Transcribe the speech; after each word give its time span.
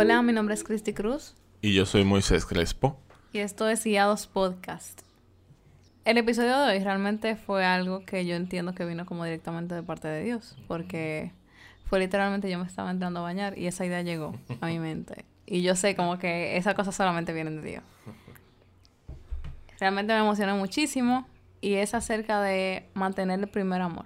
Hola, 0.00 0.22
mi 0.22 0.32
nombre 0.32 0.54
es 0.54 0.62
Cristi 0.62 0.92
Cruz. 0.94 1.34
Y 1.60 1.74
yo 1.74 1.84
soy 1.84 2.04
Moisés 2.04 2.46
Crespo. 2.46 3.00
Y 3.32 3.40
esto 3.40 3.68
es 3.68 3.82
Guiados 3.82 4.28
Podcast. 4.28 5.02
El 6.04 6.18
episodio 6.18 6.56
de 6.56 6.70
hoy 6.70 6.84
realmente 6.84 7.34
fue 7.34 7.64
algo 7.64 8.06
que 8.06 8.24
yo 8.24 8.36
entiendo 8.36 8.76
que 8.76 8.84
vino 8.84 9.06
como 9.06 9.24
directamente 9.24 9.74
de 9.74 9.82
parte 9.82 10.06
de 10.06 10.22
Dios. 10.22 10.56
Porque 10.68 11.32
fue 11.86 11.98
literalmente 11.98 12.48
yo 12.48 12.60
me 12.60 12.66
estaba 12.66 12.92
entrando 12.92 13.18
a 13.18 13.22
bañar 13.24 13.58
y 13.58 13.66
esa 13.66 13.84
idea 13.84 14.02
llegó 14.02 14.36
a 14.60 14.68
mi 14.68 14.78
mente. 14.78 15.24
Y 15.46 15.62
yo 15.62 15.74
sé 15.74 15.96
como 15.96 16.16
que 16.16 16.56
esas 16.56 16.74
cosas 16.74 16.94
solamente 16.94 17.32
vienen 17.32 17.60
de 17.60 17.68
Dios. 17.68 17.82
Realmente 19.80 20.12
me 20.12 20.20
emociona 20.20 20.54
muchísimo 20.54 21.26
y 21.60 21.74
es 21.74 21.94
acerca 21.94 22.40
de 22.40 22.88
mantener 22.94 23.40
el 23.40 23.48
primer 23.48 23.82
amor. 23.82 24.04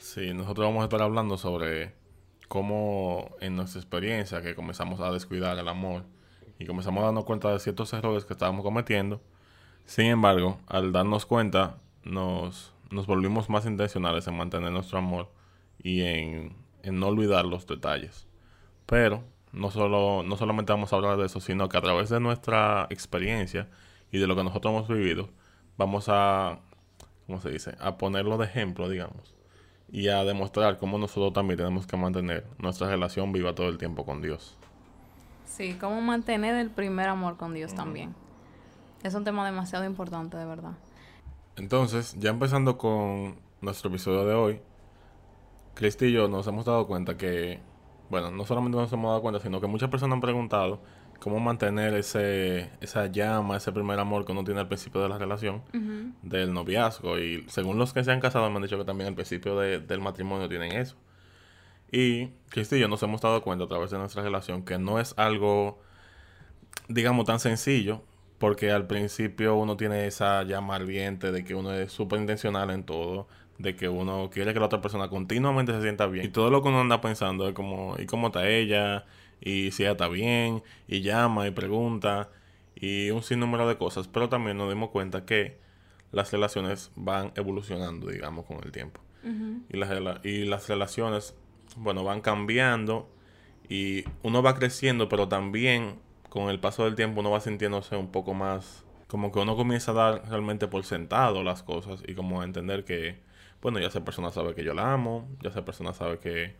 Sí, 0.00 0.32
nosotros 0.32 0.68
vamos 0.68 0.82
a 0.82 0.84
estar 0.84 1.02
hablando 1.02 1.38
sobre 1.38 2.03
cómo 2.48 3.34
en 3.40 3.56
nuestra 3.56 3.80
experiencia 3.80 4.42
que 4.42 4.54
comenzamos 4.54 5.00
a 5.00 5.10
descuidar 5.10 5.58
el 5.58 5.68
amor 5.68 6.04
y 6.58 6.66
comenzamos 6.66 7.02
a 7.02 7.06
darnos 7.06 7.24
cuenta 7.24 7.50
de 7.50 7.58
ciertos 7.58 7.92
errores 7.92 8.24
que 8.24 8.32
estábamos 8.32 8.62
cometiendo. 8.62 9.20
Sin 9.86 10.06
embargo, 10.06 10.58
al 10.66 10.92
darnos 10.92 11.26
cuenta, 11.26 11.78
nos, 12.04 12.72
nos 12.90 13.06
volvimos 13.06 13.50
más 13.50 13.66
intencionales 13.66 14.26
en 14.26 14.36
mantener 14.36 14.70
nuestro 14.72 14.98
amor 14.98 15.30
y 15.82 16.02
en, 16.02 16.56
en 16.82 17.00
no 17.00 17.08
olvidar 17.08 17.44
los 17.44 17.66
detalles. 17.66 18.26
Pero 18.86 19.24
no, 19.52 19.70
solo, 19.70 20.22
no 20.22 20.36
solamente 20.36 20.72
vamos 20.72 20.92
a 20.92 20.96
hablar 20.96 21.16
de 21.16 21.26
eso, 21.26 21.40
sino 21.40 21.68
que 21.68 21.76
a 21.76 21.80
través 21.80 22.08
de 22.08 22.20
nuestra 22.20 22.86
experiencia 22.90 23.68
y 24.10 24.18
de 24.18 24.26
lo 24.26 24.36
que 24.36 24.44
nosotros 24.44 24.72
hemos 24.72 24.88
vivido, 24.88 25.30
vamos 25.76 26.06
a, 26.08 26.60
¿cómo 27.26 27.40
se 27.40 27.50
dice?, 27.50 27.76
a 27.80 27.96
ponerlo 27.96 28.38
de 28.38 28.46
ejemplo, 28.46 28.88
digamos, 28.88 29.33
y 29.90 30.08
a 30.08 30.24
demostrar 30.24 30.78
cómo 30.78 30.98
nosotros 30.98 31.32
también 31.32 31.58
tenemos 31.58 31.86
que 31.86 31.96
mantener 31.96 32.46
nuestra 32.58 32.88
relación 32.88 33.32
viva 33.32 33.54
todo 33.54 33.68
el 33.68 33.78
tiempo 33.78 34.04
con 34.04 34.22
Dios. 34.22 34.56
Sí, 35.44 35.76
cómo 35.80 36.00
mantener 36.00 36.54
el 36.56 36.70
primer 36.70 37.08
amor 37.08 37.36
con 37.36 37.54
Dios 37.54 37.74
también. 37.74 38.14
Es 39.02 39.14
un 39.14 39.24
tema 39.24 39.44
demasiado 39.44 39.84
importante, 39.84 40.36
de 40.36 40.46
verdad. 40.46 40.72
Entonces, 41.56 42.16
ya 42.18 42.30
empezando 42.30 42.76
con 42.76 43.36
nuestro 43.60 43.90
episodio 43.90 44.24
de 44.24 44.34
hoy, 44.34 44.60
Cristi 45.74 46.06
y 46.06 46.12
yo 46.12 46.26
nos 46.26 46.46
hemos 46.46 46.64
dado 46.64 46.86
cuenta 46.86 47.16
que, 47.16 47.60
bueno, 48.10 48.30
no 48.30 48.44
solamente 48.46 48.76
nos 48.76 48.92
hemos 48.92 49.10
dado 49.10 49.22
cuenta, 49.22 49.40
sino 49.40 49.60
que 49.60 49.66
muchas 49.66 49.90
personas 49.90 50.14
han 50.14 50.20
preguntado 50.20 50.80
cómo 51.20 51.40
mantener 51.40 51.94
ese, 51.94 52.70
esa 52.80 53.06
llama, 53.06 53.56
ese 53.56 53.72
primer 53.72 53.98
amor 53.98 54.24
que 54.24 54.32
uno 54.32 54.44
tiene 54.44 54.60
al 54.60 54.68
principio 54.68 55.00
de 55.02 55.08
la 55.08 55.18
relación, 55.18 55.62
del 56.22 56.52
noviazgo. 56.52 57.18
Y 57.18 57.44
según 57.48 57.78
los 57.78 57.92
que 57.92 58.04
se 58.04 58.12
han 58.12 58.20
casado, 58.20 58.48
me 58.50 58.56
han 58.56 58.62
dicho 58.62 58.78
que 58.78 58.84
también 58.84 59.08
al 59.08 59.14
principio 59.14 59.56
del 59.58 60.00
matrimonio 60.00 60.48
tienen 60.48 60.72
eso. 60.72 60.96
Y 61.90 62.30
Cristi 62.48 62.76
y 62.76 62.80
yo 62.80 62.88
nos 62.88 63.02
hemos 63.02 63.20
dado 63.20 63.40
cuenta 63.42 63.64
a 63.64 63.68
través 63.68 63.90
de 63.90 63.98
nuestra 63.98 64.22
relación 64.22 64.64
que 64.64 64.78
no 64.78 64.98
es 64.98 65.14
algo, 65.16 65.80
digamos, 66.88 67.24
tan 67.24 67.38
sencillo, 67.38 68.02
porque 68.38 68.72
al 68.72 68.86
principio 68.86 69.54
uno 69.54 69.76
tiene 69.76 70.06
esa 70.06 70.42
llama 70.42 70.74
ardiente 70.74 71.30
de 71.30 71.44
que 71.44 71.54
uno 71.54 71.72
es 71.72 71.92
súper 71.92 72.20
intencional 72.20 72.70
en 72.70 72.84
todo, 72.84 73.28
de 73.58 73.76
que 73.76 73.88
uno 73.88 74.28
quiere 74.32 74.52
que 74.52 74.60
la 74.60 74.66
otra 74.66 74.80
persona 74.80 75.08
continuamente 75.08 75.72
se 75.72 75.82
sienta 75.82 76.06
bien. 76.06 76.26
Y 76.26 76.28
todo 76.28 76.50
lo 76.50 76.62
que 76.62 76.68
uno 76.68 76.80
anda 76.80 77.00
pensando 77.00 77.48
es 77.48 77.54
como, 77.54 77.94
¿y 77.98 78.06
cómo 78.06 78.28
está 78.28 78.48
ella? 78.48 79.04
Y 79.40 79.70
si 79.70 79.82
ella 79.82 79.92
está 79.92 80.08
bien, 80.08 80.62
y 80.88 81.02
llama 81.02 81.46
y 81.46 81.50
pregunta, 81.50 82.30
y 82.74 83.10
un 83.10 83.22
sinnúmero 83.22 83.68
de 83.68 83.76
cosas, 83.76 84.08
pero 84.08 84.28
también 84.28 84.56
nos 84.56 84.68
dimos 84.68 84.90
cuenta 84.90 85.24
que 85.24 85.58
las 86.12 86.32
relaciones 86.32 86.92
van 86.96 87.32
evolucionando, 87.34 88.08
digamos, 88.08 88.46
con 88.46 88.58
el 88.64 88.72
tiempo. 88.72 89.00
y, 89.70 89.76
las, 89.78 90.24
y 90.24 90.44
las 90.44 90.68
relaciones, 90.68 91.34
bueno, 91.76 92.04
van 92.04 92.20
cambiando 92.20 93.08
y 93.68 94.04
uno 94.22 94.42
va 94.42 94.54
creciendo, 94.54 95.08
pero 95.08 95.28
también 95.28 95.98
con 96.28 96.50
el 96.50 96.60
paso 96.60 96.84
del 96.84 96.94
tiempo 96.94 97.20
uno 97.20 97.30
va 97.30 97.40
sintiéndose 97.40 97.96
un 97.96 98.10
poco 98.10 98.34
más, 98.34 98.84
como 99.08 99.32
que 99.32 99.38
uno 99.38 99.56
comienza 99.56 99.92
a 99.92 99.94
dar 99.94 100.28
realmente 100.28 100.68
por 100.68 100.84
sentado 100.84 101.42
las 101.42 101.62
cosas 101.62 102.02
y 102.06 102.14
como 102.14 102.42
a 102.42 102.44
entender 102.44 102.84
que, 102.84 103.20
bueno, 103.62 103.78
ya 103.78 103.86
esa 103.86 104.04
persona 104.04 104.30
sabe 104.30 104.54
que 104.54 104.62
yo 104.62 104.74
la 104.74 104.92
amo, 104.92 105.28
ya 105.42 105.50
esa 105.50 105.64
persona 105.64 105.94
sabe 105.94 106.18
que 106.18 106.54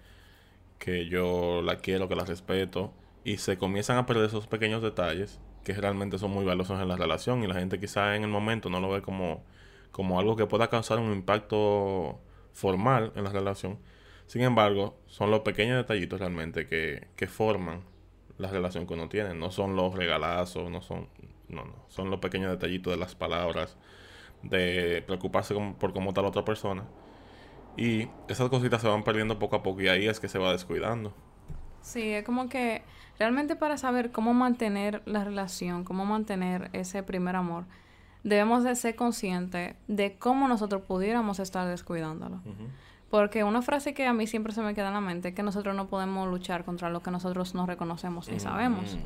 que 0.78 1.06
yo 1.06 1.62
la 1.62 1.76
quiero, 1.76 2.08
que 2.08 2.16
la 2.16 2.24
respeto, 2.24 2.92
y 3.24 3.38
se 3.38 3.56
comienzan 3.58 3.96
a 3.96 4.06
perder 4.06 4.26
esos 4.26 4.46
pequeños 4.46 4.82
detalles 4.82 5.40
que 5.64 5.72
realmente 5.72 6.18
son 6.18 6.30
muy 6.30 6.44
valiosos 6.44 6.80
en 6.80 6.88
la 6.88 6.96
relación 6.96 7.42
y 7.42 7.46
la 7.46 7.54
gente 7.54 7.80
quizá 7.80 8.16
en 8.16 8.22
el 8.22 8.28
momento 8.28 8.68
no 8.68 8.80
lo 8.80 8.90
ve 8.90 9.00
como, 9.00 9.42
como 9.90 10.20
algo 10.20 10.36
que 10.36 10.46
pueda 10.46 10.68
causar 10.68 10.98
un 10.98 11.12
impacto 11.12 12.20
formal 12.52 13.12
en 13.16 13.24
la 13.24 13.30
relación. 13.30 13.78
Sin 14.26 14.42
embargo, 14.42 14.96
son 15.06 15.30
los 15.30 15.40
pequeños 15.40 15.76
detallitos 15.78 16.20
realmente 16.20 16.66
que, 16.66 17.08
que 17.16 17.26
forman 17.26 17.82
la 18.38 18.48
relación 18.48 18.86
que 18.86 18.94
uno 18.94 19.08
tiene. 19.08 19.34
No 19.34 19.50
son 19.50 19.74
los 19.74 19.94
regalazos, 19.94 20.70
no 20.70 20.82
son, 20.82 21.08
no, 21.48 21.64
no, 21.64 21.74
son 21.88 22.10
los 22.10 22.20
pequeños 22.20 22.50
detallitos 22.50 22.92
de 22.92 22.98
las 22.98 23.14
palabras, 23.14 23.76
de 24.42 25.02
preocuparse 25.06 25.54
por 25.78 25.94
cómo 25.94 26.10
está 26.10 26.20
la 26.20 26.28
otra 26.28 26.44
persona 26.44 26.84
y 27.76 28.08
esas 28.28 28.48
cositas 28.48 28.80
se 28.80 28.88
van 28.88 29.02
perdiendo 29.02 29.38
poco 29.38 29.56
a 29.56 29.62
poco 29.62 29.80
y 29.80 29.88
ahí 29.88 30.06
es 30.06 30.20
que 30.20 30.28
se 30.28 30.38
va 30.38 30.52
descuidando. 30.52 31.12
Sí, 31.80 32.12
es 32.12 32.24
como 32.24 32.48
que 32.48 32.82
realmente 33.18 33.56
para 33.56 33.76
saber 33.76 34.10
cómo 34.10 34.32
mantener 34.32 35.02
la 35.06 35.24
relación, 35.24 35.84
cómo 35.84 36.04
mantener 36.04 36.70
ese 36.72 37.02
primer 37.02 37.36
amor, 37.36 37.64
debemos 38.22 38.64
de 38.64 38.74
ser 38.74 38.96
conscientes 38.96 39.74
de 39.86 40.16
cómo 40.16 40.48
nosotros 40.48 40.82
pudiéramos 40.82 41.40
estar 41.40 41.66
descuidándolo. 41.68 42.40
Porque 43.10 43.44
una 43.44 43.62
frase 43.62 43.92
que 43.94 44.06
a 44.06 44.12
mí 44.12 44.26
siempre 44.26 44.52
se 44.52 44.62
me 44.62 44.74
queda 44.74 44.88
en 44.88 44.94
la 44.94 45.00
mente 45.00 45.28
es 45.28 45.34
que 45.34 45.42
nosotros 45.42 45.76
no 45.76 45.88
podemos 45.88 46.28
luchar 46.28 46.64
contra 46.64 46.90
lo 46.90 47.00
que 47.00 47.10
nosotros 47.10 47.54
no 47.54 47.66
reconocemos 47.66 48.28
ni 48.28 48.40
sabemos. 48.40 48.96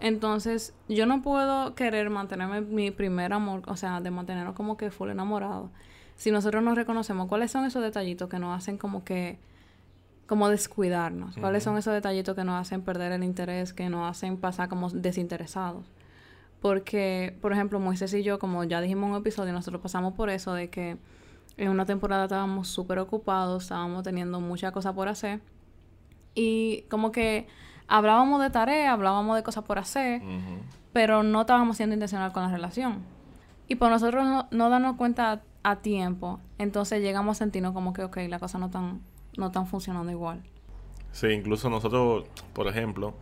Entonces, 0.00 0.74
yo 0.88 1.06
no 1.06 1.22
puedo 1.22 1.74
querer 1.74 2.10
mantenerme 2.10 2.60
mi 2.60 2.90
primer 2.90 3.32
amor, 3.32 3.62
o 3.66 3.76
sea, 3.76 4.00
de 4.00 4.10
mantenernos 4.10 4.54
como 4.54 4.76
que 4.76 4.90
full 4.90 5.10
enamorado 5.10 5.70
si 6.16 6.30
nosotros 6.30 6.62
nos 6.62 6.76
reconocemos, 6.76 7.28
¿cuáles 7.28 7.50
son 7.50 7.64
esos 7.64 7.82
detallitos 7.82 8.28
que 8.28 8.38
nos 8.38 8.56
hacen 8.56 8.78
como 8.78 9.04
que, 9.04 9.38
como 10.26 10.48
descuidarnos? 10.48 11.36
¿Cuáles 11.36 11.62
son 11.62 11.76
esos 11.76 11.92
detallitos 11.92 12.34
que 12.34 12.44
nos 12.44 12.60
hacen 12.60 12.82
perder 12.82 13.12
el 13.12 13.24
interés, 13.24 13.72
que 13.72 13.88
nos 13.88 14.08
hacen 14.08 14.36
pasar 14.36 14.68
como 14.68 14.90
desinteresados? 14.90 15.84
Porque, 16.60 17.36
por 17.42 17.52
ejemplo, 17.52 17.78
Moisés 17.78 18.14
y 18.14 18.22
yo, 18.22 18.38
como 18.38 18.64
ya 18.64 18.80
dijimos 18.80 19.08
en 19.08 19.12
un 19.12 19.20
episodio, 19.20 19.52
nosotros 19.52 19.82
pasamos 19.82 20.14
por 20.14 20.30
eso 20.30 20.54
de 20.54 20.70
que 20.70 20.96
en 21.56 21.68
una 21.68 21.84
temporada 21.84 22.24
estábamos 22.24 22.68
súper 22.68 22.98
ocupados, 22.98 23.64
estábamos 23.64 24.02
teniendo 24.02 24.40
muchas 24.40 24.72
cosas 24.72 24.94
por 24.94 25.08
hacer. 25.08 25.40
Y 26.34 26.82
como 26.88 27.12
que 27.12 27.46
hablábamos 27.86 28.40
de 28.40 28.50
tareas, 28.50 28.92
hablábamos 28.92 29.36
de 29.36 29.42
cosas 29.42 29.64
por 29.64 29.78
hacer, 29.78 30.22
pero 30.92 31.22
no 31.22 31.42
estábamos 31.42 31.76
siendo 31.76 31.94
intencional 31.94 32.32
con 32.32 32.42
la 32.42 32.48
relación. 32.48 33.02
Y 33.68 33.74
por 33.74 33.90
nosotros 33.90 34.24
no, 34.24 34.48
no 34.50 34.70
darnos 34.70 34.96
cuenta 34.96 35.42
a 35.64 35.76
tiempo, 35.76 36.40
entonces 36.58 37.02
llegamos 37.02 37.36
a 37.36 37.38
sentirnos 37.40 37.72
como 37.72 37.92
que, 37.92 38.04
ok, 38.04 38.18
la 38.28 38.38
cosa 38.38 38.58
no 38.58 38.66
están 38.66 39.00
no 39.36 39.46
están 39.46 39.66
funcionando 39.66 40.10
igual. 40.12 40.42
Sí, 41.12 41.28
incluso 41.28 41.70
nosotros, 41.70 42.26
por 42.52 42.66
ejemplo, 42.68 43.14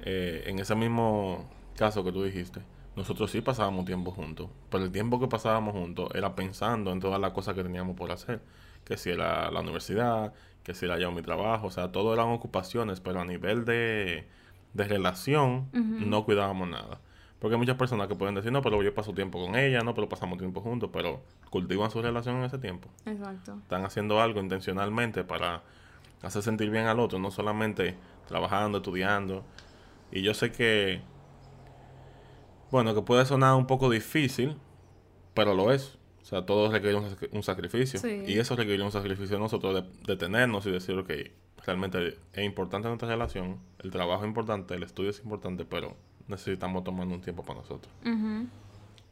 eh, 0.00 0.44
en 0.46 0.58
ese 0.58 0.74
mismo 0.74 1.48
caso 1.76 2.04
que 2.04 2.12
tú 2.12 2.22
dijiste, 2.22 2.60
nosotros 2.94 3.30
sí 3.30 3.42
pasábamos 3.42 3.84
tiempo 3.84 4.10
juntos, 4.10 4.48
pero 4.70 4.84
el 4.84 4.90
tiempo 4.90 5.20
que 5.20 5.28
pasábamos 5.28 5.74
juntos 5.74 6.10
era 6.14 6.34
pensando 6.34 6.92
en 6.92 7.00
todas 7.00 7.20
las 7.20 7.32
cosas 7.32 7.54
que 7.54 7.62
teníamos 7.62 7.96
por 7.96 8.10
hacer, 8.10 8.40
que 8.84 8.96
si 8.96 9.10
era 9.10 9.50
la 9.50 9.60
universidad, 9.60 10.32
que 10.62 10.74
si 10.74 10.86
era 10.86 10.98
yo 10.98 11.12
mi 11.12 11.22
trabajo, 11.22 11.66
o 11.66 11.70
sea, 11.70 11.92
todo 11.92 12.14
eran 12.14 12.28
ocupaciones, 12.28 13.00
pero 13.00 13.20
a 13.20 13.24
nivel 13.24 13.64
de, 13.64 14.26
de 14.72 14.84
relación 14.84 15.68
no 15.72 16.24
cuidábamos 16.24 16.68
nada. 16.68 17.00
Porque 17.38 17.54
hay 17.54 17.58
muchas 17.58 17.76
personas 17.76 18.08
que 18.08 18.14
pueden 18.14 18.34
decir, 18.34 18.50
no, 18.50 18.62
pero 18.62 18.82
yo 18.82 18.94
paso 18.94 19.12
tiempo 19.12 19.44
con 19.44 19.56
ella, 19.56 19.80
no, 19.80 19.94
pero 19.94 20.08
pasamos 20.08 20.38
tiempo 20.38 20.60
juntos, 20.60 20.90
pero 20.92 21.22
cultivan 21.50 21.90
su 21.90 22.00
relación 22.00 22.36
en 22.36 22.44
ese 22.44 22.58
tiempo. 22.58 22.88
Exacto. 23.04 23.58
Están 23.62 23.84
haciendo 23.84 24.20
algo 24.20 24.40
intencionalmente 24.40 25.22
para 25.22 25.62
hacer 26.22 26.42
sentir 26.42 26.70
bien 26.70 26.86
al 26.86 26.98
otro, 26.98 27.18
no 27.18 27.30
solamente 27.30 27.94
trabajando, 28.26 28.78
estudiando. 28.78 29.44
Y 30.10 30.22
yo 30.22 30.32
sé 30.32 30.50
que, 30.50 31.02
bueno, 32.70 32.94
que 32.94 33.02
puede 33.02 33.26
sonar 33.26 33.54
un 33.54 33.66
poco 33.66 33.90
difícil, 33.90 34.56
pero 35.34 35.54
lo 35.54 35.72
es. 35.72 35.98
O 36.22 36.24
sea, 36.24 36.44
todo 36.44 36.72
requiere 36.72 36.96
un, 37.30 37.42
sacrificio. 37.42 38.00
Y 38.26 38.38
eso 38.38 38.56
requiere 38.56 38.82
un 38.82 38.90
sacrificio 38.90 39.36
de 39.36 39.42
nosotros 39.42 39.74
de 39.74 39.84
detenernos 40.06 40.66
y 40.66 40.72
decir, 40.72 40.98
ok, 40.98 41.10
realmente 41.64 42.18
es 42.32 42.44
importante 42.44 42.88
nuestra 42.88 43.08
relación, 43.08 43.60
el 43.78 43.90
trabajo 43.90 44.24
es 44.24 44.28
importante, 44.28 44.74
el 44.74 44.82
estudio 44.82 45.10
es 45.10 45.20
importante, 45.20 45.64
pero 45.64 45.96
necesitamos 46.28 46.84
tomar 46.84 47.06
un 47.06 47.20
tiempo 47.20 47.42
para 47.42 47.60
nosotros. 47.60 47.92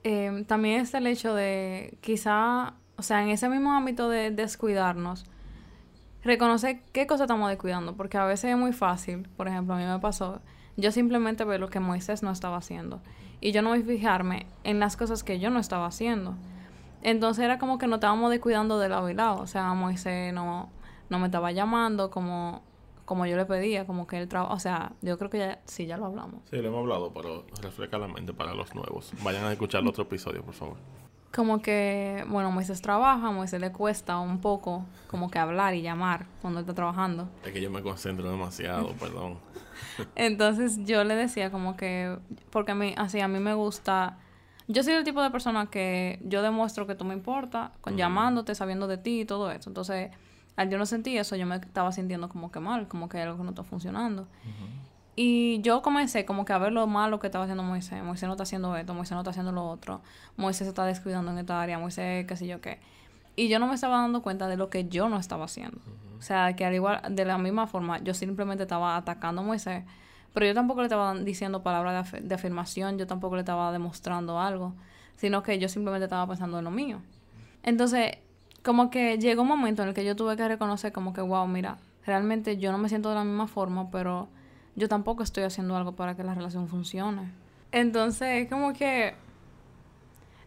Em, 0.02 0.44
también 0.44 0.80
está 0.80 0.98
el 0.98 1.06
hecho 1.06 1.34
de 1.34 1.96
quizá, 2.00 2.74
o 2.96 3.02
sea, 3.02 3.22
en 3.22 3.30
ese 3.30 3.48
mismo 3.48 3.72
ámbito 3.72 4.08
de 4.08 4.30
descuidarnos, 4.30 5.24
reconocer 6.22 6.82
qué 6.92 7.06
cosas 7.06 7.24
estamos 7.24 7.48
descuidando, 7.48 7.96
porque 7.96 8.18
a 8.18 8.24
veces 8.24 8.50
es 8.50 8.56
muy 8.56 8.72
fácil, 8.72 9.28
por 9.36 9.48
ejemplo, 9.48 9.74
a 9.74 9.78
mí 9.78 9.84
me 9.84 9.98
pasó, 9.98 10.40
yo 10.76 10.90
simplemente 10.92 11.44
veo 11.44 11.58
lo 11.58 11.68
que 11.68 11.80
Moisés 11.80 12.22
no 12.22 12.30
estaba 12.30 12.56
haciendo 12.56 13.00
y 13.40 13.52
yo 13.52 13.62
no 13.62 13.70
voy 13.70 13.80
a 13.80 13.84
fijarme 13.84 14.46
en 14.64 14.80
las 14.80 14.96
cosas 14.96 15.22
que 15.22 15.38
yo 15.38 15.50
no 15.50 15.60
estaba 15.60 15.86
haciendo. 15.86 16.34
Entonces 17.02 17.44
era 17.44 17.58
como 17.58 17.78
que 17.78 17.86
nos 17.86 17.98
estábamos 17.98 18.30
descuidando 18.30 18.78
de 18.78 18.88
lado 18.88 19.10
y 19.10 19.14
lado, 19.14 19.40
o 19.40 19.46
sea, 19.46 19.72
Moisés 19.74 20.32
no, 20.32 20.70
no 21.10 21.18
me 21.18 21.26
estaba 21.26 21.52
llamando 21.52 22.10
como 22.10 22.62
como 23.04 23.26
yo 23.26 23.36
le 23.36 23.44
pedía, 23.44 23.86
como 23.86 24.06
que 24.06 24.18
él 24.18 24.28
trabaja, 24.28 24.54
o 24.54 24.58
sea, 24.58 24.92
yo 25.02 25.18
creo 25.18 25.30
que 25.30 25.38
ya, 25.38 25.60
sí, 25.64 25.86
ya 25.86 25.96
lo 25.96 26.06
hablamos. 26.06 26.40
Sí, 26.50 26.56
lo 26.56 26.68
hemos 26.68 26.80
hablado, 26.80 27.12
pero 27.12 27.44
refresca 27.62 27.98
la 27.98 28.08
mente 28.08 28.32
para 28.32 28.54
los 28.54 28.74
nuevos. 28.74 29.12
Vayan 29.22 29.44
a 29.44 29.52
escuchar 29.52 29.82
el 29.82 29.88
otro 29.88 30.04
episodio, 30.04 30.42
por 30.42 30.54
favor. 30.54 30.76
Como 31.34 31.60
que, 31.60 32.24
bueno, 32.28 32.52
Moisés 32.52 32.80
trabaja, 32.80 33.26
a 33.26 33.30
Moisés 33.32 33.60
le 33.60 33.72
cuesta 33.72 34.18
un 34.18 34.40
poco 34.40 34.84
como 35.08 35.30
que 35.30 35.38
hablar 35.38 35.74
y 35.74 35.82
llamar 35.82 36.26
cuando 36.40 36.60
está 36.60 36.74
trabajando. 36.74 37.28
Es 37.44 37.52
que 37.52 37.60
yo 37.60 37.70
me 37.70 37.82
concentro 37.82 38.30
demasiado, 38.30 38.92
perdón. 39.00 39.38
Entonces 40.14 40.78
yo 40.84 41.02
le 41.02 41.16
decía 41.16 41.50
como 41.50 41.76
que, 41.76 42.16
porque 42.50 42.72
a 42.72 42.74
mí, 42.76 42.94
así, 42.96 43.20
a 43.20 43.26
mí 43.26 43.40
me 43.40 43.54
gusta, 43.54 44.18
yo 44.68 44.82
soy 44.84 44.94
el 44.94 45.04
tipo 45.04 45.20
de 45.22 45.30
persona 45.30 45.66
que 45.66 46.20
yo 46.22 46.40
demuestro 46.40 46.86
que 46.86 46.94
tú 46.94 47.04
me 47.04 47.14
importa, 47.14 47.72
con 47.80 47.96
llamándote, 47.96 48.54
sabiendo 48.54 48.86
de 48.86 48.96
ti 48.96 49.22
y 49.22 49.24
todo 49.24 49.50
eso. 49.50 49.68
Entonces, 49.68 50.12
al 50.56 50.70
yo 50.70 50.78
no 50.78 50.86
sentí 50.86 51.16
eso, 51.18 51.36
yo 51.36 51.46
me 51.46 51.56
estaba 51.56 51.90
sintiendo 51.92 52.28
como 52.28 52.50
que 52.50 52.60
mal, 52.60 52.86
como 52.88 53.08
que 53.08 53.20
algo 53.20 53.36
que 53.36 53.42
no 53.42 53.50
está 53.50 53.64
funcionando. 53.64 54.26
Y 55.16 55.60
yo 55.62 55.82
comencé 55.82 56.24
como 56.24 56.44
que 56.44 56.52
a 56.52 56.58
ver 56.58 56.72
lo 56.72 56.86
malo 56.86 57.20
que 57.20 57.28
estaba 57.28 57.44
haciendo 57.44 57.62
Moisés. 57.62 58.02
Moisés 58.02 58.26
no 58.26 58.34
está 58.34 58.42
haciendo 58.42 58.76
esto, 58.76 58.94
Moisés 58.94 59.12
no 59.12 59.20
está 59.20 59.30
haciendo 59.30 59.52
lo 59.52 59.64
otro. 59.66 60.00
Moisés 60.36 60.66
se 60.66 60.70
está 60.70 60.84
descuidando 60.84 61.30
en 61.30 61.38
esta 61.38 61.60
área, 61.60 61.78
Moisés 61.78 62.26
qué 62.26 62.36
sé 62.36 62.46
yo 62.46 62.60
qué. 62.60 62.80
Y 63.36 63.48
yo 63.48 63.58
no 63.58 63.66
me 63.66 63.74
estaba 63.74 64.00
dando 64.00 64.22
cuenta 64.22 64.48
de 64.48 64.56
lo 64.56 64.70
que 64.70 64.88
yo 64.88 65.08
no 65.08 65.18
estaba 65.18 65.44
haciendo. 65.44 65.78
O 66.18 66.22
sea, 66.22 66.54
que 66.56 66.64
al 66.64 66.74
igual, 66.74 67.00
de 67.10 67.24
la 67.24 67.38
misma 67.38 67.66
forma, 67.66 67.98
yo 67.98 68.14
simplemente 68.14 68.62
estaba 68.62 68.96
atacando 68.96 69.42
a 69.42 69.44
Moisés. 69.44 69.84
Pero 70.32 70.46
yo 70.46 70.54
tampoco 70.54 70.80
le 70.80 70.86
estaba 70.86 71.14
diciendo 71.14 71.62
palabras 71.62 72.10
de, 72.10 72.20
de 72.20 72.34
afirmación, 72.34 72.98
yo 72.98 73.06
tampoco 73.06 73.36
le 73.36 73.42
estaba 73.42 73.70
demostrando 73.72 74.40
algo, 74.40 74.74
sino 75.16 75.42
que 75.42 75.58
yo 75.58 75.68
simplemente 75.68 76.04
estaba 76.04 76.26
pensando 76.26 76.58
en 76.58 76.64
lo 76.64 76.70
mío. 76.72 77.00
Entonces, 77.62 78.18
como 78.64 78.90
que 78.90 79.18
llegó 79.18 79.42
un 79.42 79.48
momento 79.48 79.82
en 79.82 79.88
el 79.88 79.94
que 79.94 80.04
yo 80.04 80.16
tuve 80.16 80.36
que 80.36 80.48
reconocer 80.48 80.92
como 80.92 81.12
que, 81.12 81.20
wow, 81.20 81.46
mira, 81.46 81.76
realmente 82.06 82.56
yo 82.56 82.72
no 82.72 82.78
me 82.78 82.88
siento 82.88 83.10
de 83.10 83.16
la 83.16 83.24
misma 83.24 83.46
forma, 83.46 83.90
pero 83.90 84.28
yo 84.74 84.88
tampoco 84.88 85.22
estoy 85.22 85.44
haciendo 85.44 85.76
algo 85.76 85.92
para 85.92 86.16
que 86.16 86.24
la 86.24 86.34
relación 86.34 86.66
funcione. 86.66 87.30
Entonces, 87.72 88.48
como 88.48 88.72
que 88.72 89.14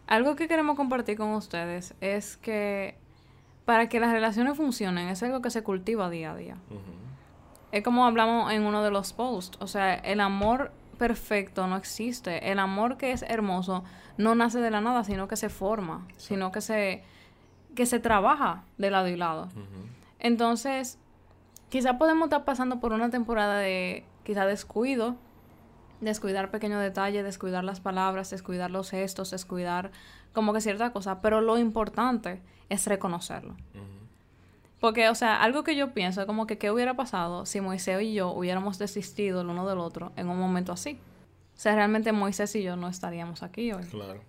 algo 0.08 0.34
que 0.34 0.48
queremos 0.48 0.76
compartir 0.76 1.16
con 1.16 1.30
ustedes 1.30 1.94
es 2.00 2.36
que 2.36 2.96
para 3.64 3.88
que 3.88 4.00
las 4.00 4.10
relaciones 4.10 4.56
funcionen 4.56 5.08
es 5.08 5.22
algo 5.22 5.40
que 5.40 5.50
se 5.50 5.62
cultiva 5.62 6.10
día 6.10 6.32
a 6.32 6.36
día. 6.36 6.56
Es 7.70 7.84
como 7.84 8.04
hablamos 8.04 8.50
en 8.50 8.64
uno 8.64 8.82
de 8.82 8.90
los 8.90 9.12
posts, 9.12 9.58
o 9.60 9.66
sea, 9.66 9.94
el 9.94 10.20
amor 10.20 10.72
perfecto 10.98 11.66
no 11.68 11.76
existe. 11.76 12.50
El 12.50 12.58
amor 12.58 12.96
que 12.96 13.12
es 13.12 13.22
hermoso 13.22 13.84
no 14.16 14.34
nace 14.34 14.58
de 14.58 14.70
la 14.70 14.80
nada, 14.80 15.04
sino 15.04 15.28
que 15.28 15.36
se 15.36 15.50
forma, 15.50 16.08
sino 16.16 16.50
que 16.50 16.60
se 16.60 17.04
que 17.78 17.86
se 17.86 18.00
trabaja 18.00 18.64
de 18.76 18.90
lado 18.90 19.06
y 19.06 19.14
lado. 19.14 19.50
Entonces, 20.18 20.98
quizá 21.68 21.96
podemos 21.96 22.24
estar 22.24 22.44
pasando 22.44 22.80
por 22.80 22.92
una 22.92 23.08
temporada 23.08 23.60
de 23.60 24.04
quizá 24.24 24.46
descuido, 24.46 25.14
descuidar 26.00 26.50
pequeños 26.50 26.82
detalles, 26.82 27.22
descuidar 27.22 27.62
las 27.62 27.78
palabras, 27.78 28.30
descuidar 28.30 28.72
los 28.72 28.90
gestos, 28.90 29.30
descuidar 29.30 29.92
como 30.32 30.52
que 30.52 30.60
cierta 30.60 30.90
cosa, 30.90 31.20
pero 31.20 31.40
lo 31.40 31.56
importante 31.56 32.42
es 32.68 32.84
reconocerlo. 32.88 33.54
Porque, 34.80 35.08
o 35.08 35.14
sea, 35.14 35.40
algo 35.40 35.62
que 35.62 35.76
yo 35.76 35.94
pienso 35.94 36.22
es 36.22 36.26
como 36.26 36.48
que 36.48 36.58
qué 36.58 36.72
hubiera 36.72 36.94
pasado 36.94 37.46
si 37.46 37.60
Moisés 37.60 38.02
y 38.02 38.12
yo 38.12 38.32
hubiéramos 38.32 38.80
desistido 38.80 39.42
el 39.42 39.50
uno 39.50 39.68
del 39.68 39.78
otro 39.78 40.10
en 40.16 40.28
un 40.28 40.40
momento 40.40 40.72
así. 40.72 40.98
O 41.56 41.60
sea, 41.60 41.76
realmente 41.76 42.10
Moisés 42.10 42.56
y 42.56 42.64
yo 42.64 42.74
no 42.74 42.88
estaríamos 42.88 43.44
aquí 43.44 43.70
hoy. 43.70 43.84
Claro. 43.84 44.20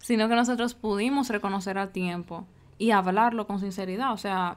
Sino 0.00 0.28
que 0.28 0.34
nosotros 0.34 0.74
pudimos 0.74 1.28
reconocer 1.28 1.78
al 1.78 1.92
tiempo 1.92 2.48
y 2.80 2.92
hablarlo 2.92 3.46
con 3.46 3.60
sinceridad. 3.60 4.14
O 4.14 4.16
sea, 4.16 4.56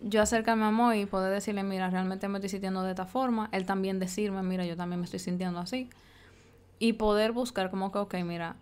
yo 0.00 0.22
acercarme 0.22 0.64
a 0.64 0.70
Moy 0.70 1.00
y 1.00 1.06
poder 1.06 1.32
decirle, 1.32 1.64
mira, 1.64 1.90
realmente 1.90 2.28
me 2.28 2.38
estoy 2.38 2.48
sintiendo 2.48 2.84
de 2.84 2.90
esta 2.90 3.06
forma. 3.06 3.48
Él 3.50 3.66
también 3.66 3.98
decirme, 3.98 4.40
mira, 4.44 4.64
yo 4.64 4.76
también 4.76 5.00
me 5.00 5.04
estoy 5.04 5.18
sintiendo 5.18 5.58
así. 5.58 5.90
Y 6.78 6.92
poder 6.92 7.32
buscar 7.32 7.68
como 7.68 7.90
que, 7.90 7.98
ok, 7.98 8.14
mira, 8.24 8.54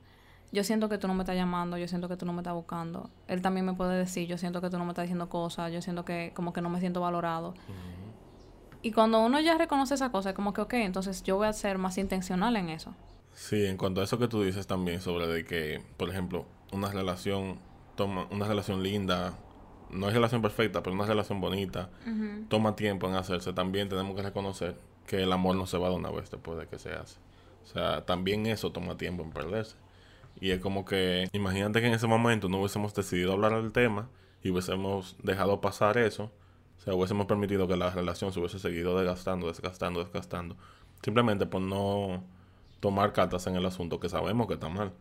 yo 0.52 0.64
siento 0.64 0.88
que 0.88 0.96
tú 0.96 1.06
no 1.06 1.12
me 1.12 1.22
estás 1.22 1.36
llamando, 1.36 1.76
yo 1.76 1.86
siento 1.86 2.08
que 2.08 2.16
tú 2.16 2.24
no 2.24 2.32
me 2.32 2.40
estás 2.40 2.54
buscando. 2.54 3.10
Él 3.28 3.42
también 3.42 3.66
me 3.66 3.74
puede 3.74 3.98
decir, 3.98 4.26
yo 4.26 4.38
siento 4.38 4.62
que 4.62 4.70
tú 4.70 4.78
no 4.78 4.86
me 4.86 4.92
estás 4.92 5.02
diciendo 5.02 5.28
cosas, 5.28 5.70
yo 5.70 5.82
siento 5.82 6.06
que 6.06 6.32
como 6.34 6.54
que 6.54 6.62
no 6.62 6.70
me 6.70 6.80
siento 6.80 7.02
valorado. 7.02 7.52
Y 8.80 8.92
cuando 8.92 9.20
uno 9.20 9.38
ya 9.38 9.58
reconoce 9.58 9.94
esa 9.94 10.10
cosa, 10.10 10.30
es 10.30 10.34
como 10.34 10.54
que, 10.54 10.62
ok, 10.62 10.72
entonces 10.74 11.22
yo 11.24 11.36
voy 11.36 11.48
a 11.48 11.52
ser 11.52 11.76
más 11.76 11.98
intencional 11.98 12.56
en 12.56 12.70
eso. 12.70 12.94
Sí, 13.34 13.66
en 13.66 13.76
cuanto 13.76 14.00
a 14.00 14.04
eso 14.04 14.18
que 14.18 14.28
tú 14.28 14.42
dices 14.42 14.66
también 14.66 15.02
sobre 15.02 15.26
de 15.26 15.44
que, 15.44 15.82
por 15.98 16.08
ejemplo, 16.08 16.46
una 16.72 16.88
relación 16.88 17.58
toma 17.96 18.26
una 18.30 18.46
relación 18.46 18.82
linda, 18.82 19.34
no 19.90 20.08
es 20.08 20.14
relación 20.14 20.42
perfecta, 20.42 20.82
pero 20.82 20.94
una 20.94 21.06
relación 21.06 21.40
bonita, 21.40 21.90
toma 22.48 22.76
tiempo 22.76 23.08
en 23.08 23.14
hacerse. 23.14 23.52
También 23.52 23.88
tenemos 23.88 24.16
que 24.16 24.22
reconocer 24.22 24.76
que 25.06 25.22
el 25.22 25.32
amor 25.32 25.56
no 25.56 25.66
se 25.66 25.78
va 25.78 25.88
de 25.88 25.96
una 25.96 26.10
vez 26.10 26.30
después 26.30 26.58
de 26.58 26.66
que 26.66 26.78
se 26.78 26.92
hace. 26.92 27.18
O 27.64 27.66
sea, 27.66 28.04
también 28.04 28.46
eso 28.46 28.72
toma 28.72 28.96
tiempo 28.96 29.22
en 29.22 29.30
perderse. 29.30 29.76
Y 30.40 30.50
es 30.50 30.60
como 30.60 30.84
que, 30.84 31.28
imagínate 31.32 31.80
que 31.80 31.86
en 31.86 31.94
ese 31.94 32.06
momento 32.06 32.48
no 32.48 32.58
hubiésemos 32.58 32.92
decidido 32.94 33.32
hablar 33.32 33.54
del 33.54 33.72
tema 33.72 34.08
y 34.42 34.50
hubiésemos 34.50 35.16
dejado 35.22 35.60
pasar 35.60 35.96
eso. 35.96 36.32
O 36.78 36.80
sea, 36.80 36.94
hubiésemos 36.94 37.26
permitido 37.26 37.68
que 37.68 37.76
la 37.76 37.90
relación 37.90 38.32
se 38.32 38.40
hubiese 38.40 38.58
seguido 38.58 38.98
desgastando, 38.98 39.46
desgastando, 39.46 40.00
desgastando. 40.00 40.56
Simplemente 41.02 41.46
por 41.46 41.62
no 41.62 42.24
tomar 42.80 43.12
cartas 43.12 43.46
en 43.46 43.56
el 43.56 43.64
asunto 43.64 44.00
que 44.00 44.08
sabemos 44.08 44.46
que 44.46 44.54
está 44.54 44.68
mal. 44.68 44.92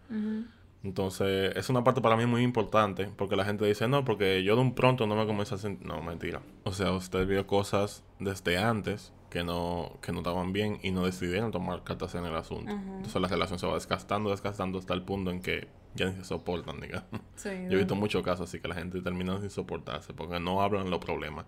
Entonces, 0.83 1.55
es 1.55 1.69
una 1.69 1.83
parte 1.83 2.01
para 2.01 2.17
mí 2.17 2.25
muy 2.25 2.43
importante, 2.43 3.09
porque 3.15 3.37
la 3.37 3.45
gente 3.45 3.65
dice, 3.65 3.87
no, 3.87 4.03
porque 4.03 4.43
yo 4.43 4.55
de 4.55 4.61
un 4.61 4.75
pronto 4.75 5.07
no 5.07 5.15
me 5.15 5.25
comencé 5.25 5.55
a 5.55 5.57
sentir... 5.57 5.87
No, 5.87 6.01
mentira. 6.01 6.41
O 6.65 6.73
sea, 6.73 6.91
usted 6.91 7.25
vio 7.25 7.47
cosas 7.47 8.03
desde 8.19 8.57
antes 8.57 9.13
que 9.29 9.43
no, 9.43 9.97
que 10.01 10.11
no 10.11 10.19
estaban 10.19 10.53
bien 10.53 10.79
y 10.83 10.91
no 10.91 11.05
decidieron 11.05 11.51
tomar 11.51 11.83
cartas 11.83 12.13
en 12.13 12.25
el 12.25 12.35
asunto. 12.35 12.71
Entonces 12.71 13.19
la 13.19 13.27
relación 13.27 13.57
se 13.57 13.65
va 13.65 13.73
desgastando, 13.73 14.29
desgastando 14.29 14.77
hasta 14.77 14.93
el 14.93 15.01
punto 15.01 15.31
en 15.31 15.41
que 15.41 15.69
ya 15.95 16.05
ni 16.07 16.15
se 16.17 16.23
soportan, 16.23 16.79
digamos. 16.79 17.07
Yo 17.43 17.49
he 17.49 17.75
visto 17.77 17.95
muchos 17.95 18.21
casos 18.21 18.47
así 18.47 18.59
que 18.59 18.67
la 18.67 18.75
gente 18.75 19.01
termina 19.01 19.39
sin 19.39 19.49
soportarse 19.49 20.13
porque 20.13 20.39
no 20.39 20.61
hablan 20.61 20.91
los 20.91 20.99
problemas 20.99 21.45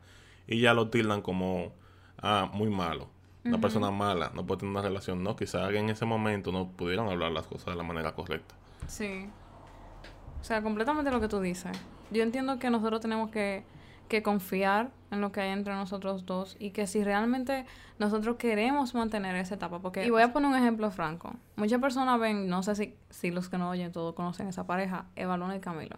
y 0.48 0.62
ya 0.62 0.74
lo 0.74 0.90
tildan 0.90 1.22
como, 1.22 1.74
ah, 2.18 2.50
muy 2.52 2.70
malo. 2.70 3.10
Una 3.44 3.62
persona 3.62 3.92
mala 3.92 4.32
no 4.34 4.48
puede 4.48 4.62
tener 4.62 4.72
una 4.72 4.82
relación. 4.82 5.22
No, 5.22 5.36
quizás 5.36 5.72
en 5.72 5.92
ese 5.92 6.06
momento 6.06 6.52
no 6.52 6.72
pudieron 6.72 7.08
hablar 7.10 7.32
las 7.32 7.46
cosas 7.46 7.68
de 7.68 7.76
la 7.76 7.84
manera 7.84 8.16
correcta. 8.16 8.56
Sí. 8.88 9.30
O 10.40 10.44
sea, 10.44 10.62
completamente 10.62 11.12
lo 11.12 11.20
que 11.20 11.28
tú 11.28 11.40
dices. 11.40 11.78
Yo 12.12 12.24
entiendo 12.24 12.60
que 12.60 12.70
nosotros 12.70 13.02
tenemos 13.02 13.32
que, 13.32 13.66
que 14.08 14.22
confiar 14.22 14.92
en 15.12 15.22
lo 15.22 15.32
que 15.32 15.42
hay 15.42 15.50
entre 15.50 15.74
nosotros 15.74 16.26
dos 16.26 16.56
y 16.60 16.72
que 16.72 16.88
si 16.88 17.04
realmente 17.04 17.66
nosotros 17.98 18.38
queremos 18.38 18.94
mantener 18.94 19.36
esa 19.36 19.56
etapa, 19.56 19.80
porque... 19.80 20.06
Y 20.06 20.10
voy 20.10 20.22
a 20.22 20.32
poner 20.32 20.50
un 20.50 20.56
ejemplo 20.56 20.92
franco. 20.92 21.34
Muchas 21.56 21.82
personas 21.82 22.20
ven, 22.20 22.48
no 22.48 22.62
sé 22.64 22.76
si, 22.76 22.96
si 23.10 23.32
los 23.32 23.50
que 23.50 23.58
no 23.58 23.70
oyen 23.70 23.92
todos 23.92 24.14
conocen 24.14 24.48
esa 24.48 24.68
pareja, 24.68 25.06
Eva 25.16 25.38
Luna 25.38 25.56
y 25.56 25.60
Camilo. 25.60 25.98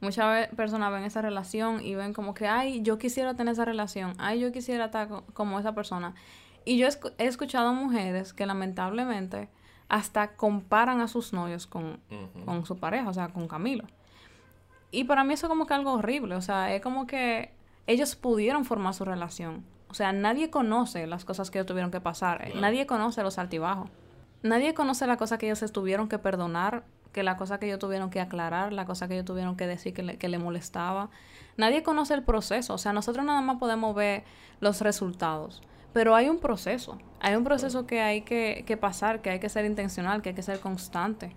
Muchas 0.00 0.48
personas 0.48 0.90
ven 0.92 1.04
esa 1.04 1.20
relación 1.20 1.84
y 1.84 1.94
ven 1.94 2.14
como 2.14 2.32
que, 2.32 2.48
ay, 2.48 2.80
yo 2.82 2.98
quisiera 2.98 3.34
tener 3.34 3.52
esa 3.52 3.66
relación, 3.66 4.14
ay, 4.18 4.40
yo 4.40 4.50
quisiera 4.50 4.86
estar 4.86 5.08
como 5.34 5.60
esa 5.60 5.74
persona. 5.74 6.14
Y 6.64 6.78
yo 6.78 6.88
he 7.18 7.26
escuchado 7.26 7.74
mujeres 7.74 8.32
que 8.32 8.46
lamentablemente 8.46 9.48
hasta 9.90 10.36
comparan 10.36 11.00
a 11.00 11.08
sus 11.08 11.32
novios 11.32 11.66
con, 11.66 12.00
con 12.46 12.64
su 12.64 12.78
pareja, 12.78 13.08
o 13.08 13.12
sea, 13.12 13.28
con 13.28 13.48
Camilo. 13.48 13.84
Y 14.92 15.04
para 15.04 15.24
mí 15.24 15.34
eso 15.34 15.46
es 15.46 15.50
como 15.50 15.66
que 15.66 15.74
algo 15.74 15.92
horrible, 15.92 16.36
o 16.36 16.40
sea, 16.40 16.74
es 16.74 16.80
como 16.80 17.06
que 17.06 17.52
ellos 17.86 18.14
pudieron 18.14 18.64
formar 18.64 18.94
su 18.94 19.04
relación. 19.04 19.64
O 19.88 19.94
sea, 19.94 20.12
nadie 20.12 20.48
conoce 20.48 21.08
las 21.08 21.24
cosas 21.24 21.50
que 21.50 21.58
ellos 21.58 21.66
tuvieron 21.66 21.90
que 21.90 22.00
pasar, 22.00 22.54
nadie 22.54 22.86
conoce 22.86 23.22
los 23.22 23.38
altibajos. 23.38 23.90
Nadie 24.42 24.72
conoce 24.72 25.06
la 25.06 25.18
cosa 25.18 25.36
que 25.36 25.46
ellos 25.46 25.70
tuvieron 25.72 26.08
que 26.08 26.18
perdonar, 26.18 26.84
que 27.12 27.22
la 27.22 27.36
cosa 27.36 27.58
que 27.58 27.66
ellos 27.66 27.80
tuvieron 27.80 28.08
que 28.08 28.20
aclarar, 28.20 28.72
la 28.72 28.86
cosa 28.86 29.08
que 29.08 29.14
ellos 29.14 29.26
tuvieron 29.26 29.56
que 29.56 29.66
decir 29.66 29.92
que 29.92 30.02
le, 30.02 30.16
que 30.16 30.28
le 30.28 30.38
molestaba. 30.38 31.10
Nadie 31.56 31.82
conoce 31.82 32.14
el 32.14 32.22
proceso, 32.22 32.74
o 32.74 32.78
sea, 32.78 32.92
nosotros 32.92 33.26
nada 33.26 33.42
más 33.42 33.58
podemos 33.58 33.94
ver 33.94 34.24
los 34.60 34.80
resultados. 34.80 35.62
Pero 35.92 36.14
hay 36.14 36.28
un 36.28 36.38
proceso, 36.38 36.98
hay 37.20 37.34
un 37.34 37.44
proceso 37.44 37.86
que 37.86 38.00
hay 38.00 38.22
que, 38.22 38.64
que 38.66 38.76
pasar, 38.76 39.22
que 39.22 39.30
hay 39.30 39.40
que 39.40 39.48
ser 39.48 39.64
intencional, 39.64 40.22
que 40.22 40.30
hay 40.30 40.34
que 40.34 40.42
ser 40.42 40.60
constante. 40.60 41.34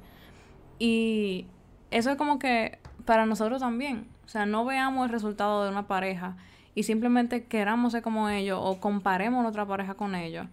Y 0.79 1.47
eso 1.91 2.11
es 2.11 2.17
como 2.17 2.39
que 2.39 2.79
para 3.05 3.25
nosotros 3.25 3.59
también. 3.59 4.07
O 4.25 4.27
sea, 4.27 4.45
no 4.45 4.65
veamos 4.65 5.05
el 5.05 5.11
resultado 5.11 5.63
de 5.63 5.69
una 5.69 5.87
pareja 5.87 6.37
y 6.75 6.83
simplemente 6.83 7.45
queramos 7.45 7.91
ser 7.91 8.01
como 8.01 8.29
ellos 8.29 8.59
o 8.61 8.79
comparemos 8.79 9.43
nuestra 9.43 9.65
pareja 9.65 9.93
con 9.93 10.15
ellos, 10.15 10.47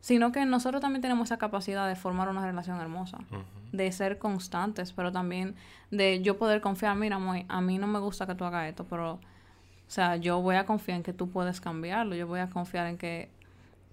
sino 0.00 0.32
que 0.32 0.44
nosotros 0.44 0.80
también 0.80 1.02
tenemos 1.02 1.28
esa 1.28 1.38
capacidad 1.38 1.86
de 1.88 1.96
formar 1.96 2.28
una 2.28 2.44
relación 2.44 2.80
hermosa, 2.80 3.18
de 3.72 3.92
ser 3.92 4.18
constantes, 4.18 4.92
pero 4.92 5.12
también 5.12 5.54
de 5.90 6.22
yo 6.22 6.38
poder 6.38 6.60
confiar, 6.60 6.96
mira, 6.96 7.18
a 7.48 7.60
mí 7.60 7.78
no 7.78 7.86
me 7.86 7.98
gusta 7.98 8.26
que 8.26 8.34
tú 8.34 8.44
hagas 8.44 8.68
esto, 8.68 8.84
pero 8.84 9.20
o 9.86 9.90
sea, 9.90 10.16
yo 10.16 10.40
voy 10.40 10.56
a 10.56 10.66
confiar 10.66 10.96
en 10.96 11.02
que 11.02 11.12
tú 11.12 11.28
puedes 11.28 11.60
cambiarlo. 11.60 12.14
Yo 12.14 12.26
voy 12.26 12.40
a 12.40 12.48
confiar 12.48 12.86
en 12.86 12.98
que 12.98 13.28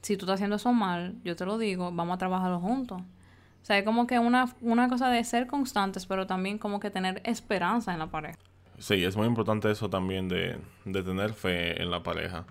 si 0.02 0.18
tú 0.18 0.26
estás 0.26 0.36
haciendo 0.36 0.56
eso 0.56 0.74
mal, 0.74 1.16
yo 1.24 1.36
te 1.36 1.46
lo 1.46 1.58
digo, 1.58 1.92
vamos 1.92 2.16
a 2.16 2.18
trabajarlo 2.18 2.60
juntos. 2.60 3.02
O 3.02 3.66
sea, 3.66 3.78
es 3.78 3.86
como 3.86 4.08
que 4.08 4.18
una, 4.18 4.54
una 4.62 4.90
cosa 4.90 5.10
de 5.10 5.24
ser 5.24 5.46
constantes, 5.46 6.06
pero 6.08 6.26
también 6.26 6.58
como 6.58 6.80
que 6.80 6.90
tener 6.90 7.22
esperanza 7.26 7.94
en 7.94 8.00
la 8.00 8.08
pareja. 8.08 8.40
Sí, 8.80 9.04
es 9.04 9.16
muy 9.16 9.28
importante 9.28 9.70
eso 9.70 9.90
también 9.90 10.28
de, 10.28 10.58
de 10.86 11.04
tener 11.04 11.34
fe 11.34 11.80
en 11.80 11.92
la 11.92 12.02
pareja. 12.02 12.46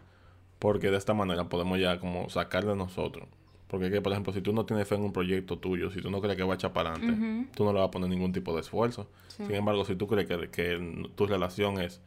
Porque 0.61 0.91
de 0.91 0.99
esta 0.99 1.15
manera 1.15 1.45
podemos 1.49 1.81
ya 1.81 1.99
como 1.99 2.29
sacar 2.29 2.65
de 2.65 2.77
nosotros. 2.77 3.27
Porque, 3.67 3.91
que, 3.91 4.01
por 4.01 4.13
ejemplo, 4.13 4.33
si 4.33 4.41
tú 4.41 4.53
no 4.53 4.67
tienes 4.67 4.87
fe 4.87 4.97
en 4.97 5.03
un 5.03 5.13
proyecto 5.13 5.59
tuyo, 5.59 5.91
si 5.91 6.03
tú 6.03 6.11
no 6.11 6.21
crees 6.21 6.37
que 6.37 6.43
va 6.43 6.55
a 6.55 6.57
echar 6.57 6.73
para 6.73 6.93
adelante, 6.93 7.49
tú 7.55 7.65
no 7.65 7.73
le 7.73 7.79
vas 7.79 7.89
a 7.89 7.91
poner 7.91 8.11
ningún 8.11 8.33
tipo 8.33 8.53
de 8.53 8.61
esfuerzo. 8.61 9.09
Sin 9.29 9.55
embargo, 9.55 9.85
si 9.85 9.95
tú 9.95 10.07
crees 10.07 10.29
que, 10.29 10.51
que 10.51 11.09
tu 11.15 11.27
relación 11.27 11.81
es, 11.81 12.01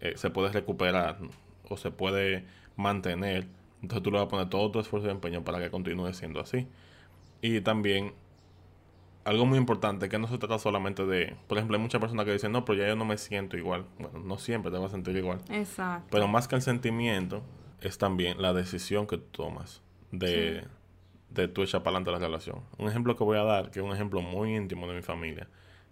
eh, 0.00 0.14
se 0.16 0.30
puede 0.30 0.50
recuperar 0.50 1.18
o 1.68 1.76
se 1.76 1.90
puede 1.90 2.44
mantener, 2.76 3.46
entonces 3.82 4.02
tú 4.02 4.10
le 4.10 4.18
vas 4.18 4.26
a 4.26 4.28
poner 4.28 4.48
todo 4.48 4.70
tu 4.70 4.80
esfuerzo 4.80 5.08
y 5.08 5.10
empeño 5.10 5.44
para 5.44 5.58
que 5.58 5.70
continúe 5.70 6.12
siendo 6.12 6.40
así. 6.40 6.66
Y 7.42 7.60
también, 7.60 8.14
algo 9.24 9.46
muy 9.46 9.58
importante, 9.58 10.08
que 10.08 10.18
no 10.18 10.28
se 10.28 10.38
trata 10.38 10.58
solamente 10.58 11.04
de, 11.06 11.36
por 11.46 11.58
ejemplo, 11.58 11.76
hay 11.76 11.82
muchas 11.82 12.00
personas 12.00 12.24
que 12.24 12.32
dicen, 12.32 12.52
no, 12.52 12.64
pero 12.64 12.78
ya 12.78 12.88
yo 12.88 12.96
no 12.96 13.04
me 13.04 13.18
siento 13.18 13.56
igual. 13.56 13.84
Bueno, 13.98 14.18
no 14.20 14.38
siempre 14.38 14.70
te 14.70 14.78
vas 14.78 14.86
a 14.86 14.90
sentir 14.90 15.16
igual. 15.16 15.40
Exacto. 15.50 16.08
Pero 16.10 16.28
más 16.28 16.48
que 16.48 16.56
el 16.56 16.62
sentimiento, 16.62 17.42
es 17.84 17.98
también 17.98 18.40
la 18.40 18.54
decisión 18.54 19.06
que 19.06 19.18
tomas 19.18 19.82
de, 20.10 20.64
de 21.30 21.48
tu 21.48 21.62
echar 21.62 21.82
para 21.82 21.98
adelante 21.98 22.12
la 22.12 22.18
relación. 22.18 22.62
Un 22.78 22.88
ejemplo 22.88 23.14
que 23.14 23.24
voy 23.24 23.36
a 23.36 23.42
dar, 23.42 23.70
que 23.70 23.80
es 23.80 23.84
un 23.84 23.92
ejemplo 23.92 24.22
muy 24.22 24.56
íntimo 24.56 24.88
de 24.88 24.94
mi 24.94 25.02
familia, 25.02 25.48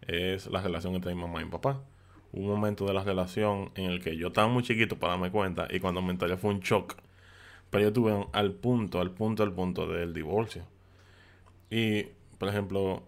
es 0.06 0.46
la 0.46 0.62
relación 0.62 0.94
entre 0.94 1.14
mi 1.14 1.20
mamá 1.20 1.42
y 1.42 1.44
mi 1.44 1.50
papá. 1.50 1.82
Un 2.32 2.46
momento 2.46 2.86
de 2.86 2.94
la 2.94 3.04
relación 3.04 3.70
en 3.74 3.90
el 3.90 4.02
que 4.02 4.16
yo 4.16 4.28
estaba 4.28 4.48
muy 4.48 4.62
chiquito 4.62 4.98
para 4.98 5.12
darme 5.12 5.30
cuenta 5.30 5.68
y 5.70 5.80
cuando 5.80 6.02
me 6.02 6.12
enteré 6.12 6.36
fue 6.36 6.50
un 6.50 6.60
shock. 6.60 6.96
Pero 7.70 7.82
yo 7.82 7.88
estuve 7.88 8.26
al 8.32 8.52
punto, 8.52 9.00
al 9.00 9.10
punto, 9.10 9.42
al 9.42 9.52
punto 9.52 9.86
del 9.86 10.12
divorcio. 10.12 10.64
Y, 11.70 12.08
por 12.38 12.48
ejemplo, 12.48 13.02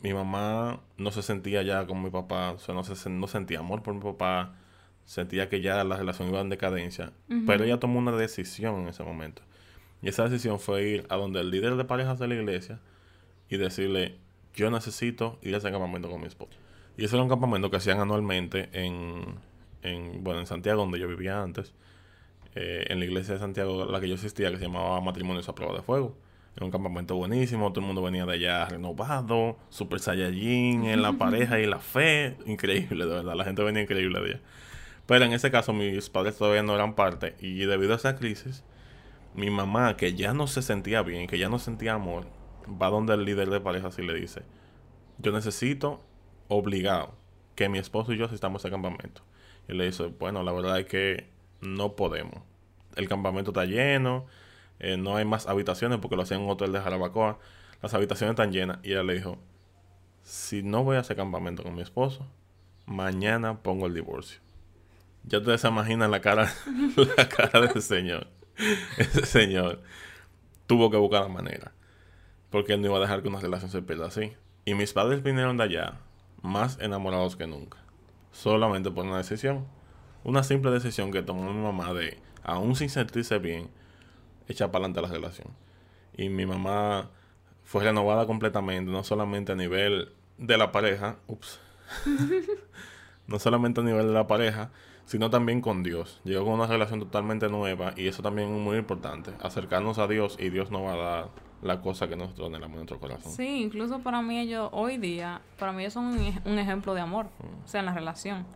mi 0.00 0.14
mamá 0.14 0.80
no 0.96 1.10
se 1.10 1.22
sentía 1.22 1.62
ya 1.62 1.86
con 1.86 2.02
mi 2.02 2.10
papá, 2.10 2.52
o 2.52 2.58
sea, 2.58 2.74
no, 2.74 2.84
se, 2.84 3.10
no 3.10 3.26
sentía 3.26 3.58
amor 3.58 3.82
por 3.82 3.94
mi 3.94 4.00
papá, 4.00 4.54
sentía 5.04 5.48
que 5.48 5.60
ya 5.60 5.82
la 5.84 5.96
relación 5.96 6.28
iba 6.28 6.40
en 6.40 6.48
decadencia, 6.48 7.12
pero 7.46 7.64
ella 7.64 7.80
tomó 7.80 7.98
una 7.98 8.12
decisión 8.12 8.82
en 8.82 8.88
ese 8.88 9.02
momento. 9.02 9.42
Y 10.02 10.08
esa 10.08 10.28
decisión 10.28 10.60
fue 10.60 10.84
ir 10.84 11.06
a 11.08 11.16
donde 11.16 11.40
el 11.40 11.50
líder 11.50 11.76
de 11.76 11.84
parejas 11.84 12.18
de 12.18 12.28
la 12.28 12.34
iglesia 12.34 12.80
y 13.48 13.56
decirle, 13.56 14.18
yo 14.54 14.70
necesito 14.70 15.38
ir 15.42 15.54
a 15.54 15.58
ese 15.58 15.70
campamento 15.70 16.08
con 16.10 16.20
mi 16.20 16.26
esposo. 16.26 16.58
Y 16.96 17.04
ese 17.04 17.16
era 17.16 17.22
un 17.22 17.28
campamento 17.28 17.70
que 17.70 17.76
hacían 17.76 18.00
anualmente 18.00 18.68
en, 18.72 19.36
en 19.82 20.24
bueno, 20.24 20.40
en 20.40 20.46
Santiago, 20.46 20.80
donde 20.80 20.98
yo 20.98 21.08
vivía 21.08 21.42
antes, 21.42 21.74
eh, 22.54 22.86
en 22.88 22.98
la 22.98 23.04
iglesia 23.04 23.34
de 23.34 23.40
Santiago, 23.40 23.84
la 23.84 24.00
que 24.00 24.08
yo 24.08 24.14
asistía, 24.14 24.50
que 24.50 24.56
se 24.56 24.64
llamaba 24.64 25.00
Matrimonios 25.00 25.48
a 25.48 25.54
Prueba 25.54 25.74
de 25.74 25.82
Fuego. 25.82 26.16
Era 26.56 26.64
un 26.64 26.72
campamento 26.72 27.14
buenísimo, 27.14 27.70
todo 27.70 27.80
el 27.80 27.86
mundo 27.86 28.00
venía 28.00 28.24
de 28.24 28.32
allá 28.32 28.64
renovado, 28.64 29.58
super 29.68 30.00
saiyajin 30.00 30.86
en 30.86 31.02
la 31.02 31.12
pareja 31.18 31.60
y 31.60 31.66
la 31.66 31.80
fe, 31.80 32.38
increíble, 32.46 33.04
de 33.04 33.12
verdad, 33.12 33.34
la 33.34 33.44
gente 33.44 33.62
venía 33.62 33.82
increíble 33.82 34.18
de 34.20 34.26
allá. 34.26 34.40
Pero 35.04 35.26
en 35.26 35.34
ese 35.34 35.50
caso 35.50 35.74
mis 35.74 36.08
padres 36.08 36.36
todavía 36.38 36.62
no 36.62 36.74
eran 36.74 36.94
parte 36.94 37.36
y 37.40 37.58
debido 37.66 37.92
a 37.92 37.96
esa 37.96 38.16
crisis, 38.16 38.64
mi 39.34 39.50
mamá, 39.50 39.98
que 39.98 40.14
ya 40.14 40.32
no 40.32 40.46
se 40.46 40.62
sentía 40.62 41.02
bien, 41.02 41.26
que 41.26 41.38
ya 41.38 41.50
no 41.50 41.58
sentía 41.58 41.92
amor, 41.92 42.26
va 42.66 42.88
donde 42.88 43.12
el 43.12 43.26
líder 43.26 43.50
de 43.50 43.60
pareja 43.60 43.90
y 43.98 44.02
le 44.02 44.14
dice, 44.14 44.40
yo 45.18 45.32
necesito, 45.32 46.00
obligado, 46.48 47.14
que 47.54 47.68
mi 47.68 47.78
esposo 47.78 48.12
y 48.12 48.18
yo 48.18 48.26
asistamos 48.26 48.64
a 48.64 48.68
ese 48.68 48.72
campamento. 48.72 49.22
Y 49.68 49.74
le 49.74 49.86
dice, 49.86 50.06
bueno, 50.18 50.42
la 50.42 50.52
verdad 50.52 50.78
es 50.78 50.86
que 50.86 51.28
no 51.60 51.96
podemos. 51.96 52.42
El 52.94 53.08
campamento 53.08 53.50
está 53.50 53.64
lleno, 53.64 54.26
eh, 54.78 54.96
no 54.96 55.16
hay 55.16 55.24
más 55.24 55.46
habitaciones 55.46 55.98
porque 55.98 56.16
lo 56.16 56.22
hacían 56.22 56.40
en 56.40 56.46
un 56.46 56.52
hotel 56.52 56.72
de 56.72 56.80
Jarabacoa. 56.80 57.38
Las 57.82 57.94
habitaciones 57.94 58.32
están 58.32 58.52
llenas. 58.52 58.78
Y 58.82 58.92
ella 58.92 59.02
le 59.02 59.14
dijo, 59.14 59.38
si 60.22 60.62
no 60.62 60.84
voy 60.84 60.96
a 60.96 61.00
ese 61.00 61.16
campamento 61.16 61.62
con 61.62 61.74
mi 61.74 61.82
esposo, 61.82 62.26
mañana 62.86 63.62
pongo 63.62 63.86
el 63.86 63.94
divorcio. 63.94 64.40
Ya 65.24 65.38
ustedes 65.38 65.60
se 65.60 65.68
imaginan 65.68 66.10
la 66.10 66.20
cara, 66.20 66.52
la 67.16 67.28
cara 67.28 67.60
de 67.60 67.66
ese 67.66 67.80
señor. 67.80 68.28
Ese 68.96 69.26
señor 69.26 69.82
tuvo 70.66 70.90
que 70.90 70.96
buscar 70.96 71.22
la 71.22 71.28
manera. 71.28 71.72
Porque 72.50 72.74
él 72.74 72.80
no 72.80 72.86
iba 72.86 72.96
a 72.98 73.00
dejar 73.00 73.22
que 73.22 73.28
una 73.28 73.40
relación 73.40 73.70
se 73.70 73.82
pierda 73.82 74.06
así. 74.06 74.32
Y 74.64 74.74
mis 74.74 74.92
padres 74.92 75.22
vinieron 75.22 75.56
de 75.56 75.64
allá 75.64 76.00
más 76.42 76.78
enamorados 76.80 77.36
que 77.36 77.46
nunca. 77.46 77.78
Solamente 78.32 78.90
por 78.90 79.04
una 79.04 79.18
decisión. 79.18 79.66
Una 80.24 80.42
simple 80.42 80.70
decisión 80.70 81.12
que 81.12 81.22
tomó 81.22 81.52
mi 81.52 81.62
mamá 81.62 81.92
de, 81.94 82.18
aún 82.42 82.74
sin 82.74 82.90
sentirse 82.90 83.38
bien, 83.38 83.70
echar 84.48 84.70
para 84.70 84.86
adelante 84.86 85.02
la 85.02 85.08
relación. 85.08 85.48
Y 86.16 86.28
mi 86.28 86.46
mamá 86.46 87.10
fue 87.62 87.84
renovada 87.84 88.26
completamente, 88.26 88.90
no 88.90 89.04
solamente 89.04 89.52
a 89.52 89.56
nivel 89.56 90.12
de 90.38 90.56
la 90.58 90.72
pareja, 90.72 91.16
ups, 91.26 91.60
no 93.26 93.38
solamente 93.38 93.80
a 93.80 93.84
nivel 93.84 94.06
de 94.08 94.12
la 94.12 94.26
pareja, 94.26 94.70
sino 95.04 95.30
también 95.30 95.60
con 95.60 95.82
Dios. 95.82 96.20
Llegó 96.24 96.44
con 96.44 96.54
una 96.54 96.66
relación 96.66 97.00
totalmente 97.00 97.48
nueva 97.48 97.94
y 97.96 98.08
eso 98.08 98.22
también 98.22 98.52
es 98.54 98.60
muy 98.60 98.76
importante, 98.76 99.32
acercarnos 99.40 99.98
a 99.98 100.08
Dios 100.08 100.36
y 100.38 100.50
Dios 100.50 100.70
nos 100.70 100.82
va 100.82 100.92
a 100.92 100.96
dar 100.96 101.28
la 101.62 101.80
cosa 101.80 102.08
que 102.08 102.16
nosotros 102.16 102.48
anhelamos 102.48 102.74
en 102.74 102.80
nuestro 102.80 103.00
corazón. 103.00 103.32
Sí, 103.32 103.62
incluso 103.62 104.00
para 104.00 104.22
mí 104.22 104.38
ellos 104.38 104.68
hoy 104.72 104.98
día, 104.98 105.40
para 105.58 105.72
mí 105.72 105.82
ellos 105.82 105.94
son 105.94 106.06
un, 106.06 106.58
ejemplo 106.58 106.94
de 106.94 107.00
amor, 107.00 107.26
mm. 107.26 107.64
o 107.64 107.68
sea, 107.68 107.80
en 107.80 107.86
la 107.86 107.94
relación. 107.94 108.46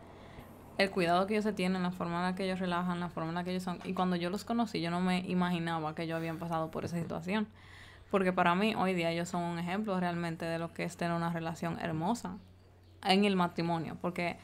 El 0.78 0.90
cuidado 0.90 1.26
que 1.26 1.34
ellos 1.34 1.44
se 1.44 1.52
tienen, 1.52 1.82
la 1.82 1.90
forma 1.90 2.16
en 2.16 2.22
la 2.22 2.34
que 2.34 2.44
ellos 2.44 2.58
relajan, 2.58 3.00
la 3.00 3.10
forma 3.10 3.30
en 3.30 3.34
la 3.34 3.44
que 3.44 3.50
ellos 3.50 3.62
son. 3.62 3.80
Y 3.84 3.92
cuando 3.92 4.16
yo 4.16 4.30
los 4.30 4.44
conocí, 4.44 4.80
yo 4.80 4.90
no 4.90 5.00
me 5.00 5.20
imaginaba 5.20 5.94
que 5.94 6.04
ellos 6.04 6.16
habían 6.16 6.38
pasado 6.38 6.70
por 6.70 6.84
esa 6.84 6.98
situación. 6.98 7.48
Porque 8.10 8.32
para 8.32 8.54
mí, 8.54 8.74
hoy 8.74 8.94
día, 8.94 9.10
ellos 9.10 9.28
son 9.28 9.42
un 9.42 9.58
ejemplo 9.58 9.98
realmente 10.00 10.44
de 10.44 10.58
lo 10.58 10.72
que 10.72 10.84
es 10.84 10.96
tener 10.96 11.14
una 11.14 11.32
relación 11.32 11.78
hermosa 11.80 12.38
en 13.04 13.24
el 13.24 13.36
matrimonio. 13.36 13.96
Porque 14.00 14.38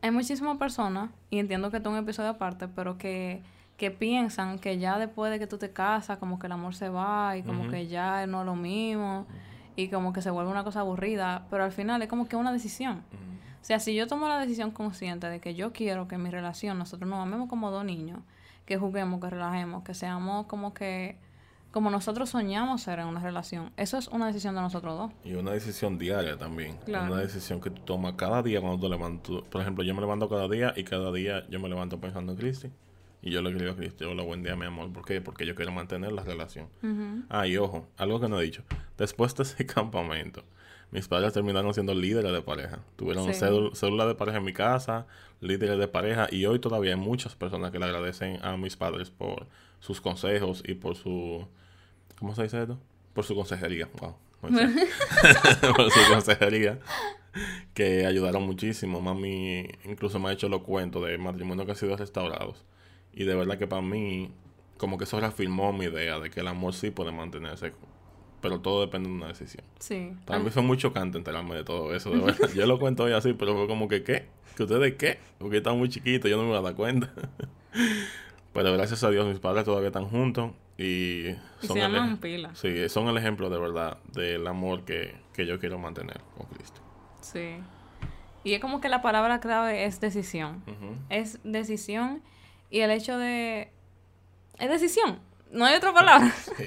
hay 0.00 0.10
muchísimas 0.10 0.56
personas, 0.58 1.10
y 1.28 1.38
entiendo 1.38 1.70
que 1.70 1.78
es 1.78 1.86
un 1.86 1.96
episodio 1.96 2.30
aparte, 2.30 2.68
pero 2.68 2.96
que, 2.96 3.42
que 3.80 3.90
piensan 3.90 4.58
que 4.58 4.76
ya 4.76 4.98
después 4.98 5.32
de 5.32 5.38
que 5.38 5.46
tú 5.46 5.56
te 5.56 5.70
casas, 5.70 6.18
como 6.18 6.38
que 6.38 6.48
el 6.48 6.52
amor 6.52 6.74
se 6.74 6.90
va 6.90 7.38
y 7.38 7.42
como 7.42 7.70
que 7.70 7.86
ya 7.86 8.26
no 8.26 8.40
es 8.40 8.46
lo 8.46 8.54
mismo 8.54 9.26
y 9.74 9.88
como 9.88 10.12
que 10.12 10.20
se 10.20 10.28
vuelve 10.28 10.50
una 10.50 10.64
cosa 10.64 10.80
aburrida, 10.80 11.46
pero 11.48 11.64
al 11.64 11.72
final 11.72 12.02
es 12.02 12.08
como 12.08 12.28
que 12.28 12.36
una 12.36 12.52
decisión. 12.52 13.02
O 13.08 13.64
sea, 13.64 13.80
si 13.80 13.94
yo 13.94 14.06
tomo 14.06 14.28
la 14.28 14.38
decisión 14.38 14.70
consciente 14.70 15.28
de 15.28 15.40
que 15.40 15.54
yo 15.54 15.72
quiero 15.72 16.08
que 16.08 16.16
en 16.16 16.22
mi 16.22 16.28
relación 16.28 16.76
nosotros 16.76 17.08
nos 17.08 17.20
amemos 17.20 17.48
como 17.48 17.70
dos 17.70 17.82
niños, 17.86 18.18
que 18.66 18.76
juguemos, 18.76 19.18
que 19.18 19.30
relajemos, 19.30 19.82
que 19.82 19.94
seamos 19.94 20.44
como 20.44 20.74
que 20.74 21.16
como 21.70 21.88
nosotros 21.88 22.28
soñamos 22.28 22.82
ser 22.82 22.98
en 22.98 23.06
una 23.06 23.20
relación. 23.20 23.72
Eso 23.78 23.96
es 23.96 24.08
una 24.08 24.26
decisión 24.26 24.54
de 24.56 24.60
nosotros 24.60 24.98
dos. 24.98 25.12
Y 25.24 25.32
una 25.36 25.52
decisión 25.52 25.96
diaria 25.96 26.36
también. 26.36 26.76
Una 26.86 27.16
decisión 27.16 27.62
que 27.62 27.70
tú 27.70 27.80
tomas 27.80 28.12
cada 28.16 28.42
día 28.42 28.60
cuando 28.60 28.78
te 28.78 28.90
levantas. 28.90 29.36
Por 29.50 29.62
ejemplo, 29.62 29.84
yo 29.84 29.94
me 29.94 30.02
levanto 30.02 30.28
cada 30.28 30.48
día 30.48 30.74
y 30.76 30.84
cada 30.84 31.10
día 31.12 31.46
yo 31.48 31.58
me 31.60 31.70
levanto 31.70 31.98
pensando 31.98 32.32
en 32.32 32.38
Cristi. 32.38 32.70
Y 33.22 33.30
yo 33.30 33.42
le 33.42 33.50
escribo 33.50 33.72
a 33.72 33.76
Cristi, 33.76 34.04
hola, 34.04 34.22
buen 34.22 34.42
día, 34.42 34.56
mi 34.56 34.66
amor. 34.66 34.92
¿Por 34.92 35.04
qué? 35.04 35.20
Porque 35.20 35.44
yo 35.44 35.54
quiero 35.54 35.72
mantener 35.72 36.12
la 36.12 36.22
relación. 36.22 36.68
Ah, 37.28 37.46
y 37.46 37.56
ojo, 37.56 37.86
algo 37.96 38.20
que 38.20 38.28
no 38.28 38.40
he 38.40 38.44
dicho. 38.44 38.62
Después 38.96 39.34
de 39.36 39.42
ese 39.42 39.66
campamento, 39.66 40.42
mis 40.90 41.06
padres 41.06 41.32
terminaron 41.32 41.74
siendo 41.74 41.94
líderes 41.94 42.32
de 42.32 42.42
pareja. 42.42 42.80
Tuvieron 42.96 43.32
cédula 43.34 44.06
de 44.06 44.14
pareja 44.14 44.38
en 44.38 44.44
mi 44.44 44.52
casa, 44.52 45.06
líderes 45.40 45.78
de 45.78 45.88
pareja. 45.88 46.28
Y 46.30 46.46
hoy 46.46 46.58
todavía 46.58 46.94
hay 46.94 47.00
muchas 47.00 47.34
personas 47.34 47.70
que 47.70 47.78
le 47.78 47.84
agradecen 47.84 48.38
a 48.42 48.56
mis 48.56 48.76
padres 48.76 49.10
por 49.10 49.46
sus 49.80 50.00
consejos 50.00 50.62
y 50.66 50.74
por 50.74 50.96
su 50.96 51.46
¿Cómo 52.20 52.34
se 52.34 52.42
dice 52.42 52.60
esto? 52.60 52.78
Por 53.14 53.24
su 53.24 53.34
consejería. 53.34 53.88
Wow. 53.98 54.14
por 54.42 55.90
su 55.90 56.12
consejería. 56.12 56.78
Que 57.72 58.04
ayudaron 58.04 58.42
muchísimo. 58.42 59.00
Mami 59.00 59.66
incluso 59.84 60.18
me 60.20 60.28
ha 60.28 60.32
hecho 60.32 60.48
los 60.48 60.62
cuentos 60.62 61.04
de 61.06 61.16
matrimonio 61.16 61.64
que 61.64 61.72
han 61.72 61.78
sido 61.78 61.96
restaurados. 61.96 62.62
Y 63.12 63.24
de 63.24 63.34
verdad 63.34 63.58
que 63.58 63.66
para 63.66 63.82
mí, 63.82 64.30
como 64.76 64.98
que 64.98 65.04
eso 65.04 65.20
reafirmó 65.20 65.72
mi 65.72 65.86
idea 65.86 66.18
de 66.18 66.30
que 66.30 66.40
el 66.40 66.48
amor 66.48 66.74
sí 66.74 66.90
puede 66.90 67.12
mantenerse. 67.12 67.72
Pero 68.40 68.60
todo 68.60 68.80
depende 68.80 69.08
de 69.08 69.14
una 69.14 69.28
decisión. 69.28 69.64
Sí. 69.78 70.12
Para 70.24 70.38
mí 70.38 70.50
fue 70.50 70.62
muy 70.62 70.78
chocante 70.78 71.18
enterarme 71.18 71.56
de 71.56 71.64
todo 71.64 71.94
eso, 71.94 72.10
de 72.10 72.20
verdad. 72.20 72.48
yo 72.54 72.66
lo 72.66 72.78
cuento 72.78 73.04
hoy 73.04 73.12
así, 73.12 73.34
pero 73.34 73.54
fue 73.54 73.66
como 73.66 73.86
que, 73.86 74.02
¿qué? 74.02 74.28
¿Que 74.56 74.62
ustedes 74.62 74.94
qué? 74.94 75.18
Porque 75.38 75.58
están 75.58 75.76
muy 75.78 75.88
chiquitos, 75.88 76.30
yo 76.30 76.36
no 76.36 76.44
me 76.44 76.50
voy 76.50 76.58
a 76.58 76.62
dar 76.62 76.74
cuenta. 76.74 77.12
pero 78.52 78.72
gracias 78.72 79.04
a 79.04 79.10
Dios, 79.10 79.26
mis 79.26 79.38
padres 79.38 79.64
todavía 79.64 79.88
están 79.88 80.06
juntos 80.06 80.52
y, 80.78 81.24
son 81.60 81.76
se 81.76 81.78
llaman 81.80 82.16
pila. 82.16 82.54
Sí, 82.54 82.88
son 82.88 83.08
el 83.08 83.16
ejemplo 83.18 83.50
de 83.50 83.58
verdad 83.58 83.98
del 84.14 84.46
amor 84.46 84.84
que, 84.84 85.14
yo 85.36 85.58
quiero 85.58 85.78
mantener 85.78 86.20
con 86.36 86.46
Cristo. 86.48 86.80
Sí. 87.22 87.56
Y 88.44 88.54
es 88.54 88.60
como 88.60 88.80
que 88.80 88.88
la 88.90 89.00
palabra 89.00 89.40
clave 89.40 89.84
es 89.84 90.00
decisión. 90.00 90.62
Es 91.08 91.38
decisión 91.44 92.22
y 92.70 92.80
el 92.80 92.90
hecho 92.90 93.18
de... 93.18 93.72
Es 94.58 94.70
decisión. 94.70 95.18
No 95.50 95.64
hay 95.64 95.76
otra 95.76 95.92
palabra. 95.92 96.32
Sí, 96.56 96.64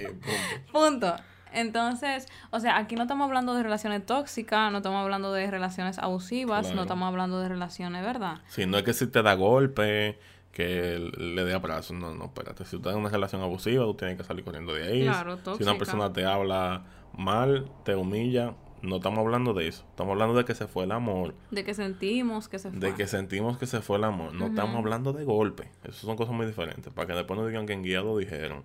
punto. 0.71 0.71
punto. 0.71 1.15
Entonces, 1.53 2.27
o 2.49 2.59
sea, 2.59 2.77
aquí 2.77 2.95
no 2.95 3.03
estamos 3.03 3.25
hablando 3.25 3.53
de 3.53 3.63
relaciones 3.63 4.05
tóxicas, 4.05 4.71
no 4.71 4.77
estamos 4.79 5.03
hablando 5.03 5.31
de 5.31 5.49
relaciones 5.49 5.99
abusivas, 5.99 6.73
no 6.73 6.81
estamos 6.81 7.07
hablando 7.07 7.39
de 7.39 7.47
relaciones, 7.47 8.03
¿verdad? 8.03 8.41
Sí, 8.47 8.65
no 8.65 8.77
es 8.77 8.83
que 8.83 8.93
si 8.93 9.05
te 9.05 9.21
da 9.21 9.35
golpe, 9.35 10.17
que 10.51 11.11
le 11.17 11.43
dé 11.43 11.53
abrazo. 11.53 11.93
No, 11.93 12.13
no, 12.13 12.25
espérate. 12.25 12.65
Si 12.65 12.71
tú 12.71 12.77
estás 12.77 12.93
en 12.93 12.99
una 12.99 13.09
relación 13.09 13.41
abusiva, 13.41 13.83
tú 13.85 13.93
tienes 13.95 14.17
que 14.17 14.23
salir 14.23 14.43
corriendo 14.43 14.73
de 14.73 14.83
ahí. 14.83 15.03
Claro, 15.03 15.37
Si 15.57 15.63
una 15.63 15.77
persona 15.77 16.11
te 16.11 16.25
habla 16.25 16.83
mal, 17.13 17.69
te 17.83 17.95
humilla, 17.95 18.55
no 18.83 18.97
estamos 18.97 19.19
hablando 19.19 19.53
de 19.53 19.67
eso. 19.67 19.85
Estamos 19.89 20.11
hablando 20.11 20.35
de 20.35 20.45
que 20.45 20.53
se 20.53 20.67
fue 20.67 20.83
el 20.83 20.91
amor. 20.91 21.33
De 21.51 21.63
que 21.63 21.73
sentimos 21.73 22.49
que 22.49 22.59
se 22.59 22.69
fue. 22.69 22.79
De 22.79 22.93
que 22.93 23.07
sentimos 23.07 23.57
que 23.57 23.65
se 23.65 23.81
fue 23.81 23.97
el 23.97 24.03
amor. 24.03 24.33
No 24.33 24.47
estamos 24.47 24.75
hablando 24.75 25.13
de 25.13 25.23
golpe. 25.23 25.71
Esas 25.83 25.97
son 25.97 26.15
cosas 26.15 26.35
muy 26.35 26.45
diferentes. 26.45 26.93
Para 26.93 27.07
que 27.07 27.13
después 27.13 27.39
no 27.39 27.47
digan 27.47 27.65
que 27.65 27.73
en 27.73 27.81
guiado 27.81 28.17
dijeron. 28.17 28.63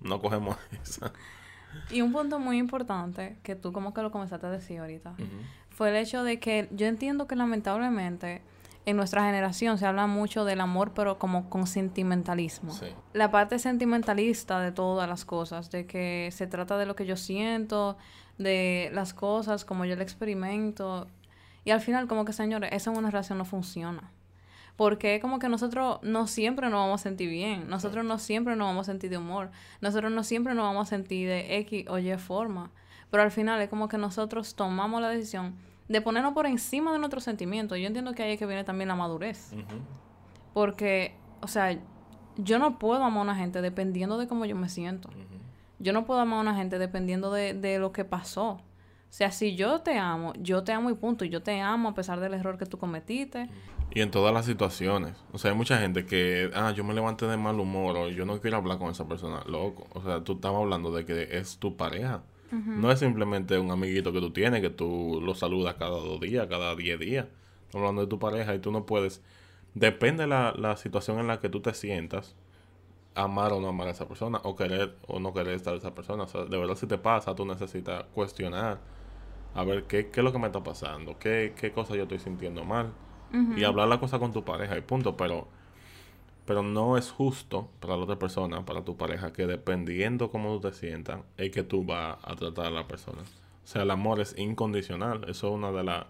no 0.00 0.20
cogemos 0.20 0.56
esa. 0.82 1.12
Y 1.90 2.02
un 2.02 2.12
punto 2.12 2.38
muy 2.38 2.58
importante 2.58 3.38
que 3.42 3.56
tú 3.56 3.72
como 3.72 3.94
que 3.94 4.02
lo 4.02 4.10
comenzaste 4.10 4.46
a 4.46 4.50
decir 4.50 4.80
ahorita 4.80 5.14
fue 5.70 5.88
el 5.88 5.96
hecho 5.96 6.24
de 6.24 6.38
que 6.38 6.68
yo 6.72 6.86
entiendo 6.86 7.26
que 7.26 7.36
lamentablemente 7.36 8.42
en 8.86 8.96
nuestra 8.96 9.24
generación 9.24 9.78
se 9.78 9.86
habla 9.86 10.06
mucho 10.06 10.44
del 10.44 10.60
amor, 10.60 10.92
pero 10.94 11.18
como 11.18 11.48
con 11.48 11.66
sentimentalismo. 11.66 12.78
La 13.12 13.30
parte 13.30 13.58
sentimentalista 13.58 14.60
de 14.60 14.72
todas 14.72 15.08
las 15.08 15.24
cosas, 15.24 15.70
de 15.70 15.86
que 15.86 16.28
se 16.32 16.46
trata 16.46 16.76
de 16.76 16.86
lo 16.86 16.96
que 16.96 17.06
yo 17.06 17.16
siento, 17.16 17.96
de 18.40 18.90
las 18.94 19.12
cosas 19.12 19.66
como 19.66 19.84
yo 19.84 19.96
lo 19.96 20.02
experimento. 20.02 21.06
Y 21.64 21.70
al 21.70 21.80
final, 21.80 22.08
como 22.08 22.24
que, 22.24 22.32
señores, 22.32 22.70
esa 22.72 22.90
en 22.90 22.96
una 22.96 23.10
relación 23.10 23.38
no 23.38 23.44
funciona. 23.44 24.10
Porque 24.76 25.20
como 25.20 25.38
que 25.38 25.50
nosotros 25.50 25.98
no 26.02 26.26
siempre 26.26 26.70
nos 26.70 26.80
vamos 26.80 27.02
a 27.02 27.04
sentir 27.04 27.28
bien, 27.28 27.68
nosotros 27.68 28.02
no 28.02 28.18
siempre 28.18 28.56
nos 28.56 28.68
vamos 28.68 28.88
a 28.88 28.92
sentir 28.92 29.10
de 29.10 29.18
humor, 29.18 29.50
nosotros 29.82 30.10
no 30.10 30.24
siempre 30.24 30.54
nos 30.54 30.64
vamos 30.64 30.88
a 30.88 30.96
sentir 30.96 31.28
de 31.28 31.58
X 31.58 31.84
o 31.88 31.98
Y 31.98 32.16
forma. 32.16 32.70
Pero 33.10 33.22
al 33.22 33.30
final 33.30 33.60
es 33.60 33.68
como 33.68 33.88
que 33.88 33.98
nosotros 33.98 34.54
tomamos 34.54 35.02
la 35.02 35.10
decisión 35.10 35.54
de 35.88 36.00
ponernos 36.00 36.32
por 36.32 36.46
encima 36.46 36.92
de 36.92 36.98
nuestros 36.98 37.24
sentimientos. 37.24 37.76
Yo 37.78 37.86
entiendo 37.88 38.14
que 38.14 38.22
ahí 38.22 38.32
es 38.32 38.38
que 38.38 38.46
viene 38.46 38.64
también 38.64 38.88
la 38.88 38.94
madurez. 38.94 39.52
Porque, 40.54 41.14
o 41.42 41.48
sea, 41.48 41.78
yo 42.38 42.58
no 42.58 42.78
puedo 42.78 43.04
amar 43.04 43.18
a 43.18 43.22
una 43.22 43.36
gente 43.36 43.60
dependiendo 43.60 44.16
de 44.16 44.28
cómo 44.28 44.46
yo 44.46 44.56
me 44.56 44.70
siento. 44.70 45.10
Yo 45.80 45.92
no 45.92 46.04
puedo 46.04 46.20
amar 46.20 46.38
a 46.38 46.42
una 46.42 46.54
gente 46.54 46.78
dependiendo 46.78 47.32
de, 47.32 47.54
de 47.54 47.78
lo 47.78 47.90
que 47.92 48.04
pasó. 48.04 48.60
O 49.10 49.12
sea, 49.12 49.32
si 49.32 49.56
yo 49.56 49.80
te 49.80 49.98
amo, 49.98 50.32
yo 50.38 50.62
te 50.62 50.70
amo 50.70 50.88
y 50.88 50.94
punto. 50.94 51.24
Y 51.24 51.30
yo 51.30 51.42
te 51.42 51.60
amo 51.60 51.88
a 51.88 51.94
pesar 51.94 52.20
del 52.20 52.32
error 52.34 52.58
que 52.58 52.66
tú 52.66 52.78
cometiste. 52.78 53.48
Y 53.92 54.02
en 54.02 54.12
todas 54.12 54.32
las 54.32 54.46
situaciones. 54.46 55.16
O 55.32 55.38
sea, 55.38 55.50
hay 55.50 55.56
mucha 55.56 55.78
gente 55.78 56.06
que, 56.06 56.48
ah, 56.54 56.70
yo 56.70 56.84
me 56.84 56.94
levanté 56.94 57.26
de 57.26 57.36
mal 57.36 57.58
humor 57.58 57.96
o 57.96 58.08
yo 58.08 58.24
no 58.24 58.40
quiero 58.40 58.58
hablar 58.58 58.78
con 58.78 58.90
esa 58.90 59.08
persona. 59.08 59.42
Loco. 59.48 59.88
O 59.94 60.02
sea, 60.02 60.22
tú 60.22 60.34
estabas 60.34 60.62
hablando 60.62 60.92
de 60.92 61.04
que 61.04 61.36
es 61.38 61.58
tu 61.58 61.76
pareja. 61.76 62.22
No 62.52 62.90
es 62.90 62.98
simplemente 62.98 63.58
un 63.60 63.70
amiguito 63.70 64.12
que 64.12 64.18
tú 64.18 64.32
tienes, 64.32 64.60
que 64.60 64.70
tú 64.70 65.20
lo 65.24 65.36
saludas 65.36 65.74
cada 65.74 65.90
dos 65.90 66.20
días, 66.20 66.48
cada 66.48 66.74
diez 66.74 66.98
días. 66.98 67.26
Estamos 67.66 67.86
hablando 67.86 68.02
de 68.02 68.08
tu 68.08 68.18
pareja 68.18 68.54
y 68.56 68.58
tú 68.58 68.72
no 68.72 68.86
puedes. 68.86 69.22
Depende 69.74 70.24
de 70.24 70.28
la, 70.28 70.52
la 70.58 70.76
situación 70.76 71.20
en 71.20 71.28
la 71.28 71.38
que 71.38 71.48
tú 71.48 71.60
te 71.60 71.72
sientas, 71.74 72.34
amar 73.14 73.52
o 73.52 73.60
no 73.60 73.68
amar 73.68 73.88
a 73.88 73.90
esa 73.90 74.06
persona, 74.06 74.40
o 74.44 74.56
querer 74.56 74.96
o 75.06 75.20
no 75.20 75.32
querer 75.32 75.54
estar 75.54 75.74
a 75.74 75.76
esa 75.76 75.94
persona. 75.94 76.24
O 76.24 76.28
sea, 76.28 76.44
de 76.44 76.58
verdad, 76.58 76.74
si 76.76 76.86
te 76.86 76.98
pasa, 76.98 77.34
tú 77.34 77.44
necesitas 77.44 78.04
cuestionar, 78.14 78.78
a 79.54 79.64
ver 79.64 79.84
qué, 79.84 80.10
qué 80.10 80.20
es 80.20 80.24
lo 80.24 80.32
que 80.32 80.38
me 80.38 80.46
está 80.46 80.62
pasando, 80.62 81.18
qué, 81.18 81.54
qué 81.58 81.72
cosa 81.72 81.96
yo 81.96 82.04
estoy 82.04 82.18
sintiendo 82.18 82.64
mal, 82.64 82.92
y 83.56 83.62
hablar 83.62 83.86
la 83.86 84.00
cosa 84.00 84.18
con 84.18 84.32
tu 84.32 84.44
pareja 84.44 84.76
y 84.76 84.80
punto. 84.80 85.16
Pero 85.16 85.46
pero 86.50 86.64
no 86.64 86.96
es 86.96 87.12
justo 87.12 87.68
para 87.78 87.96
la 87.96 88.02
otra 88.02 88.18
persona, 88.18 88.64
para 88.64 88.84
tu 88.84 88.96
pareja, 88.96 89.32
que 89.32 89.46
dependiendo 89.46 90.32
cómo 90.32 90.54
tú 90.54 90.68
te 90.68 90.72
sientas, 90.74 91.20
es 91.36 91.52
que 91.52 91.62
tú 91.62 91.84
vas 91.84 92.18
a 92.24 92.34
tratar 92.34 92.66
a 92.66 92.70
la 92.70 92.88
persona. 92.88 93.22
O 93.22 93.66
sea, 93.66 93.82
el 93.82 93.90
amor 93.92 94.18
es 94.18 94.36
incondicional. 94.36 95.22
Eso 95.28 95.46
es 95.46 95.54
una 95.54 95.70
de 95.70 95.84
las 95.84 96.06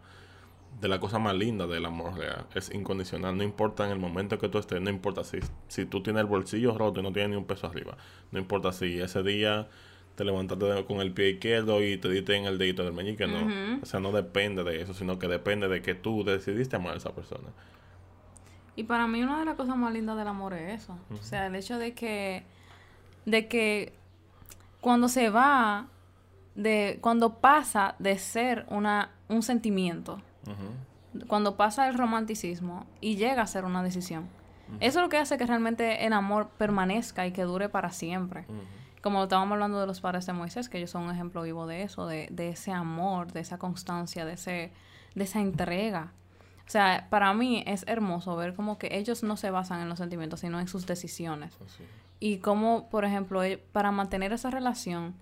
de 0.80 0.88
la 0.88 0.99
cosas 0.99 1.20
más 1.20 1.34
lindas 1.34 1.68
del 1.68 1.84
amor 1.84 2.16
real. 2.16 2.46
Es 2.54 2.72
incondicional. 2.75 3.37
No 3.37 3.42
importa 3.42 3.84
en 3.84 3.92
el 3.92 3.99
momento 3.99 4.38
que 4.38 4.49
tú 4.49 4.58
estés, 4.58 4.80
no 4.80 4.90
importa 4.90 5.25
si, 5.25 5.38
si 5.68 5.84
tú 5.84 6.02
tienes 6.02 6.20
el 6.20 6.26
bolsillo 6.26 6.76
roto 6.76 7.00
y 7.00 7.02
no 7.02 7.12
tienes 7.12 7.30
ni 7.30 7.37
un 7.37 7.44
peso 7.44 7.66
arriba. 7.66 7.96
No 8.30 8.38
importa 8.38 8.72
si 8.72 8.99
ese 9.00 9.22
día 9.22 9.68
te 10.14 10.25
levantaste 10.25 10.84
con 10.87 11.00
el 11.00 11.12
pie 11.12 11.30
izquierdo 11.30 11.82
y 11.82 11.96
te 11.99 12.08
diste 12.08 12.34
en 12.37 12.46
el 12.46 12.58
dedito 12.58 12.84
del 12.84 12.92
meñique, 12.92 13.26
no. 13.26 13.80
O 13.82 13.87
sea, 13.87 14.00
no 14.00 14.12
depende 14.12 14.64
de 14.64 14.82
eso, 14.82 14.94
sino 14.94 15.18
que 15.18 15.28
depende 15.28 15.68
de 15.68 15.82
que 15.82 15.94
tú 15.94 16.25
decidiste 16.25 16.76
amar 16.76 16.94
a 16.94 16.96
esa 16.96 17.14
persona. 17.14 17.49
Y 18.76 18.84
para 18.84 19.06
mí 19.06 19.22
una 19.22 19.38
de 19.38 19.44
las 19.44 19.56
cosas 19.56 19.76
más 19.76 19.92
lindas 19.92 20.16
del 20.16 20.28
amor 20.28 20.55
es 20.55 20.83
eso. 20.83 20.98
O 21.12 21.22
sea, 21.22 21.46
el 21.46 21.55
hecho 21.55 21.78
de 21.78 21.92
que, 21.92 22.44
de 23.26 23.48
que 23.48 23.92
cuando 24.81 25.09
se 25.09 25.28
va, 25.28 25.88
de, 26.55 26.98
cuando 27.00 27.38
pasa 27.38 27.94
de 27.98 28.18
ser 28.18 28.64
una, 28.68 29.11
un 29.28 29.42
sentimiento, 29.42 30.22
cuando 31.26 31.57
pasa 31.57 31.88
el 31.88 31.96
romanticismo 31.96 32.87
y 33.00 33.16
llega 33.16 33.42
a 33.42 33.46
ser 33.46 33.64
una 33.64 33.83
decisión. 33.83 34.29
Eso 34.79 35.00
es 35.00 35.03
lo 35.03 35.09
que 35.09 35.18
hace 35.18 35.37
que 35.37 35.46
realmente 35.46 36.07
el 36.07 36.12
amor 36.12 36.48
permanezca 36.57 37.26
y 37.26 37.33
que 37.33 37.42
dure 37.42 37.68
para 37.68 37.90
siempre. 37.90 38.46
Como 39.03 39.24
estábamos 39.24 39.55
hablando 39.55 39.81
de 39.81 39.87
los 39.87 40.00
padres 40.00 40.26
de 40.26 40.33
Moisés, 40.33 40.68
que 40.68 40.79
ellos 40.79 40.90
son 40.90 41.05
un 41.05 41.11
ejemplo 41.11 41.42
vivo 41.42 41.66
de 41.66 41.83
eso, 41.83 42.07
de, 42.07 42.29
de 42.31 42.50
ese 42.50 42.70
amor, 42.70 43.33
de 43.33 43.40
esa 43.40 43.59
constancia, 43.59 44.24
de, 44.24 44.35
ese, 44.35 44.72
de 45.14 45.24
esa 45.24 45.40
entrega. 45.40 46.12
O 46.66 46.70
sea, 46.70 47.09
para 47.11 47.35
mí 47.35 47.64
es 47.66 47.85
hermoso 47.88 48.37
ver 48.37 48.55
como 48.55 48.79
que 48.79 48.96
ellos 48.96 49.24
no 49.24 49.37
se 49.37 49.50
basan 49.50 49.81
en 49.81 49.88
los 49.88 49.98
sentimientos, 49.98 50.40
sino 50.40 50.61
en 50.61 50.68
sus 50.68 50.87
decisiones. 50.87 51.59
Y 52.20 52.38
como, 52.38 52.88
por 52.90 53.05
ejemplo, 53.05 53.42
e, 53.42 53.59
para 53.59 53.90
mantener 53.90 54.33
esa 54.33 54.50
relación, 54.50 55.14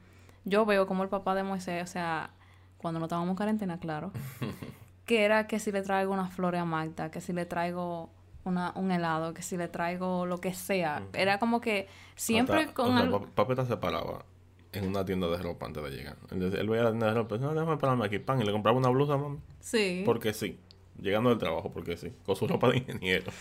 yo 0.45 0.67
veo 0.67 0.87
como 0.87 1.05
el 1.05 1.09
papá 1.09 1.35
de 1.35 1.45
Moisés, 1.45 1.83
o 1.83 1.87
sea, 1.87 2.31
cuando 2.77 3.01
no 3.01 3.07
estábamos 3.07 3.31
en 3.31 3.37
cuarentena, 3.37 3.79
claro, 3.79 4.13
que 5.09 5.25
era 5.25 5.47
que 5.47 5.59
si 5.59 5.73
le 5.73 5.83
traigo 5.83 6.13
una 6.13 6.29
flor 6.29 6.55
a 6.55 6.65
Magda, 6.65 7.11
que 7.11 7.21
si 7.21 7.33
le 7.33 7.47
traigo 7.47 8.11
una, 8.45 8.73
un 8.77 8.91
helado, 8.93 9.35
que 9.35 9.43
si 9.43 9.57
le 9.57 9.67
traigo 9.67 10.27
lo 10.27 10.39
que 10.39 10.53
sea. 10.53 11.03
Era 11.15 11.39
como 11.39 11.61
que 11.61 11.89
siempre 12.15 12.73
con... 12.75 12.97
O 12.97 13.19
sea, 13.19 13.29
papá 13.35 13.65
se 13.65 13.77
paraba 13.79 14.27
en 14.73 14.87
una 14.87 15.07
tienda 15.07 15.27
de 15.29 15.39
ropa 15.39 15.65
antes 15.65 15.83
de 15.83 15.91
llegar. 15.91 16.17
Él, 16.31 16.69
veía 16.69 16.83
la 16.83 16.91
tienda 16.91 17.07
de 17.07 17.15
ropa 17.15 17.39
no, 17.39 17.55
déjame 17.55 17.79
pararme 17.79 18.05
aquí, 18.05 18.19
pan, 18.19 18.41
y 18.43 18.45
le 18.45 18.53
compraba 18.53 18.77
una 18.77 18.91
blusa, 18.91 19.17
mami. 19.17 19.39
Sí. 19.61 20.03
Porque 20.05 20.35
sí 20.35 20.61
llegando 21.01 21.31
del 21.31 21.39
trabajo, 21.39 21.71
porque 21.73 21.97
sí, 21.97 22.13
con 22.25 22.37
su 22.37 22.47
ropa 22.47 22.71
de 22.71 22.79
ingeniero. 22.79 23.33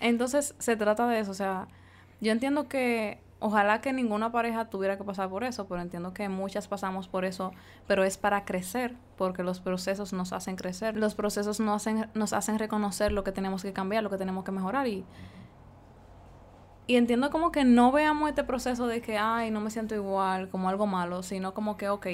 Entonces, 0.00 0.54
se 0.58 0.76
trata 0.76 1.08
de 1.08 1.20
eso, 1.20 1.30
o 1.30 1.34
sea, 1.34 1.68
yo 2.20 2.32
entiendo 2.32 2.68
que 2.68 3.18
ojalá 3.44 3.82
que 3.82 3.92
ninguna 3.92 4.32
pareja 4.32 4.70
tuviera 4.70 4.96
que 4.96 5.04
pasar 5.04 5.28
por 5.28 5.44
eso, 5.44 5.66
pero 5.66 5.82
entiendo 5.82 6.14
que 6.14 6.30
muchas 6.30 6.66
pasamos 6.66 7.08
por 7.08 7.26
eso, 7.26 7.52
pero 7.86 8.02
es 8.02 8.16
para 8.16 8.46
crecer, 8.46 8.96
porque 9.18 9.42
los 9.42 9.60
procesos 9.60 10.14
nos 10.14 10.32
hacen 10.32 10.56
crecer, 10.56 10.96
los 10.96 11.14
procesos 11.14 11.60
nos 11.60 11.82
hacen, 11.82 12.08
nos 12.14 12.32
hacen 12.32 12.58
reconocer 12.58 13.12
lo 13.12 13.22
que 13.22 13.32
tenemos 13.32 13.62
que 13.62 13.74
cambiar, 13.74 14.02
lo 14.02 14.08
que 14.08 14.16
tenemos 14.16 14.44
que 14.44 14.50
mejorar 14.50 14.88
y... 14.88 15.04
Y 16.86 16.96
entiendo 16.96 17.30
como 17.30 17.50
que 17.52 17.64
no 17.64 17.92
veamos 17.92 18.30
este 18.30 18.44
proceso 18.44 18.86
de 18.86 19.02
que, 19.02 19.18
ay, 19.18 19.50
no 19.50 19.60
me 19.60 19.70
siento 19.70 19.94
igual, 19.94 20.48
como 20.48 20.70
algo 20.70 20.86
malo, 20.86 21.22
sino 21.22 21.52
como 21.52 21.76
que, 21.76 21.90
ok, 21.90 22.06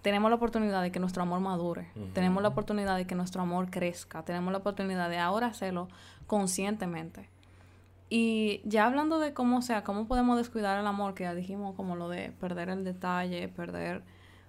tenemos 0.00 0.30
la 0.30 0.36
oportunidad 0.36 0.80
de 0.80 0.90
que 0.92 1.00
nuestro 1.00 1.22
amor 1.22 1.40
madure, 1.40 1.90
tenemos 2.14 2.42
la 2.42 2.48
oportunidad 2.48 2.96
de 2.96 3.06
que 3.06 3.14
nuestro 3.14 3.42
amor 3.42 3.70
crezca, 3.70 4.22
tenemos 4.22 4.50
la 4.52 4.58
oportunidad 4.58 5.10
de 5.10 5.18
ahora 5.18 5.48
hacerlo 5.48 5.88
conscientemente. 6.26 7.28
Y 8.12 8.60
ya 8.64 8.86
hablando 8.86 9.20
de 9.20 9.32
cómo 9.32 9.62
sea, 9.62 9.84
cómo 9.84 10.08
podemos 10.08 10.36
descuidar 10.36 10.78
el 10.80 10.86
amor, 10.86 11.14
que 11.14 11.22
ya 11.22 11.34
dijimos 11.34 11.76
como 11.76 11.94
lo 11.94 12.08
de 12.08 12.32
perder 12.32 12.68
el 12.68 12.82
detalle, 12.82 13.46
perder, 13.46 13.98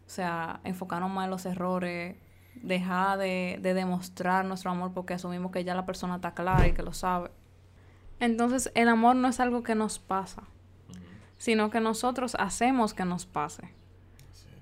o 0.07 0.09
sea, 0.09 0.61
enfocarnos 0.63 1.11
más 1.11 1.25
en 1.25 1.29
los 1.29 1.45
errores, 1.45 2.17
dejar 2.55 3.19
de, 3.19 3.59
de 3.61 3.75
demostrar 3.75 4.45
nuestro 4.45 4.71
amor 4.71 4.93
porque 4.93 5.13
asumimos 5.13 5.51
que 5.51 5.63
ya 5.63 5.75
la 5.75 5.85
persona 5.85 6.15
está 6.15 6.33
clara 6.33 6.67
y 6.67 6.73
que 6.73 6.81
lo 6.81 6.91
sabe. 6.91 7.29
Entonces 8.19 8.71
el 8.73 8.89
amor 8.89 9.15
no 9.15 9.27
es 9.27 9.39
algo 9.39 9.61
que 9.61 9.75
nos 9.75 9.99
pasa, 9.99 10.41
sino 11.37 11.69
que 11.69 11.81
nosotros 11.81 12.35
hacemos 12.39 12.95
que 12.95 13.05
nos 13.05 13.27
pase. 13.27 13.69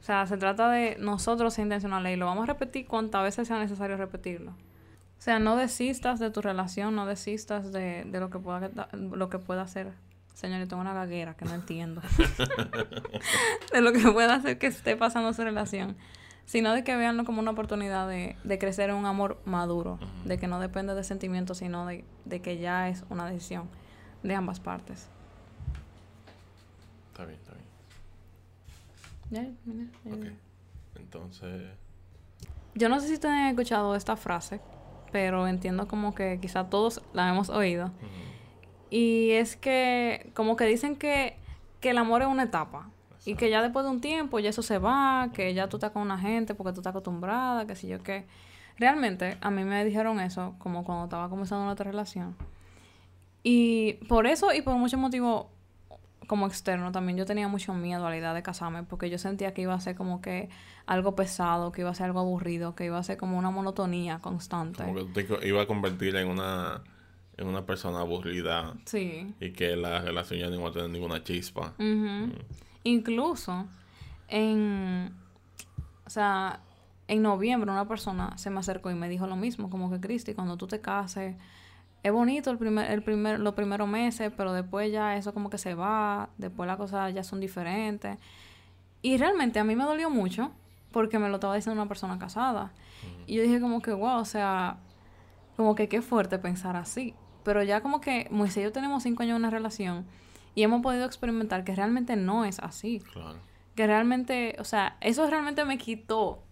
O 0.02 0.04
sea, 0.04 0.28
se 0.28 0.38
trata 0.38 0.70
de 0.70 0.98
nosotros 1.00 1.54
ser 1.54 1.64
intencionales 1.64 2.14
y 2.14 2.18
lo 2.18 2.26
vamos 2.26 2.44
a 2.44 2.54
repetir 2.54 2.86
cuantas 2.86 3.24
veces 3.24 3.48
sea 3.48 3.60
necesario 3.60 3.96
repetirlo. 3.96 4.54
O 5.20 5.22
sea, 5.22 5.38
no 5.38 5.58
desistas 5.58 6.18
de 6.20 6.32
tu 6.32 6.42
relación, 6.42 6.96
no 6.96 7.06
desistas 7.06 7.74
de, 7.74 8.06
de 8.06 8.20
lo 8.22 8.30
que 8.30 8.40
pueda 8.40 8.72
lo 8.94 9.30
que 9.30 9.38
pueda 9.38 9.64
hacer. 9.64 9.92
Señor, 10.34 10.62
yo 10.62 10.68
tengo 10.70 10.82
una 10.82 10.94
gaguera 10.94 11.36
que 11.36 11.44
no 11.44 11.54
entiendo. 11.54 12.02
de 13.74 13.82
lo 13.82 13.92
que 13.92 14.00
pueda 14.12 14.36
hacer 14.36 14.58
que 14.58 14.68
esté 14.68 14.96
pasando 14.96 15.34
su 15.34 15.44
relación. 15.44 15.98
Sino 16.46 16.74
de 16.74 16.86
que 16.86 16.96
veanlo 16.96 17.26
como 17.26 17.42
una 17.42 17.52
oportunidad 17.52 18.08
de, 18.08 18.38
de 18.46 18.58
crecer 18.58 18.90
en 18.90 18.96
un 18.96 19.06
amor 19.06 19.42
maduro. 19.44 20.00
De 20.24 20.40
que 20.40 20.48
no 20.48 20.62
depende 20.62 20.96
de 20.96 21.04
sentimientos, 21.04 21.58
sino 21.58 21.86
de, 21.86 22.06
de 22.24 22.42
que 22.42 22.58
ya 22.58 22.88
es 22.88 23.04
una 23.10 23.30
decisión 23.30 23.68
de 24.24 24.36
ambas 24.36 24.62
partes. 24.62 25.10
Está 27.12 27.26
bien, 27.26 27.38
está 27.38 27.54
bien. 27.54 27.66
Entonces. 30.96 31.74
Yo 32.74 32.88
no 32.88 33.02
sé 33.02 33.08
si 33.08 33.16
ustedes 33.16 33.34
han 33.34 33.48
escuchado 33.48 33.96
esta 33.96 34.16
frase, 34.16 34.62
pero 35.12 35.48
entiendo 35.48 35.88
como 35.88 36.16
que 36.16 36.40
quizá 36.42 36.70
todos 36.70 37.02
la 37.14 37.30
hemos 37.30 37.50
oído. 37.50 37.92
Y 38.90 39.32
es 39.32 39.56
que, 39.56 40.32
como 40.34 40.56
que 40.56 40.66
dicen 40.66 40.96
que, 40.96 41.38
que 41.80 41.92
el 41.92 41.98
amor 41.98 42.22
es 42.22 42.28
una 42.28 42.44
etapa. 42.44 42.90
Y 43.26 43.36
que 43.36 43.50
ya 43.50 43.62
después 43.62 43.86
de 43.86 43.92
un 43.92 44.02
tiempo 44.02 44.40
ya 44.40 44.50
eso 44.50 44.64
se 44.64 44.80
va, 44.80 45.30
que 45.34 45.54
ya 45.54 45.68
tú 45.68 45.78
estás 45.78 45.92
con 45.92 46.02
una 46.02 46.18
gente 46.18 46.56
porque 46.56 46.74
tú 46.74 46.80
estás 46.80 46.92
acostumbrada, 46.92 47.68
que 47.68 47.76
si 47.76 47.88
yo 47.88 48.02
qué. 48.02 48.26
Realmente, 48.78 49.38
a 49.42 49.52
mí 49.52 49.64
me 49.66 49.84
dijeron 49.84 50.20
eso 50.20 50.56
como 50.58 50.84
cuando 50.84 51.04
estaba 51.04 51.30
comenzando 51.30 51.66
nuestra 51.66 51.92
relación. 51.92 52.36
Y 53.44 53.94
por 54.08 54.26
eso 54.26 54.54
y 54.54 54.62
por 54.62 54.76
muchos 54.76 55.00
motivos 55.00 55.48
como 56.30 56.46
externo, 56.46 56.92
también 56.92 57.18
yo 57.18 57.26
tenía 57.26 57.48
mucho 57.48 57.74
miedo 57.74 58.06
a 58.06 58.10
la 58.12 58.16
idea 58.16 58.36
de 58.36 58.44
casarme 58.44 58.84
porque 58.84 59.10
yo 59.10 59.18
sentía 59.18 59.56
que 59.56 59.64
iba 59.64 59.74
a 59.74 59.80
ser 59.80 59.96
como 59.96 60.22
que 60.22 60.48
algo 60.86 61.16
pesado, 61.16 61.72
que 61.72 61.82
iba 61.82 61.90
a 61.90 61.96
ser 61.96 62.06
algo 62.06 62.20
aburrido, 62.20 62.76
que 62.76 62.86
iba 62.86 63.00
a 63.00 63.04
ser 63.04 63.18
como 63.18 63.36
una 63.36 63.50
monotonía 63.50 64.20
constante. 64.20 64.84
Como 64.84 65.12
que 65.12 65.24
te 65.24 65.48
iba 65.48 65.64
a 65.64 65.66
convertir 65.66 66.16
en 66.18 66.28
una, 66.28 66.84
en 67.36 67.48
una 67.48 67.66
persona 67.66 68.02
aburrida. 68.02 68.76
Sí. 68.86 69.34
Y 69.40 69.54
que 69.54 69.76
la 69.76 70.02
relación 70.02 70.40
ya 70.40 70.50
no 70.50 70.60
iba 70.60 70.70
a 70.70 70.72
tener 70.72 70.92
ninguna 70.92 71.24
chispa. 71.24 71.74
Mm. 71.80 72.30
Incluso 72.84 73.66
en... 74.28 75.12
O 76.06 76.10
sea, 76.12 76.60
en 77.08 77.24
noviembre 77.24 77.72
una 77.72 77.88
persona 77.88 78.38
se 78.38 78.52
me 78.52 78.60
acercó 78.60 78.92
y 78.92 78.94
me 78.94 79.10
dijo 79.10 79.26
lo 79.26 79.36
mismo, 79.36 79.72
como 79.72 79.90
que 79.90 80.00
Cristi, 80.00 80.36
cuando 80.36 80.58
tú 80.58 80.68
te 80.68 80.80
cases 80.80 81.36
es 82.04 82.12
bonito 82.12 82.52
el 82.52 82.58
primer, 82.58 82.90
el 82.92 83.04
primer, 83.04 83.40
los 83.40 83.54
primeros 83.54 83.88
meses, 83.88 84.32
pero 84.36 84.54
después 84.54 84.92
ya 84.92 85.18
eso 85.18 85.34
como 85.34 85.50
que 85.50 85.58
se 85.58 85.76
va, 85.76 86.30
después 86.38 86.68
las 86.68 86.78
cosas 86.78 87.14
ya 87.14 87.24
son 87.24 87.40
diferentes. 87.40 88.18
Y 89.02 89.18
realmente 89.18 89.60
a 89.60 89.64
mí 89.64 89.76
me 89.76 89.84
dolió 89.84 90.10
mucho 90.10 90.52
porque 90.92 91.20
me 91.20 91.30
lo 91.30 91.36
estaba 91.36 91.56
diciendo 91.56 91.82
una 91.82 91.88
persona 91.88 92.18
casada. 92.20 92.72
Y 93.28 93.36
yo 93.36 93.44
dije 93.44 93.62
como 93.62 93.82
que, 93.82 93.94
wow, 93.94 94.20
o 94.20 94.26
sea, 94.26 94.78
como 95.56 95.76
que 95.76 95.88
qué 95.88 96.02
fuerte 96.02 96.40
pensar 96.40 96.76
así. 96.76 97.14
Pero 97.44 97.64
ya 97.64 97.82
como 97.82 98.02
que 98.02 98.28
Moisés 98.32 98.58
y 98.58 98.62
yo 98.64 98.72
tenemos 98.72 99.04
cinco 99.04 99.24
años 99.24 99.36
en 99.36 99.42
una 99.42 99.50
relación 99.50 100.06
y 100.56 100.64
hemos 100.64 100.82
podido 100.82 101.06
experimentar 101.06 101.64
que 101.64 101.76
realmente 101.76 102.16
no 102.16 102.46
es 102.46 102.60
así. 102.60 103.00
Claro. 103.14 103.40
Que 103.76 103.88
realmente, 103.88 104.56
o 104.60 104.64
sea, 104.64 104.98
eso 105.00 105.26
realmente 105.30 105.64
me 105.64 105.78
quitó, 105.78 106.44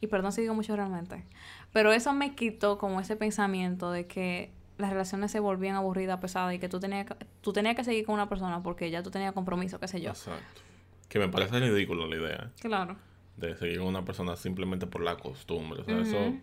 y 0.00 0.06
perdón 0.06 0.32
si 0.32 0.42
digo 0.42 0.54
mucho 0.54 0.76
realmente, 0.76 1.24
pero 1.72 1.92
eso 1.92 2.12
me 2.12 2.34
quitó 2.34 2.78
como 2.78 3.00
ese 3.00 3.16
pensamiento 3.16 3.90
de 3.90 4.06
que 4.06 4.52
las 4.78 4.90
relaciones 4.90 5.30
se 5.30 5.40
volvían 5.40 5.74
aburridas, 5.74 6.20
pesadas 6.20 6.54
y 6.54 6.58
que 6.58 6.68
tú 6.68 6.80
tenías 6.80 7.06
que, 7.06 7.14
tú 7.40 7.52
tenías 7.52 7.76
que 7.76 7.84
seguir 7.84 8.06
con 8.06 8.14
una 8.14 8.28
persona 8.28 8.62
porque 8.62 8.90
ya 8.90 9.02
tú 9.02 9.10
tenías 9.10 9.32
compromiso, 9.32 9.78
qué 9.78 9.88
sé 9.88 10.00
yo. 10.00 10.10
Exacto. 10.10 10.62
Que 11.08 11.18
me 11.18 11.28
parece 11.28 11.58
ridículo 11.58 12.06
la 12.06 12.16
idea. 12.16 12.50
Claro. 12.60 12.96
De 13.36 13.56
seguir 13.56 13.78
con 13.78 13.88
una 13.88 14.04
persona 14.04 14.36
simplemente 14.36 14.86
por 14.86 15.02
la 15.02 15.16
costumbre. 15.16 15.80
O 15.80 15.84
sea, 15.84 15.98
eso, 15.98 16.34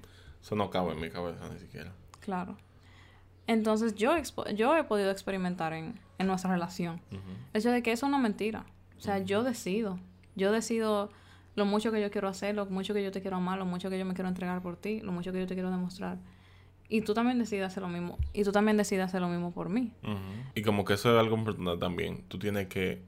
eso 0.42 0.56
no 0.56 0.70
cabe 0.70 0.94
en 0.94 1.00
mi 1.00 1.10
cabeza 1.10 1.50
ni 1.50 1.60
siquiera. 1.60 1.94
Claro. 2.20 2.58
Entonces 3.48 3.96
yo, 3.96 4.16
yo 4.56 4.76
he 4.76 4.84
podido 4.84 5.12
experimentar 5.12 5.74
en, 5.74 6.00
en 6.18 6.28
nuestra 6.28 6.52
relación. 6.52 7.00
El 7.54 7.62
hecho 7.62 7.72
de 7.72 7.84
que 7.84 7.92
eso 7.92 8.06
es 8.06 8.10
una 8.10 8.18
mentira. 8.18 8.66
O 8.98 9.02
sea, 9.02 9.20
yo 9.20 9.44
decido. 9.44 10.00
Yo 10.36 10.52
decido 10.52 11.12
lo 11.56 11.66
mucho 11.66 11.92
que 11.92 12.02
yo 12.02 12.12
quiero 12.12 12.28
hacer, 12.28 12.56
lo 12.56 12.66
mucho 12.66 12.94
que 12.94 13.04
yo 13.04 13.12
te 13.12 13.22
quiero 13.22 13.38
amar, 13.38 13.58
lo 13.58 13.66
mucho 13.66 13.90
que 13.90 13.98
yo 13.98 14.06
me 14.06 14.14
quiero 14.14 14.28
entregar 14.28 14.62
por 14.62 14.76
ti, 14.76 15.00
lo 15.02 15.12
mucho 15.12 15.32
que 15.32 15.40
yo 15.40 15.48
te 15.48 15.54
quiero 15.54 15.72
demostrar. 15.72 16.18
Y 16.88 17.02
tú 17.02 17.14
también 17.14 17.40
decides 17.40 17.66
hacer 17.66 17.82
lo 17.84 17.90
mismo. 17.90 18.18
Y 18.34 18.44
tú 18.44 18.52
también 18.52 18.78
decides 18.78 19.06
hacer 19.06 19.22
lo 19.22 19.28
mismo 19.28 19.52
por 19.52 19.70
mí. 19.70 19.92
Y 20.54 20.62
como 20.62 20.86
que 20.86 20.94
eso 20.94 21.14
es 21.14 21.20
algo 21.20 21.36
importante 21.36 21.78
también. 21.78 22.24
Tú 22.28 22.38
tienes 22.38 22.68
que 22.68 23.02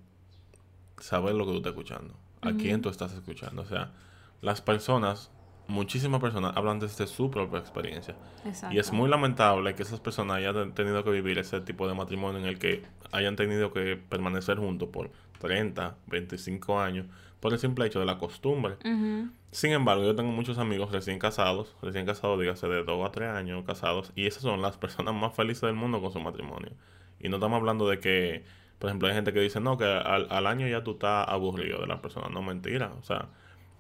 saber 1.00 1.36
lo 1.36 1.46
que 1.46 1.52
tú 1.52 1.58
estás 1.58 1.72
escuchando. 1.72 2.16
A 2.42 2.54
quién 2.54 2.82
tú 2.82 2.90
estás 2.90 3.14
escuchando. 3.14 3.62
O 3.62 3.66
sea, 3.66 3.92
las 4.42 4.62
personas, 4.62 5.32
muchísimas 5.68 6.22
personas 6.22 6.56
hablan 6.56 6.80
desde 6.80 7.08
su 7.08 7.30
propia 7.30 7.60
experiencia. 7.60 8.16
Exacto. 8.46 8.76
Y 8.76 8.80
es 8.80 8.92
muy 8.92 9.10
lamentable 9.10 9.76
que 9.76 9.84
esas 9.84 10.00
personas 10.00 10.38
hayan 10.38 10.74
tenido 10.74 11.04
que 11.04 11.12
vivir 11.12 11.38
ese 11.38 11.62
tipo 11.62 11.88
de 11.88 11.94
matrimonio 11.94 12.40
en 12.40 12.46
el 12.46 12.58
que 12.58 12.84
hayan 13.12 13.36
tenido 13.36 13.74
que 13.74 13.96
permanecer 13.96 14.58
juntos 14.58 14.90
por 14.90 15.12
30, 15.40 15.96
25 16.08 16.80
años 16.80 17.06
por 17.40 17.54
el 17.54 17.60
simple 17.60 17.86
hecho 17.86 18.00
de 18.00 18.06
la 18.06 18.18
costumbre. 18.18 18.78
Sin 19.52 19.72
embargo, 19.72 20.04
yo 20.04 20.16
tengo 20.16 20.32
muchos 20.32 20.58
amigos 20.58 20.92
recién 20.92 21.20
casados, 21.20 21.76
recién 21.82 22.06
casados, 22.06 22.40
dígase 22.40 22.68
de 22.68 22.84
2 22.84 23.08
a 23.08 23.12
3 23.12 23.30
años 23.30 23.64
casados, 23.66 24.12
y 24.16 24.28
esas 24.28 24.42
son 24.42 24.62
las 24.62 24.78
personas 24.78 25.14
más 25.14 25.36
felices 25.36 25.62
del 25.62 25.76
mundo 25.76 26.02
con 26.02 26.12
su 26.12 26.20
matrimonio. 26.20 26.72
Y 27.20 27.30
no 27.30 27.38
estamos 27.38 27.58
hablando 27.58 27.88
de 27.88 28.00
que, 28.00 28.44
por 28.80 28.90
ejemplo, 28.90 29.08
hay 29.08 29.16
gente 29.16 29.34
que 29.34 29.40
dice, 29.40 29.60
no, 29.60 29.78
que 29.78 29.86
al, 29.86 30.48
año 30.48 30.68
ya 30.68 30.84
tú 30.84 30.92
estás 30.92 31.28
aburrido 31.28 31.80
de 31.80 31.88
la 31.88 32.02
persona. 32.02 32.28
No, 32.30 32.42
mentira. 32.42 32.94
O 33.00 33.04
sea, 33.04 33.30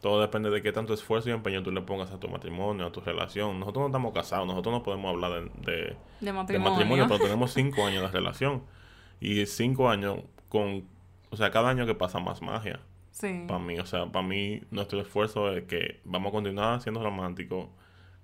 todo 0.01 0.21
depende 0.21 0.49
de 0.49 0.61
qué 0.61 0.71
tanto 0.71 0.93
esfuerzo 0.93 1.29
y 1.29 1.33
empeño 1.33 1.63
tú 1.63 1.71
le 1.71 1.81
pongas 1.81 2.11
a 2.11 2.19
tu 2.19 2.27
matrimonio, 2.29 2.87
a 2.87 2.91
tu 2.91 3.01
relación. 3.01 3.59
Nosotros 3.59 3.81
no 3.83 3.87
estamos 3.87 4.13
casados, 4.13 4.47
nosotros 4.47 4.73
no 4.73 4.83
podemos 4.83 5.09
hablar 5.09 5.51
de, 5.61 5.95
de, 6.19 6.33
matrimonio. 6.33 7.05
pero 7.07 7.19
tenemos 7.19 7.51
5 7.51 7.85
años 7.85 8.01
de 8.03 8.07
relación. 8.07 8.63
Y 9.19 9.45
5 9.45 9.89
años 9.89 10.19
con, 10.49 10.87
o 11.29 11.35
sea, 11.35 11.51
cada 11.51 11.69
año 11.69 11.85
que 11.85 11.95
pasa 11.95 12.19
más 12.19 12.41
magia. 12.41 12.79
Para 13.19 13.59
mí, 13.59 13.79
o 13.79 13.85
sea, 13.85 14.05
para 14.07 14.25
mí 14.25 14.61
nuestro 14.71 15.01
esfuerzo 15.01 15.51
es 15.51 15.63
que 15.63 16.01
vamos 16.05 16.29
a 16.29 16.31
continuar 16.33 16.81
siendo 16.81 17.03
románticos 17.03 17.67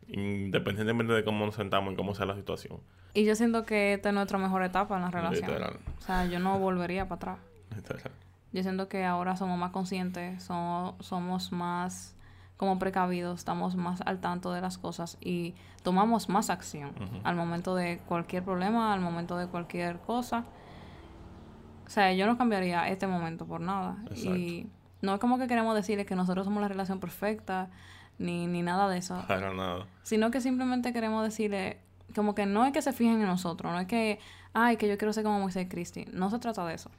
independientemente 0.07 1.13
de 1.13 1.23
cómo 1.23 1.45
nos 1.45 1.55
sentamos 1.55 1.93
y 1.93 1.95
cómo 1.95 2.13
sea 2.13 2.25
la 2.25 2.35
situación. 2.35 2.79
Y 3.13 3.25
yo 3.25 3.35
siento 3.35 3.65
que 3.65 3.93
esta 3.93 4.09
es 4.09 4.15
nuestra 4.15 4.37
mejor 4.37 4.63
etapa 4.63 4.95
en 4.95 5.03
la 5.03 5.11
relación. 5.11 5.49
Literal. 5.49 5.79
O 5.99 6.01
sea, 6.01 6.25
yo 6.25 6.39
no 6.39 6.59
volvería 6.59 7.07
para 7.07 7.33
atrás. 7.33 7.39
Literal. 7.75 8.11
Yo 8.51 8.61
siento 8.61 8.87
que 8.87 9.03
ahora 9.05 9.35
somos 9.35 9.57
más 9.57 9.71
conscientes, 9.71 10.43
somos, 10.43 10.95
somos 11.05 11.51
más 11.51 12.15
como 12.57 12.77
precavidos, 12.79 13.39
estamos 13.39 13.75
más 13.75 14.01
al 14.01 14.19
tanto 14.19 14.51
de 14.51 14.61
las 14.61 14.77
cosas 14.77 15.17
y 15.19 15.55
tomamos 15.81 16.29
más 16.29 16.49
acción 16.49 16.91
al 17.23 17.35
momento 17.35 17.75
de 17.75 17.99
cualquier 18.07 18.43
problema, 18.43 18.93
al 18.93 19.01
momento 19.01 19.37
de 19.37 19.47
cualquier 19.47 19.97
cosa. 19.97 20.45
O 21.85 21.89
sea, 21.89 22.13
yo 22.13 22.25
no 22.25 22.37
cambiaría 22.37 22.87
este 22.87 23.07
momento 23.07 23.45
por 23.45 23.59
nada. 23.59 23.97
Exacto. 24.09 24.37
Y 24.37 24.69
no 25.03 25.13
es 25.13 25.19
como 25.19 25.37
que 25.37 25.47
queremos 25.47 25.75
decirles 25.75 26.07
que 26.07 26.15
nosotros 26.15 26.45
somos 26.45 26.61
la 26.61 26.69
relación 26.69 26.99
perfecta, 26.99 27.69
ni, 28.17 28.47
ni 28.47 28.61
nada 28.61 28.87
de 28.87 28.97
eso. 28.97 29.21
Para 29.27 29.53
nada. 29.53 29.85
Sino 30.01 30.31
que 30.31 30.39
simplemente 30.39 30.93
queremos 30.93 31.25
decirle, 31.25 31.77
como 32.15 32.33
que 32.33 32.45
no 32.45 32.65
es 32.65 32.71
que 32.71 32.81
se 32.81 32.93
fijen 32.93 33.21
en 33.21 33.27
nosotros, 33.27 33.71
no 33.73 33.79
es 33.79 33.87
que, 33.87 34.19
ay, 34.53 34.77
que 34.77 34.87
yo 34.87 34.97
quiero 34.97 35.11
ser 35.11 35.25
como 35.25 35.41
Moisés 35.41 35.67
Cristi. 35.69 36.05
No 36.13 36.29
se 36.29 36.39
trata 36.39 36.65
de 36.65 36.75
eso. 36.75 36.89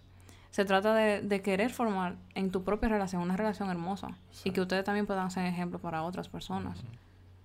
Se 0.51 0.67
trata 0.67 0.95
de, 0.95 1.23
de 1.23 1.41
querer 1.41 1.73
formar 1.73 2.17
en 2.35 2.51
tu 2.51 2.63
propia 2.63 2.91
relación 2.91 3.23
una 3.23 3.37
relación 3.37 3.71
hermosa 3.71 4.09
y 4.45 4.51
que 4.51 4.61
ustedes 4.61 4.85
también 4.85 5.07
puedan 5.07 5.31
ser 5.31 5.47
ejemplo 5.47 5.79
para 5.79 6.03
otras 6.03 6.29
personas. 6.29 6.85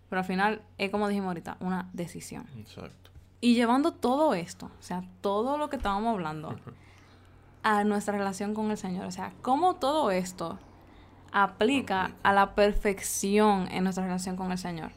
Pero 0.10 0.20
al 0.20 0.26
final 0.26 0.62
es 0.78 0.92
como 0.92 1.08
dijimos 1.08 1.30
ahorita, 1.30 1.56
una 1.62 1.90
decisión. 1.94 2.46
Exacto. 2.58 3.12
Y 3.40 3.56
llevando 3.56 3.94
todo 3.94 4.34
esto, 4.34 4.66
o 4.66 4.84
sea, 4.84 5.04
todo 5.22 5.58
lo 5.58 5.70
que 5.70 5.78
estábamos 5.78 6.14
hablando, 6.14 6.60
a 7.64 7.84
nuestra 7.84 8.18
relación 8.18 8.54
con 8.54 8.72
el 8.72 8.78
Señor. 8.78 9.06
O 9.06 9.12
sea, 9.12 9.34
cómo 9.42 9.76
todo 9.76 10.12
esto 10.12 10.60
aplica 11.32 12.12
a 12.24 12.34
la 12.34 12.56
perfección 12.56 13.68
en 13.72 13.84
nuestra 13.84 14.06
relación 14.06 14.36
con 14.36 14.52
el 14.52 14.58
Señor. 14.58 14.92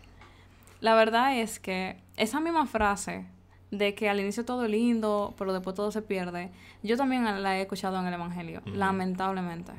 La 0.80 0.94
verdad 0.94 1.36
es 1.38 1.60
que 1.60 2.02
esa 2.16 2.40
misma 2.40 2.66
frase 2.66 3.26
de 3.70 3.94
que 3.94 4.08
al 4.08 4.20
inicio 4.20 4.44
todo 4.44 4.64
es 4.64 4.70
lindo, 4.70 5.34
pero 5.38 5.52
después 5.52 5.74
todo 5.74 5.90
se 5.90 6.02
pierde, 6.02 6.50
yo 6.82 6.96
también 6.96 7.24
la 7.42 7.56
he 7.56 7.62
escuchado 7.62 7.98
en 7.98 8.06
el 8.06 8.14
Evangelio, 8.14 8.62
lamentablemente. 8.66 9.72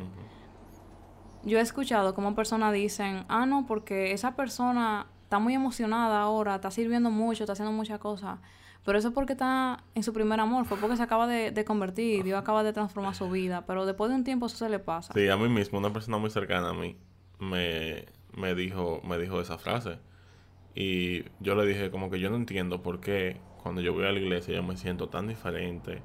Yo 1.43 1.59
he 1.59 1.61
escuchado 1.61 2.15
como 2.15 2.33
personas 2.35 2.73
dicen, 2.73 3.25
ah, 3.27 3.45
no, 3.45 3.65
porque 3.65 4.13
esa 4.13 4.35
persona 4.35 5.07
está 5.23 5.39
muy 5.39 5.53
emocionada 5.53 6.21
ahora, 6.21 6.55
está 6.55 6.71
sirviendo 6.71 7.11
mucho, 7.11 7.43
está 7.43 7.53
haciendo 7.53 7.71
muchas 7.71 7.99
cosas. 7.99 8.39
Pero 8.85 8.97
eso 8.97 9.09
es 9.09 9.13
porque 9.13 9.33
está 9.33 9.83
en 9.95 10.03
su 10.03 10.13
primer 10.13 10.39
amor, 10.39 10.65
fue 10.65 10.77
porque 10.77 10.97
se 10.97 11.03
acaba 11.03 11.25
de, 11.25 11.65
convertir, 11.65 12.23
Dios 12.23 12.37
acaba 12.37 12.63
de 12.63 12.73
transformar 12.73 13.15
su 13.15 13.29
vida, 13.29 13.65
pero 13.65 13.85
después 13.85 14.09
de 14.09 14.15
un 14.15 14.23
tiempo 14.23 14.47
eso 14.47 14.57
se 14.57 14.69
le 14.69 14.79
pasa. 14.79 15.13
Sí, 15.13 15.29
a 15.29 15.37
mí 15.37 15.47
mismo, 15.47 15.79
una 15.79 15.93
persona 15.93 16.17
muy 16.17 16.29
cercana 16.29 16.69
a 16.69 16.73
mí 16.73 16.97
me, 17.39 18.05
me, 18.35 18.55
dijo, 18.55 19.01
me 19.05 19.17
dijo 19.17 19.39
esa 19.39 19.57
frase. 19.57 19.99
Y 20.75 21.23
yo 21.39 21.55
le 21.55 21.65
dije 21.65 21.91
como 21.91 22.09
que 22.09 22.19
yo 22.19 22.29
no 22.29 22.35
entiendo 22.35 22.81
por 22.81 22.99
qué 22.99 23.39
cuando 23.61 23.79
yo 23.79 23.93
voy 23.93 24.05
a 24.05 24.11
la 24.11 24.19
iglesia 24.19 24.53
yo 24.53 24.63
me 24.63 24.75
siento 24.75 25.07
tan 25.07 25.27
diferente, 25.27 26.01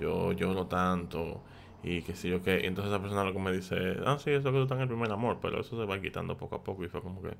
yo 0.00 0.32
lloro 0.32 0.66
tanto 0.66 1.42
y 1.82 2.02
qué 2.02 2.14
sé 2.14 2.30
yo 2.30 2.42
qué. 2.42 2.66
Entonces 2.66 2.92
esa 2.92 3.02
persona 3.02 3.24
lo 3.24 3.34
que 3.34 3.38
me 3.40 3.52
dice, 3.52 3.76
ah, 4.06 4.16
sí, 4.18 4.30
eso 4.30 4.50
que 4.50 4.56
tú 4.56 4.62
estás 4.62 4.76
en 4.76 4.82
el 4.82 4.88
primer 4.88 5.12
amor, 5.12 5.38
pero 5.42 5.60
eso 5.60 5.78
se 5.78 5.84
va 5.84 6.00
quitando 6.00 6.36
poco 6.38 6.56
a 6.56 6.64
poco 6.64 6.84
y 6.84 6.88
fue 6.88 7.02
como 7.02 7.20
que 7.20 7.36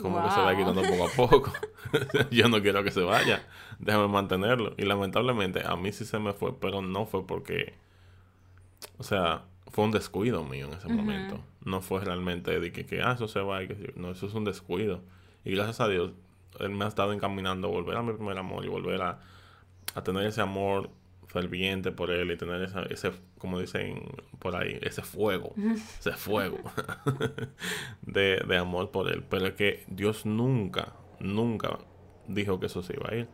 como 0.00 0.22
que 0.22 0.30
se 0.30 0.40
va 0.40 0.56
quitando 0.56 0.82
poco 0.82 1.04
a 1.04 1.10
poco. 1.10 1.52
yo 2.30 2.48
no 2.48 2.62
quiero 2.62 2.82
que 2.84 2.90
se 2.90 3.02
vaya, 3.02 3.46
déjame 3.78 4.08
mantenerlo. 4.08 4.74
Y 4.76 4.82
lamentablemente 4.82 5.62
a 5.66 5.76
mí 5.76 5.92
sí 5.92 6.04
se 6.04 6.18
me 6.18 6.32
fue, 6.32 6.58
pero 6.58 6.82
no 6.82 7.06
fue 7.06 7.26
porque, 7.26 7.74
o 8.98 9.02
sea, 9.02 9.42
fue 9.70 9.84
un 9.84 9.90
descuido 9.90 10.44
mío 10.44 10.66
en 10.66 10.74
ese 10.74 10.88
momento. 10.88 11.40
No 11.64 11.80
fue 11.80 12.04
realmente 12.04 12.58
de 12.58 12.72
que, 12.72 12.86
que, 12.86 13.02
ah, 13.02 13.12
eso 13.12 13.28
se 13.28 13.40
va 13.40 13.62
y 13.62 13.68
que 13.68 13.92
no, 13.96 14.10
eso 14.10 14.26
es 14.26 14.34
un 14.34 14.44
descuido. 14.44 15.00
Y 15.44 15.52
gracias 15.52 15.80
a 15.80 15.88
Dios, 15.88 16.12
Él 16.60 16.70
me 16.70 16.84
ha 16.84 16.88
estado 16.88 17.12
encaminando 17.12 17.68
a 17.68 17.70
volver 17.70 17.96
a 17.96 18.02
mi 18.02 18.12
primer 18.12 18.38
amor 18.38 18.64
y 18.64 18.68
volver 18.68 19.02
a, 19.02 19.20
a 19.94 20.02
tener 20.02 20.26
ese 20.26 20.40
amor 20.40 20.90
ferviente 21.32 21.92
por 21.92 22.10
él 22.10 22.30
y 22.30 22.36
tener 22.36 22.60
esa, 22.62 22.82
ese, 22.82 23.10
como 23.38 23.58
dicen 23.58 24.02
por 24.38 24.54
ahí, 24.54 24.78
ese 24.82 25.02
fuego, 25.02 25.54
ese 25.98 26.12
fuego 26.12 26.58
de, 28.02 28.42
de, 28.46 28.56
amor 28.56 28.90
por 28.90 29.10
él. 29.10 29.24
Pero 29.28 29.46
es 29.46 29.54
que 29.54 29.84
Dios 29.88 30.26
nunca, 30.26 30.92
nunca 31.20 31.78
dijo 32.28 32.60
que 32.60 32.66
eso 32.66 32.82
se 32.82 32.94
iba 32.94 33.08
a 33.10 33.16
ir. 33.16 33.28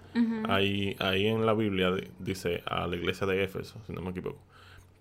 ahí, 0.48 0.96
ahí 1.00 1.26
en 1.26 1.44
la 1.44 1.54
Biblia 1.54 1.92
dice 2.20 2.62
a 2.66 2.86
la 2.86 2.96
iglesia 2.96 3.26
de 3.26 3.42
Éfeso, 3.42 3.80
si 3.86 3.92
no 3.92 4.00
me 4.00 4.10
equivoco, 4.10 4.38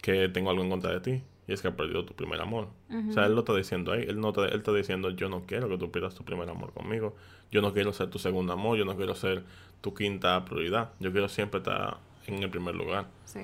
que 0.01 0.27
tengo 0.29 0.49
algo 0.49 0.63
en 0.63 0.69
contra 0.69 0.91
de 0.91 0.99
ti. 0.99 1.23
Y 1.47 1.53
es 1.53 1.62
que 1.62 1.69
has 1.69 1.75
perdido 1.75 2.03
tu 2.03 2.13
primer 2.13 2.41
amor. 2.41 2.67
O 3.10 3.13
sea, 3.13 3.25
él 3.25 3.33
lo 3.33 3.39
está 3.39 3.55
diciendo 3.55 3.93
ahí. 3.93 4.03
Él, 4.05 4.19
no 4.19 4.33
él 4.43 4.53
está 4.53 4.73
diciendo, 4.73 5.12
yo 5.12 5.29
no 5.29 5.45
quiero 5.45 5.69
que 5.69 5.77
tú 5.77 5.91
pierdas 5.91 6.13
tu 6.13 6.25
primer 6.25 6.49
amor 6.49 6.73
conmigo. 6.73 7.15
Yo 7.51 7.62
no 7.62 7.73
quiero 7.73 7.93
ser 7.93 8.10
tu 8.10 8.19
segundo 8.19 8.51
amor. 8.51 8.77
Yo 8.77 8.83
no 8.83 8.97
quiero 8.97 9.15
ser 9.15 9.43
tu 9.79 9.93
quinta 9.93 10.43
prioridad. 10.43 10.91
Yo 10.99 11.13
quiero 11.13 11.29
siempre 11.29 11.60
estar 11.60 11.99
en 12.27 12.43
el 12.43 12.49
primer 12.49 12.75
lugar. 12.75 13.07
Sí. 13.25 13.41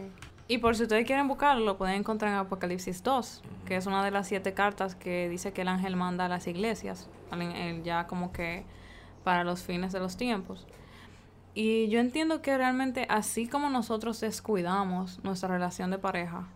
Y 0.48 0.58
por 0.58 0.76
si 0.76 0.84
ustedes 0.84 1.06
quieren 1.06 1.28
buscarlo, 1.28 1.64
lo 1.64 1.78
pueden 1.78 1.96
encontrar 1.96 2.32
en 2.32 2.38
Apocalipsis 2.38 3.02
2, 3.02 3.42
que 3.66 3.78
es 3.78 3.86
una 3.86 4.04
de 4.04 4.12
las 4.12 4.28
siete 4.28 4.54
cartas 4.54 4.94
que 4.94 5.30
dice 5.30 5.54
que 5.54 5.62
el 5.62 5.70
ángel 5.70 5.96
manda 5.96 6.26
a 6.26 6.30
las 6.30 6.48
iglesias, 6.48 7.10
ya 7.84 8.08
como 8.08 8.32
que 8.34 8.66
para 9.24 9.44
los 9.46 9.64
fines 9.64 9.94
de 9.94 10.00
los 10.00 10.18
tiempos. 10.18 10.68
Y 11.56 11.88
yo 11.88 12.00
entiendo 12.00 12.42
que 12.42 12.58
realmente 12.58 13.06
así 13.10 13.48
como 13.48 13.70
nosotros 13.70 14.20
descuidamos 14.20 15.24
nuestra 15.24 15.48
relación 15.50 15.92
de 15.92 15.98
pareja, 15.98 16.48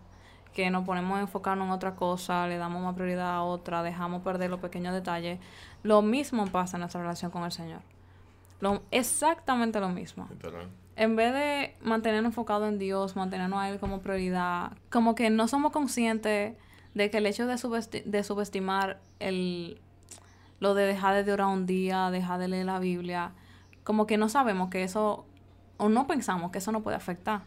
que 0.52 0.70
nos 0.70 0.84
ponemos 0.84 1.18
a 1.18 1.20
enfocarnos 1.22 1.66
en 1.66 1.72
otra 1.72 1.94
cosa, 1.94 2.46
le 2.46 2.58
damos 2.58 2.82
más 2.82 2.94
prioridad 2.94 3.30
a 3.30 3.42
otra, 3.42 3.82
dejamos 3.82 4.22
perder 4.22 4.50
los 4.50 4.60
pequeños 4.60 4.92
detalles, 4.92 5.38
lo 5.82 6.02
mismo 6.02 6.46
pasa 6.48 6.76
en 6.76 6.80
nuestra 6.80 7.00
relación 7.00 7.30
con 7.30 7.44
el 7.44 7.52
Señor. 7.52 7.80
Lo, 8.60 8.82
exactamente 8.90 9.78
lo 9.78 9.88
mismo 9.88 10.28
en 10.98 11.14
vez 11.14 11.32
de 11.32 11.76
mantenernos 11.80 12.30
enfocados 12.30 12.68
en 12.68 12.80
Dios, 12.80 13.14
mantenernos 13.14 13.60
a 13.60 13.70
Él 13.70 13.78
como 13.78 14.00
prioridad, 14.00 14.72
como 14.90 15.14
que 15.14 15.30
no 15.30 15.46
somos 15.46 15.70
conscientes 15.70 16.56
de 16.94 17.10
que 17.10 17.18
el 17.18 17.26
hecho 17.26 17.46
de, 17.46 18.02
de 18.04 18.24
subestimar 18.24 18.98
el, 19.20 19.80
lo 20.58 20.74
de 20.74 20.86
dejar 20.86 21.24
de 21.24 21.32
orar 21.32 21.46
un 21.46 21.66
día, 21.66 22.10
dejar 22.10 22.40
de 22.40 22.48
leer 22.48 22.66
la 22.66 22.80
Biblia, 22.80 23.30
como 23.84 24.08
que 24.08 24.16
no 24.16 24.28
sabemos 24.28 24.70
que 24.70 24.82
eso, 24.82 25.24
o 25.76 25.88
no 25.88 26.08
pensamos 26.08 26.50
que 26.50 26.58
eso 26.58 26.72
no 26.72 26.82
puede 26.82 26.96
afectar. 26.96 27.42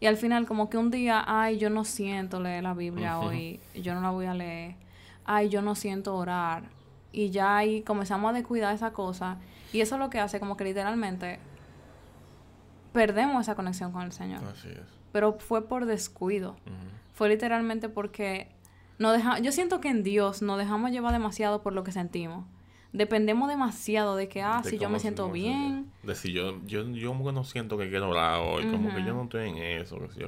Y 0.00 0.06
al 0.06 0.16
final, 0.16 0.46
como 0.46 0.70
que 0.70 0.78
un 0.78 0.90
día, 0.90 1.22
ay, 1.26 1.58
yo 1.58 1.68
no 1.68 1.84
siento 1.84 2.40
leer 2.40 2.62
la 2.62 2.72
Biblia 2.72 3.18
hoy, 3.18 3.60
yo 3.74 3.94
no 3.94 4.00
la 4.00 4.08
voy 4.08 4.24
a 4.24 4.32
leer, 4.32 4.76
ay, 5.26 5.50
yo 5.50 5.60
no 5.60 5.74
siento 5.74 6.16
orar. 6.16 6.62
Y 7.12 7.28
ya 7.28 7.58
ahí 7.58 7.82
comenzamos 7.82 8.30
a 8.30 8.32
descuidar 8.32 8.74
esa 8.74 8.94
cosa. 8.94 9.36
Y 9.70 9.82
eso 9.82 9.96
es 9.96 10.00
lo 10.00 10.08
que 10.08 10.18
hace 10.18 10.40
como 10.40 10.56
que 10.56 10.64
literalmente 10.64 11.38
perdemos 12.92 13.42
esa 13.42 13.54
conexión 13.54 13.92
con 13.92 14.02
el 14.02 14.12
Señor. 14.12 14.42
Así 14.44 14.68
es. 14.68 14.80
Pero 15.12 15.38
fue 15.38 15.66
por 15.66 15.86
descuido. 15.86 16.56
Fue 17.14 17.28
literalmente 17.28 17.88
porque 17.88 18.48
no 18.98 19.12
deja, 19.12 19.38
yo 19.38 19.52
siento 19.52 19.80
que 19.80 19.88
en 19.88 20.02
Dios 20.02 20.42
nos 20.42 20.58
dejamos 20.58 20.90
llevar 20.90 21.12
demasiado 21.12 21.62
por 21.62 21.72
lo 21.72 21.84
que 21.84 21.92
sentimos. 21.92 22.44
Dependemos 22.92 23.48
demasiado 23.48 24.16
de 24.16 24.28
que, 24.28 24.42
ah, 24.42 24.62
si 24.64 24.78
yo 24.78 24.88
me 24.90 24.98
siento 24.98 25.30
bien. 25.30 25.90
De 26.02 26.14
si 26.14 26.32
yo, 26.32 26.60
yo, 26.66 26.82
yo 26.88 27.14
no 27.14 27.44
siento 27.44 27.78
que 27.78 27.88
quiero 27.88 28.10
orar 28.10 28.40
hoy, 28.40 28.68
como 28.70 28.92
que 28.94 29.04
yo 29.04 29.14
no 29.14 29.24
estoy 29.24 29.48
en 29.48 29.56
eso, 29.58 29.98
que 29.98 30.08
sí, 30.10 30.20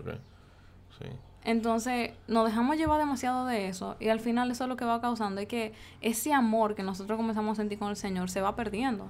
Sí. 0.99 1.09
Entonces, 1.45 2.13
nos 2.29 2.47
dejamos 2.47 2.77
llevar 2.77 3.01
demasiado 3.01 3.47
de 3.47 3.67
eso 3.67 3.97
y 3.99 4.09
al 4.09 4.21
final 4.21 4.51
eso 4.51 4.65
es 4.65 4.69
lo 4.69 4.77
que 4.77 4.85
va 4.85 5.01
causando 5.01 5.41
es 5.41 5.49
que 5.49 5.73
ese 6.01 6.33
amor 6.33 6.75
que 6.75 6.83
nosotros 6.83 7.17
comenzamos 7.17 7.59
a 7.59 7.63
sentir 7.63 7.79
con 7.79 7.91
el 7.91 7.97
Señor 7.97 8.31
se 8.31 8.41
va 8.41 8.55
perdiendo. 8.55 9.09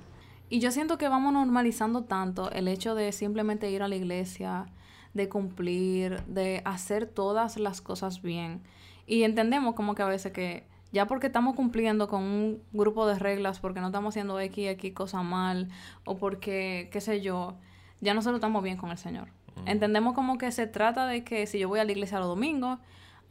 Y 0.53 0.59
yo 0.59 0.71
siento 0.71 0.99
que 0.99 1.09
vamos 1.09 1.33
normalizando 1.33 2.05
tanto 2.05 2.51
el 2.51 2.69
hecho 2.69 2.95
de 2.95 3.11
simplemente 3.12 3.71
ir 3.71 3.83
a 3.83 3.88
la 3.88 3.97
iglesia, 3.97 4.67
de 5.15 5.31
cumplir, 5.31 6.23
de 6.25 6.61
hacer 6.67 7.07
todas 7.07 7.57
las 7.57 7.81
cosas 7.81 8.21
bien. 8.21 8.61
Y 9.07 9.23
entendemos 9.23 9.75
como 9.75 9.95
que 9.95 10.03
a 10.03 10.07
veces 10.07 10.31
que 10.31 10.67
ya 10.93 11.07
porque 11.07 11.29
estamos 11.29 11.57
cumpliendo 11.57 12.07
con 12.07 12.21
un 12.23 12.62
grupo 12.71 13.07
de 13.07 13.19
reglas, 13.19 13.61
porque 13.61 13.81
no 13.81 13.87
estamos 13.87 14.12
haciendo 14.12 14.38
X, 14.38 14.69
X 14.73 14.93
cosa 14.93 15.23
mal, 15.23 15.71
o 16.05 16.19
porque, 16.19 16.91
qué 16.93 17.01
sé 17.01 17.23
yo, 17.23 17.55
ya 18.03 18.12
nosotros 18.12 18.37
estamos 18.37 18.62
bien 18.62 18.77
con 18.77 18.91
el 18.91 18.99
Señor. 18.99 19.29
Entendemos 19.65 20.12
como 20.12 20.37
que 20.37 20.53
se 20.53 20.67
trata 20.67 21.07
de 21.07 21.25
que 21.25 21.47
si 21.47 21.61
yo 21.61 21.69
voy 21.71 21.81
a 21.81 21.85
la 21.85 21.93
iglesia 21.93 22.19
los 22.19 22.29
domingos, 22.29 22.79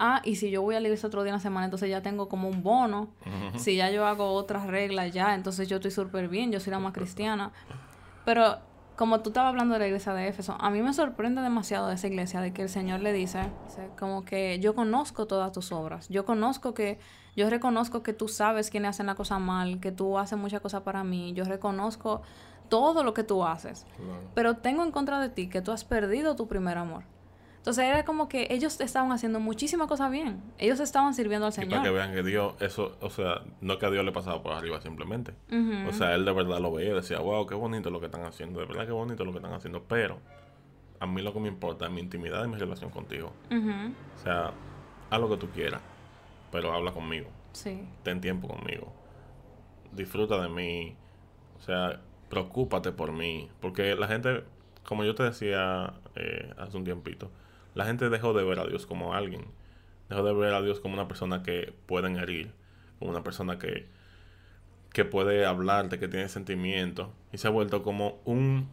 Ah, 0.03 0.19
y 0.25 0.35
si 0.37 0.49
yo 0.49 0.63
voy 0.63 0.73
a 0.73 0.79
la 0.79 0.87
iglesia 0.87 1.05
otro 1.05 1.21
día 1.21 1.29
en 1.29 1.35
la 1.35 1.39
semana, 1.39 1.65
entonces 1.65 1.87
ya 1.87 2.01
tengo 2.01 2.27
como 2.27 2.49
un 2.49 2.63
bono. 2.63 3.09
Si 3.55 3.75
ya 3.75 3.91
yo 3.91 4.07
hago 4.07 4.31
otras 4.33 4.65
reglas 4.65 5.13
ya, 5.13 5.35
entonces 5.35 5.67
yo 5.67 5.75
estoy 5.75 5.91
súper 5.91 6.27
bien, 6.27 6.51
yo 6.51 6.59
soy 6.59 6.71
la 6.71 6.79
más 6.79 6.91
cristiana. 6.91 7.51
Pero 8.25 8.57
como 8.95 9.19
tú 9.19 9.29
estabas 9.29 9.49
hablando 9.49 9.73
de 9.75 9.79
la 9.79 9.85
iglesia 9.85 10.15
de 10.15 10.27
Éfeso, 10.27 10.57
a 10.59 10.71
mí 10.71 10.81
me 10.81 10.91
sorprende 10.93 11.43
demasiado 11.43 11.87
de 11.87 11.93
esa 11.93 12.07
iglesia, 12.07 12.41
de 12.41 12.51
que 12.51 12.63
el 12.63 12.69
Señor 12.69 13.01
le 13.01 13.13
dice, 13.13 13.43
como 13.99 14.25
que 14.25 14.59
yo 14.59 14.73
conozco 14.73 15.27
todas 15.27 15.51
tus 15.51 15.71
obras, 15.71 16.09
yo 16.09 16.25
conozco 16.25 16.73
que, 16.73 16.97
yo 17.35 17.47
reconozco 17.51 18.01
que 18.01 18.13
tú 18.13 18.27
sabes 18.27 18.71
quiénes 18.71 18.89
hacen 18.89 19.05
la 19.05 19.13
cosa 19.13 19.37
mal, 19.37 19.79
que 19.79 19.91
tú 19.91 20.17
haces 20.17 20.37
muchas 20.37 20.61
cosas 20.61 20.81
para 20.81 21.03
mí, 21.03 21.33
yo 21.33 21.45
reconozco 21.45 22.23
todo 22.69 23.03
lo 23.03 23.13
que 23.13 23.23
tú 23.23 23.45
haces, 23.45 23.85
pero 24.33 24.57
tengo 24.57 24.83
en 24.83 24.91
contra 24.91 25.19
de 25.19 25.29
ti 25.29 25.47
que 25.47 25.61
tú 25.61 25.71
has 25.71 25.83
perdido 25.83 26.35
tu 26.35 26.47
primer 26.47 26.79
amor. 26.79 27.03
Entonces 27.61 27.85
era 27.85 28.05
como 28.05 28.27
que 28.27 28.47
ellos 28.49 28.81
estaban 28.81 29.11
haciendo 29.11 29.39
muchísimas 29.39 29.87
cosas 29.87 30.09
bien. 30.09 30.41
Ellos 30.57 30.79
estaban 30.79 31.13
sirviendo 31.13 31.45
al 31.45 31.53
Señor. 31.53 31.69
Y 31.69 31.71
para 31.75 31.83
que 31.83 31.91
vean 31.91 32.11
que 32.11 32.23
Dios, 32.23 32.55
eso, 32.59 32.97
o 33.01 33.11
sea, 33.11 33.43
no 33.61 33.77
que 33.77 33.85
a 33.85 33.91
Dios 33.91 34.03
le 34.03 34.11
pasaba 34.11 34.41
por 34.41 34.53
arriba 34.53 34.81
simplemente. 34.81 35.35
O 35.87 35.93
sea, 35.93 36.15
él 36.15 36.25
de 36.25 36.31
verdad 36.31 36.57
lo 36.57 36.73
veía 36.73 36.89
y 36.89 36.95
decía, 36.95 37.19
wow, 37.19 37.45
qué 37.45 37.53
bonito 37.53 37.91
lo 37.91 37.99
que 37.99 38.07
están 38.07 38.23
haciendo, 38.23 38.61
de 38.61 38.65
verdad 38.65 38.87
qué 38.87 38.91
bonito 38.91 39.23
lo 39.25 39.31
que 39.31 39.37
están 39.37 39.53
haciendo. 39.53 39.83
Pero 39.83 40.17
a 40.99 41.05
mí 41.05 41.21
lo 41.21 41.33
que 41.33 41.39
me 41.39 41.49
importa 41.49 41.85
es 41.85 41.91
mi 41.91 42.01
intimidad 42.01 42.43
y 42.45 42.47
mi 42.47 42.55
relación 42.57 42.89
contigo. 42.89 43.31
O 43.51 44.23
sea, 44.23 44.53
haz 45.11 45.19
lo 45.21 45.29
que 45.29 45.37
tú 45.37 45.47
quieras, 45.51 45.81
pero 46.51 46.73
habla 46.73 46.93
conmigo. 46.93 47.27
Sí. 47.53 47.87
Ten 48.01 48.21
tiempo 48.21 48.47
conmigo. 48.47 48.91
Disfruta 49.91 50.41
de 50.41 50.49
mí. 50.49 50.95
O 51.59 51.61
sea, 51.61 52.01
preocúpate 52.27 52.91
por 52.91 53.11
mí. 53.11 53.49
Porque 53.59 53.93
la 53.93 54.07
gente, 54.07 54.43
como 54.83 55.03
yo 55.03 55.13
te 55.13 55.21
decía 55.21 55.93
eh, 56.15 56.51
hace 56.57 56.75
un 56.75 56.85
tiempito, 56.85 57.29
la 57.73 57.85
gente 57.85 58.09
dejó 58.09 58.33
de 58.33 58.43
ver 58.43 58.59
a 58.59 58.65
Dios 58.65 58.85
como 58.85 59.13
alguien. 59.13 59.45
Dejó 60.09 60.23
de 60.23 60.33
ver 60.33 60.53
a 60.53 60.61
Dios 60.61 60.79
como 60.79 60.93
una 60.93 61.07
persona 61.07 61.43
que 61.43 61.73
pueden 61.85 62.17
herir, 62.17 62.51
como 62.99 63.11
una 63.11 63.23
persona 63.23 63.57
que, 63.57 63.87
que 64.93 65.05
puede 65.05 65.45
hablarte, 65.45 65.99
que 65.99 66.07
tiene 66.07 66.27
sentimientos. 66.27 67.09
Y 67.31 67.37
se 67.37 67.47
ha 67.47 67.51
vuelto 67.51 67.81
como 67.83 68.21
un, 68.25 68.67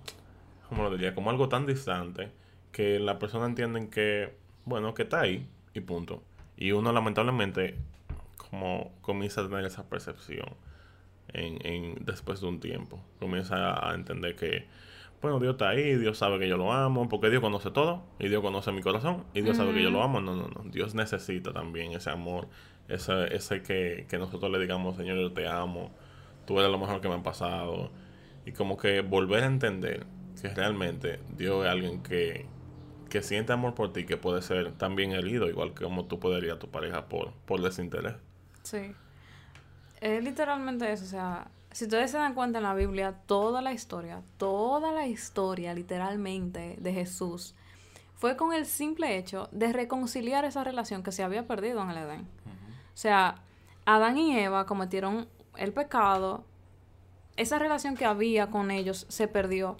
¿cómo 0.68 0.82
lo 0.82 0.90
diría? 0.90 1.14
Como 1.14 1.30
algo 1.30 1.48
tan 1.48 1.66
distante 1.66 2.30
que 2.72 2.98
la 2.98 3.18
persona 3.18 3.46
entiende 3.46 3.88
que, 3.88 4.34
bueno, 4.64 4.94
que 4.94 5.02
está 5.02 5.20
ahí 5.20 5.46
y 5.74 5.80
punto. 5.80 6.22
Y 6.56 6.72
uno 6.72 6.92
lamentablemente 6.92 7.76
como 8.50 8.92
comienza 9.02 9.42
a 9.42 9.48
tener 9.48 9.64
esa 9.64 9.88
percepción 9.88 10.48
en, 11.28 11.64
en 11.66 12.04
después 12.04 12.40
de 12.40 12.48
un 12.48 12.60
tiempo. 12.60 13.00
Comienza 13.20 13.88
a 13.88 13.94
entender 13.94 14.34
que 14.34 14.66
bueno, 15.20 15.40
Dios 15.40 15.52
está 15.52 15.70
ahí, 15.70 15.96
Dios 15.96 16.18
sabe 16.18 16.38
que 16.38 16.48
yo 16.48 16.56
lo 16.56 16.72
amo, 16.72 17.08
porque 17.08 17.30
Dios 17.30 17.40
conoce 17.40 17.70
todo, 17.70 18.04
y 18.18 18.28
Dios 18.28 18.40
conoce 18.42 18.70
mi 18.72 18.82
corazón, 18.82 19.24
y 19.34 19.40
Dios 19.42 19.56
sabe 19.56 19.72
que 19.74 19.82
yo 19.82 19.90
lo 19.90 20.02
amo. 20.02 20.20
No, 20.20 20.36
no, 20.36 20.48
no. 20.48 20.70
Dios 20.70 20.94
necesita 20.94 21.52
también 21.52 21.92
ese 21.92 22.10
amor, 22.10 22.48
ese, 22.88 23.34
ese 23.34 23.62
que, 23.62 24.06
que 24.08 24.18
nosotros 24.18 24.50
le 24.50 24.58
digamos, 24.58 24.96
Señor, 24.96 25.18
yo 25.18 25.32
te 25.32 25.48
amo, 25.48 25.90
tú 26.46 26.58
eres 26.58 26.70
lo 26.70 26.78
mejor 26.78 27.00
que 27.00 27.08
me 27.08 27.14
ha 27.14 27.22
pasado. 27.22 27.90
Y 28.46 28.52
como 28.52 28.76
que 28.76 29.00
volver 29.00 29.42
a 29.42 29.46
entender 29.46 30.06
que 30.40 30.48
realmente 30.48 31.18
Dios 31.36 31.64
es 31.64 31.70
alguien 31.70 32.02
que, 32.02 32.46
que 33.10 33.22
siente 33.22 33.52
amor 33.52 33.74
por 33.74 33.92
ti, 33.92 34.06
que 34.06 34.16
puede 34.16 34.40
ser 34.42 34.72
también 34.72 35.12
herido, 35.12 35.48
igual 35.48 35.74
que 35.74 35.84
como 35.84 36.06
tú 36.06 36.20
podrías 36.20 36.56
a 36.56 36.58
tu 36.58 36.70
pareja 36.70 37.08
por, 37.08 37.32
por 37.44 37.60
desinterés. 37.60 38.14
Sí. 38.62 38.94
Es 40.00 40.22
literalmente 40.22 40.90
eso, 40.92 41.04
o 41.04 41.08
sea, 41.08 41.50
si 41.78 41.84
ustedes 41.84 42.10
se 42.10 42.18
dan 42.18 42.34
cuenta 42.34 42.58
en 42.58 42.64
la 42.64 42.74
Biblia, 42.74 43.14
toda 43.26 43.62
la 43.62 43.72
historia, 43.72 44.24
toda 44.36 44.90
la 44.90 45.06
historia 45.06 45.74
literalmente 45.74 46.74
de 46.80 46.92
Jesús 46.92 47.54
fue 48.16 48.36
con 48.36 48.52
el 48.52 48.66
simple 48.66 49.16
hecho 49.16 49.48
de 49.52 49.72
reconciliar 49.72 50.44
esa 50.44 50.64
relación 50.64 51.04
que 51.04 51.12
se 51.12 51.22
había 51.22 51.46
perdido 51.46 51.80
en 51.80 51.90
el 51.90 51.98
Edén. 51.98 52.20
O 52.22 52.96
sea, 52.96 53.36
Adán 53.86 54.18
y 54.18 54.36
Eva 54.36 54.66
cometieron 54.66 55.28
el 55.56 55.72
pecado, 55.72 56.44
esa 57.36 57.60
relación 57.60 57.96
que 57.96 58.06
había 58.06 58.50
con 58.50 58.72
ellos 58.72 59.06
se 59.08 59.28
perdió 59.28 59.76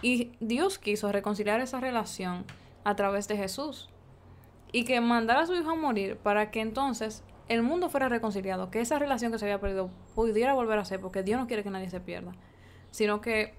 y 0.00 0.32
Dios 0.40 0.78
quiso 0.78 1.12
reconciliar 1.12 1.60
esa 1.60 1.80
relación 1.80 2.46
a 2.82 2.96
través 2.96 3.28
de 3.28 3.36
Jesús 3.36 3.90
y 4.72 4.86
que 4.86 5.02
mandara 5.02 5.42
a 5.42 5.46
su 5.46 5.54
hijo 5.54 5.68
a 5.68 5.74
morir 5.74 6.16
para 6.16 6.50
que 6.50 6.62
entonces 6.62 7.22
el 7.52 7.62
mundo 7.62 7.88
fuera 7.90 8.08
reconciliado, 8.08 8.70
que 8.70 8.80
esa 8.80 8.98
relación 8.98 9.30
que 9.30 9.38
se 9.38 9.44
había 9.44 9.60
perdido 9.60 9.90
pudiera 10.14 10.54
volver 10.54 10.78
a 10.78 10.84
ser, 10.84 11.00
porque 11.00 11.22
Dios 11.22 11.38
no 11.38 11.46
quiere 11.46 11.62
que 11.62 11.70
nadie 11.70 11.90
se 11.90 12.00
pierda, 12.00 12.32
sino 12.90 13.20
que 13.20 13.54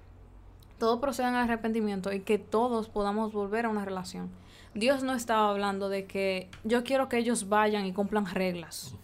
todos 0.78 1.00
procedan 1.00 1.34
al 1.34 1.44
arrepentimiento 1.44 2.12
y 2.12 2.20
que 2.20 2.38
todos 2.38 2.88
podamos 2.88 3.32
volver 3.32 3.66
a 3.66 3.68
una 3.68 3.84
relación. 3.84 4.30
Dios 4.74 5.04
no 5.04 5.14
estaba 5.14 5.50
hablando 5.50 5.88
de 5.88 6.06
que 6.06 6.48
yo 6.64 6.82
quiero 6.82 7.08
que 7.08 7.18
ellos 7.18 7.48
vayan 7.48 7.86
y 7.86 7.92
cumplan 7.92 8.26
reglas. 8.26 8.94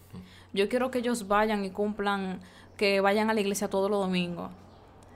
Yo 0.53 0.69
quiero 0.69 0.91
que 0.91 0.99
ellos 0.99 1.29
vayan 1.29 1.65
y 1.65 1.71
cumplan, 1.71 2.41
que 2.77 3.01
vayan 3.01 3.31
a 3.31 3.35
la 3.35 3.41
iglesia 3.41 3.71
todos 3.71 3.89
los 3.89 4.01
domingos. 4.01 4.51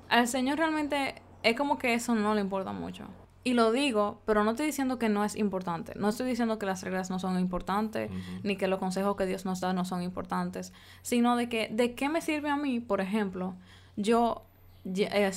Al 0.09 0.29
Señor 0.29 0.59
realmente 0.59 1.17
es 1.43 1.57
como 1.57 1.77
que 1.77 1.95
eso 1.95 2.15
no 2.15 2.35
le 2.35 2.41
importa 2.41 2.73
mucho. 2.73 3.05
Y 3.47 3.53
lo 3.53 3.73
digo, 3.73 4.23
pero 4.25 4.43
no 4.43 4.53
estoy 4.53 4.65
diciendo 4.65 4.99
que 4.99 5.11
no 5.11 5.23
es 5.23 5.37
importante. 5.37 5.93
No 5.97 6.09
estoy 6.09 6.27
diciendo 6.27 6.59
que 6.59 6.65
las 6.65 6.83
reglas 6.83 7.11
no 7.11 7.19
son 7.19 7.39
importantes, 7.39 8.11
ni 8.43 8.57
que 8.57 8.69
los 8.69 8.79
consejos 8.79 9.17
que 9.17 9.27
Dios 9.27 9.45
nos 9.45 9.61
da 9.61 9.75
no 9.75 9.85
son 9.85 10.03
importantes, 10.03 10.73
sino 11.03 11.37
de 11.37 11.51
que, 11.51 11.69
¿de 11.71 11.95
qué 11.95 12.09
me 12.09 12.23
sirve 12.23 12.49
a 12.49 12.57
mí, 12.57 12.81
por 12.81 13.03
ejemplo, 13.03 13.55
yo 13.97 14.47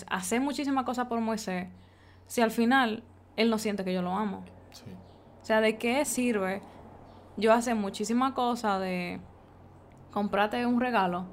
hacer 0.10 0.40
muchísimas 0.40 0.86
cosas 0.86 1.08
por 1.08 1.20
Moisés, 1.20 1.68
si 2.28 2.40
al 2.40 2.52
final 2.52 3.04
él 3.36 3.50
no 3.50 3.58
siente 3.58 3.84
que 3.84 3.94
yo 3.94 4.02
lo 4.02 4.14
amo? 4.14 4.46
O 5.42 5.46
sea, 5.46 5.60
¿de 5.60 5.78
qué 5.78 6.06
sirve 6.06 6.62
yo 7.36 7.52
hacer 7.52 7.76
muchísimas 7.76 8.32
cosas 8.32 8.80
de 8.80 9.20
comprarte 10.12 10.66
un 10.66 10.80
regalo 10.80 11.26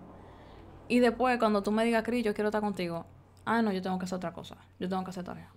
y 0.89 0.99
después 0.99 1.39
cuando 1.39 1.63
tú 1.63 1.71
me 1.71 1.85
digas, 1.85 2.03
Cris, 2.03 2.25
yo 2.25 2.35
quiero 2.35 2.49
estar 2.49 2.61
contigo, 2.61 3.07
ah, 3.45 3.63
no, 3.63 3.71
yo 3.71 3.81
tengo 3.81 3.97
que 3.99 4.07
hacer 4.07 4.17
otra 4.17 4.33
cosa, 4.33 4.57
yo 4.81 4.89
tengo 4.89 5.05
que 5.05 5.11
hacer 5.11 5.23
tarea 5.23 5.51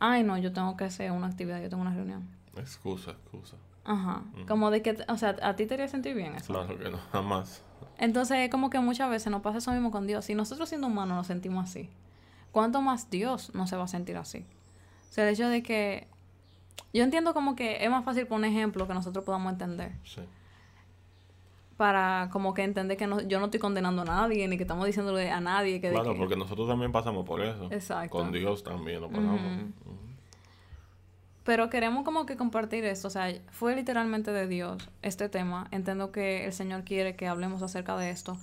ay, 0.00 0.22
no, 0.22 0.38
yo 0.38 0.52
tengo 0.52 0.76
que 0.76 0.84
hacer 0.84 1.10
una 1.12 1.26
actividad, 1.26 1.60
yo 1.60 1.68
tengo 1.68 1.82
una 1.82 1.94
reunión. 1.94 2.28
Excusa, 2.56 3.12
excusa. 3.12 3.56
Ajá. 3.84 4.22
Como 4.46 4.70
de 4.70 4.82
que, 4.82 4.98
o 5.08 5.16
sea, 5.16 5.36
a 5.42 5.56
ti 5.56 5.66
te 5.66 5.74
haría 5.74 5.88
sentir 5.88 6.14
bien 6.14 6.34
eso. 6.34 6.52
Claro 6.52 6.78
que 6.78 6.90
no, 6.90 6.98
jamás. 7.10 7.62
Entonces, 7.96 8.38
es 8.38 8.50
como 8.50 8.70
que 8.70 8.78
muchas 8.80 9.08
veces 9.10 9.30
nos 9.30 9.40
pasa 9.40 9.58
eso 9.58 9.72
mismo 9.72 9.90
con 9.90 10.06
Dios. 10.06 10.24
Si 10.26 10.34
nosotros 10.34 10.68
siendo 10.68 10.86
humanos 10.86 11.16
nos 11.16 11.26
sentimos 11.26 11.64
así, 11.64 11.88
¿cuánto 12.52 12.82
más 12.82 13.10
Dios 13.10 13.54
no 13.54 13.66
se 13.66 13.76
va 13.76 13.84
a 13.84 13.88
sentir 13.88 14.16
así? 14.16 14.46
O 15.08 15.12
sea, 15.12 15.26
el 15.26 15.34
hecho 15.34 15.48
de 15.48 15.62
que... 15.62 16.06
Yo 16.92 17.02
entiendo 17.02 17.34
como 17.34 17.56
que 17.56 17.84
es 17.84 17.90
más 17.90 18.04
fácil 18.04 18.26
poner 18.26 18.50
ejemplo 18.50 18.86
que 18.86 18.94
nosotros 18.94 19.24
podamos 19.24 19.52
entender. 19.52 19.92
Sí. 20.04 20.22
Para 21.78 22.28
como 22.32 22.52
que 22.54 22.64
entender 22.64 22.96
que 22.98 23.06
no, 23.06 23.20
yo 23.22 23.38
no 23.38 23.46
estoy 23.46 23.60
condenando 23.60 24.02
a 24.02 24.04
nadie, 24.04 24.46
ni 24.48 24.56
que 24.58 24.64
estamos 24.64 24.84
diciéndole 24.84 25.30
a 25.30 25.40
nadie 25.40 25.80
que... 25.80 25.90
Claro, 25.90 26.12
que- 26.12 26.18
porque 26.18 26.36
nosotros 26.36 26.68
también 26.68 26.92
pasamos 26.92 27.24
por 27.24 27.40
eso. 27.40 27.68
Exacto. 27.70 28.10
Con 28.10 28.32
Dios 28.32 28.62
también 28.62 29.00
lo 29.00 29.08
pasamos. 29.08 29.40
Pero 31.44 31.70
queremos 31.70 32.04
como 32.04 32.26
que 32.26 32.36
compartir 32.36 32.84
esto, 32.84 33.08
o 33.08 33.10
sea, 33.10 33.32
fue 33.50 33.74
literalmente 33.74 34.32
de 34.32 34.46
Dios 34.46 34.90
este 35.00 35.28
tema. 35.30 35.66
Entiendo 35.70 36.12
que 36.12 36.44
el 36.44 36.52
Señor 36.52 36.84
quiere 36.84 37.16
que 37.16 37.26
hablemos 37.26 37.62
acerca 37.62 37.96
de 37.96 38.10
esto, 38.10 38.36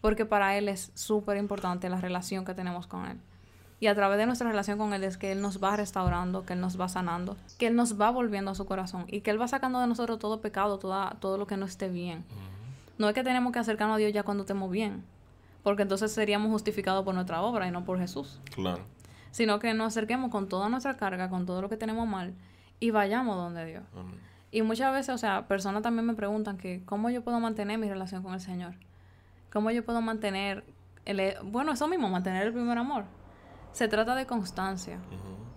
porque 0.00 0.24
para 0.24 0.56
Él 0.56 0.68
es 0.68 0.92
súper 0.94 1.36
importante 1.36 1.88
la 1.88 2.00
relación 2.00 2.44
que 2.44 2.54
tenemos 2.54 2.86
con 2.86 3.06
Él. 3.06 3.18
Y 3.80 3.88
a 3.88 3.94
través 3.96 4.18
de 4.18 4.26
nuestra 4.26 4.48
relación 4.48 4.78
con 4.78 4.94
Él 4.94 5.02
es 5.02 5.16
que 5.18 5.32
Él 5.32 5.40
nos 5.42 5.62
va 5.62 5.74
restaurando, 5.76 6.46
que 6.46 6.52
Él 6.52 6.60
nos 6.60 6.80
va 6.80 6.88
sanando, 6.88 7.36
que 7.58 7.66
Él 7.66 7.74
nos 7.74 8.00
va 8.00 8.10
volviendo 8.10 8.52
a 8.52 8.54
su 8.54 8.66
corazón 8.66 9.04
y 9.08 9.22
que 9.22 9.30
Él 9.32 9.40
va 9.40 9.48
sacando 9.48 9.80
de 9.80 9.88
nosotros 9.88 10.20
todo 10.20 10.40
pecado, 10.40 10.78
toda, 10.78 11.16
todo 11.20 11.38
lo 11.38 11.46
que 11.48 11.56
no 11.56 11.66
esté 11.66 11.88
bien. 11.88 12.24
No 12.98 13.08
es 13.08 13.14
que 13.14 13.22
tenemos 13.24 13.52
que 13.52 13.58
acercarnos 13.58 13.96
a 13.96 13.98
Dios 13.98 14.12
ya 14.12 14.22
cuando 14.22 14.42
estemos 14.44 14.70
bien, 14.70 15.04
porque 15.62 15.82
entonces 15.82 16.12
seríamos 16.12 16.50
justificados 16.50 17.04
por 17.04 17.14
nuestra 17.14 17.42
obra 17.42 17.66
y 17.66 17.70
no 17.70 17.84
por 17.84 17.98
Jesús 17.98 18.40
Claro. 18.54 18.82
sino 19.30 19.58
que 19.58 19.74
nos 19.74 19.88
acerquemos 19.88 20.30
con 20.30 20.48
toda 20.48 20.68
nuestra 20.68 20.96
carga, 20.96 21.28
con 21.28 21.46
todo 21.46 21.60
lo 21.62 21.68
que 21.68 21.76
tenemos 21.76 22.06
mal 22.06 22.34
y 22.80 22.90
vayamos 22.90 23.36
donde 23.36 23.64
Dios. 23.66 23.84
Amén. 23.94 24.20
Y 24.50 24.62
muchas 24.62 24.92
veces, 24.92 25.12
o 25.14 25.18
sea, 25.18 25.48
personas 25.48 25.82
también 25.82 26.06
me 26.06 26.14
preguntan 26.14 26.56
que 26.56 26.82
cómo 26.84 27.10
yo 27.10 27.22
puedo 27.24 27.40
mantener 27.40 27.76
mi 27.78 27.88
relación 27.88 28.22
con 28.22 28.34
el 28.34 28.40
Señor. 28.40 28.74
¿Cómo 29.52 29.70
yo 29.72 29.84
puedo 29.84 30.00
mantener 30.00 30.64
el 31.04 31.34
bueno, 31.42 31.72
eso 31.72 31.88
mismo, 31.88 32.08
mantener 32.08 32.46
el 32.46 32.52
primer 32.52 32.78
amor. 32.78 33.04
Se 33.72 33.88
trata 33.88 34.14
de 34.14 34.26
constancia. 34.26 34.98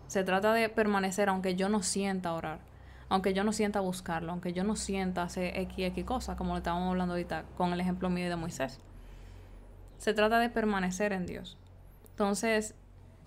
Se 0.08 0.24
trata 0.24 0.54
de 0.54 0.70
permanecer 0.70 1.30
aunque 1.30 1.56
yo 1.56 1.70
no 1.70 1.84
sienta 1.84 2.34
orar, 2.34 2.60
aunque 3.10 3.34
yo 3.34 3.44
no 3.44 3.54
sienta 3.54 3.80
buscarlo, 3.80 4.32
aunque 4.32 4.54
yo 4.54 4.64
no 4.64 4.76
sienta 4.76 5.24
hacer 5.24 5.58
X, 5.58 5.76
X 5.80 6.06
cosa, 6.06 6.36
como 6.36 6.52
lo 6.52 6.58
estábamos 6.58 6.90
hablando 6.90 7.14
ahorita 7.14 7.46
con 7.56 7.74
el 7.74 7.80
ejemplo 7.80 8.10
mío 8.10 8.30
de 8.30 8.36
Moisés. 8.36 8.80
Se 9.98 10.14
trata 10.14 10.40
de 10.40 10.50
permanecer 10.50 11.14
en 11.14 11.26
Dios. 11.26 11.58
Entonces, 12.10 12.76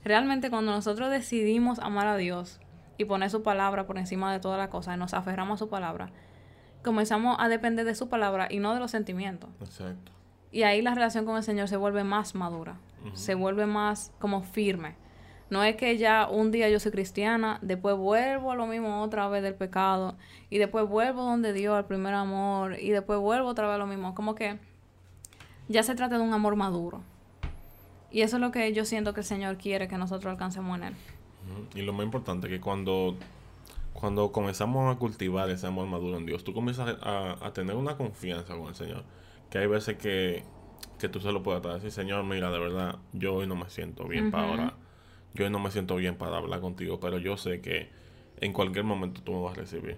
realmente 0.04 0.50
cuando 0.50 0.72
nosotros 0.72 1.10
decidimos 1.10 1.78
amar 1.78 2.06
a 2.06 2.16
Dios 2.16 2.60
y 2.98 3.06
poner 3.06 3.30
su 3.30 3.42
palabra 3.42 3.86
por 3.86 3.98
encima 3.98 4.32
de 4.32 4.40
todas 4.40 4.58
las 4.58 4.68
cosas 4.68 4.96
y 4.96 4.98
nos 4.98 5.14
aferramos 5.14 5.56
a 5.56 5.64
su 5.64 5.68
palabra, 5.70 6.10
comenzamos 6.82 7.36
a 7.38 7.48
depender 7.48 7.86
de 7.86 7.94
su 7.94 8.08
palabra 8.08 8.48
y 8.50 8.58
no 8.58 8.74
de 8.74 8.80
los 8.80 8.90
sentimientos. 8.90 9.50
Exacto. 9.60 10.12
Y 10.52 10.64
ahí 10.64 10.82
la 10.82 10.94
relación 10.94 11.24
con 11.24 11.36
el 11.36 11.42
Señor 11.42 11.68
se 11.68 11.76
vuelve 11.76 12.04
más 12.04 12.34
madura, 12.34 12.78
se 13.14 13.34
vuelve 13.34 13.66
más 13.66 14.12
como 14.18 14.42
firme. 14.42 14.96
No 15.50 15.64
es 15.64 15.76
que 15.76 15.98
ya 15.98 16.28
un 16.30 16.52
día 16.52 16.68
yo 16.68 16.78
soy 16.78 16.92
cristiana, 16.92 17.58
después 17.60 17.96
vuelvo 17.96 18.52
a 18.52 18.54
lo 18.54 18.66
mismo 18.66 19.02
otra 19.02 19.28
vez 19.28 19.42
del 19.42 19.54
pecado, 19.54 20.16
y 20.48 20.58
después 20.58 20.88
vuelvo 20.88 21.24
donde 21.24 21.52
Dios, 21.52 21.74
al 21.76 21.86
primer 21.86 22.14
amor, 22.14 22.78
y 22.80 22.90
después 22.90 23.18
vuelvo 23.18 23.48
otra 23.48 23.66
vez 23.66 23.74
a 23.74 23.78
lo 23.78 23.86
mismo. 23.86 24.14
Como 24.14 24.36
que 24.36 24.58
ya 25.68 25.82
se 25.82 25.94
trata 25.94 26.18
de 26.18 26.24
un 26.24 26.32
amor 26.32 26.54
maduro. 26.56 27.02
Y 28.12 28.22
eso 28.22 28.36
es 28.36 28.40
lo 28.40 28.50
que 28.52 28.72
yo 28.72 28.84
siento 28.84 29.12
que 29.12 29.20
el 29.20 29.26
Señor 29.26 29.56
quiere 29.56 29.88
que 29.88 29.98
nosotros 29.98 30.30
alcancemos 30.30 30.78
en 30.78 30.84
Él. 30.84 30.94
Y 31.74 31.82
lo 31.82 31.92
más 31.92 32.04
importante 32.04 32.48
que 32.48 32.60
cuando, 32.60 33.16
cuando 33.92 34.30
comenzamos 34.32 34.94
a 34.94 34.98
cultivar 34.98 35.50
ese 35.50 35.66
amor 35.66 35.86
maduro 35.86 36.16
en 36.16 36.26
Dios, 36.26 36.44
tú 36.44 36.54
comienzas 36.54 36.96
a, 37.02 37.44
a 37.44 37.52
tener 37.52 37.76
una 37.76 37.96
confianza 37.96 38.56
con 38.56 38.68
el 38.68 38.74
Señor. 38.74 39.04
Que 39.48 39.58
hay 39.58 39.66
veces 39.66 39.96
que, 39.96 40.44
que 40.98 41.08
tú 41.08 41.20
se 41.20 41.32
lo 41.32 41.42
puedes 41.42 41.62
dar. 41.62 41.74
Decir, 41.74 41.90
Señor, 41.90 42.24
mira, 42.24 42.50
de 42.50 42.58
verdad, 42.58 42.98
yo 43.12 43.34
hoy 43.34 43.46
no 43.46 43.56
me 43.56 43.68
siento 43.70 44.06
bien 44.06 44.30
para 44.30 44.52
Ujú. 44.52 44.72
Yo 45.34 45.48
no 45.50 45.58
me 45.58 45.70
siento 45.70 45.96
bien 45.96 46.16
para 46.16 46.36
hablar 46.38 46.60
contigo, 46.60 47.00
pero 47.00 47.18
yo 47.18 47.36
sé 47.36 47.60
que 47.60 47.88
en 48.40 48.52
cualquier 48.52 48.84
momento 48.84 49.22
tú 49.22 49.32
me 49.32 49.42
vas 49.42 49.52
a 49.56 49.60
recibir. 49.60 49.96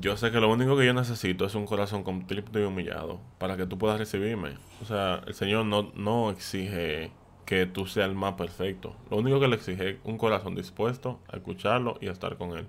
Yo 0.00 0.16
sé 0.16 0.30
que 0.30 0.40
lo 0.40 0.50
único 0.50 0.76
que 0.76 0.86
yo 0.86 0.94
necesito 0.94 1.44
es 1.44 1.54
un 1.54 1.66
corazón 1.66 2.02
contrito 2.02 2.58
y 2.58 2.62
humillado 2.62 3.20
para 3.38 3.56
que 3.56 3.66
tú 3.66 3.76
puedas 3.78 3.98
recibirme. 3.98 4.56
O 4.80 4.86
sea, 4.86 5.22
el 5.26 5.34
Señor 5.34 5.66
no, 5.66 5.92
no 5.94 6.30
exige 6.30 7.10
que 7.44 7.66
tú 7.66 7.86
seas 7.86 8.08
el 8.08 8.14
más 8.14 8.34
perfecto. 8.34 8.96
Lo 9.10 9.18
único 9.18 9.38
que 9.40 9.48
le 9.48 9.56
exige 9.56 9.90
es 9.90 9.96
un 10.04 10.16
corazón 10.16 10.54
dispuesto 10.54 11.20
a 11.28 11.36
escucharlo 11.36 11.98
y 12.00 12.08
a 12.08 12.12
estar 12.12 12.38
con 12.38 12.56
Él. 12.56 12.66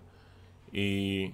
Y 0.73 1.33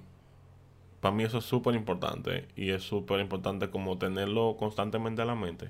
para 0.99 1.15
mí 1.15 1.23
eso 1.23 1.39
es 1.39 1.45
súper 1.45 1.75
importante. 1.75 2.47
Y 2.55 2.69
es 2.69 2.83
súper 2.83 3.19
importante 3.19 3.69
como 3.69 3.97
tenerlo 3.97 4.57
constantemente 4.57 5.21
a 5.21 5.25
la 5.25 5.35
mente. 5.35 5.69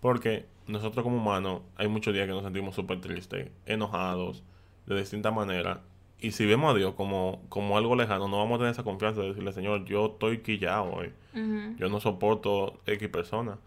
Porque 0.00 0.46
nosotros 0.66 1.02
como 1.02 1.16
humanos 1.16 1.62
hay 1.76 1.88
muchos 1.88 2.14
días 2.14 2.26
que 2.26 2.32
nos 2.32 2.44
sentimos 2.44 2.74
súper 2.74 3.00
tristes, 3.00 3.50
enojados, 3.66 4.42
de 4.86 4.98
distintas 4.98 5.34
maneras. 5.34 5.78
Y 6.20 6.32
si 6.32 6.46
vemos 6.46 6.74
a 6.74 6.76
Dios 6.76 6.94
como, 6.94 7.42
como 7.48 7.76
algo 7.76 7.94
lejano, 7.94 8.28
no 8.28 8.38
vamos 8.38 8.56
a 8.56 8.58
tener 8.58 8.72
esa 8.72 8.82
confianza 8.82 9.20
de 9.20 9.28
decirle, 9.28 9.52
Señor, 9.52 9.84
yo 9.84 10.06
estoy 10.06 10.38
quillado 10.38 10.92
hoy. 10.92 11.12
Yo 11.76 11.88
no 11.88 12.00
soporto 12.00 12.80
X 12.86 13.08
personas. 13.08 13.58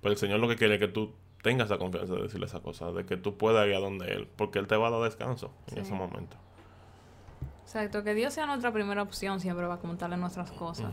Pero 0.00 0.12
el 0.12 0.18
Señor 0.18 0.40
lo 0.40 0.48
que 0.48 0.56
quiere 0.56 0.74
es 0.74 0.80
que 0.80 0.88
tú 0.88 1.12
tengas 1.42 1.66
esa 1.66 1.78
confianza 1.78 2.14
de 2.14 2.22
decirle 2.22 2.46
esa 2.46 2.60
cosa, 2.60 2.90
de 2.92 3.04
que 3.06 3.16
tú 3.16 3.36
puedas 3.36 3.66
ir 3.66 3.74
a 3.74 3.78
donde 3.78 4.12
Él, 4.12 4.28
porque 4.36 4.58
Él 4.58 4.66
te 4.66 4.76
va 4.76 4.88
a 4.88 4.90
dar 4.90 5.02
descanso 5.02 5.52
en 5.70 5.78
ese 5.78 5.94
momento. 5.94 6.36
Exacto, 7.62 8.02
que 8.02 8.14
Dios 8.14 8.34
sea 8.34 8.46
nuestra 8.46 8.72
primera 8.72 9.02
opción 9.02 9.38
siempre 9.38 9.66
va 9.66 9.74
a 9.74 9.78
contarle 9.78 10.16
nuestras 10.16 10.50
cosas. 10.50 10.92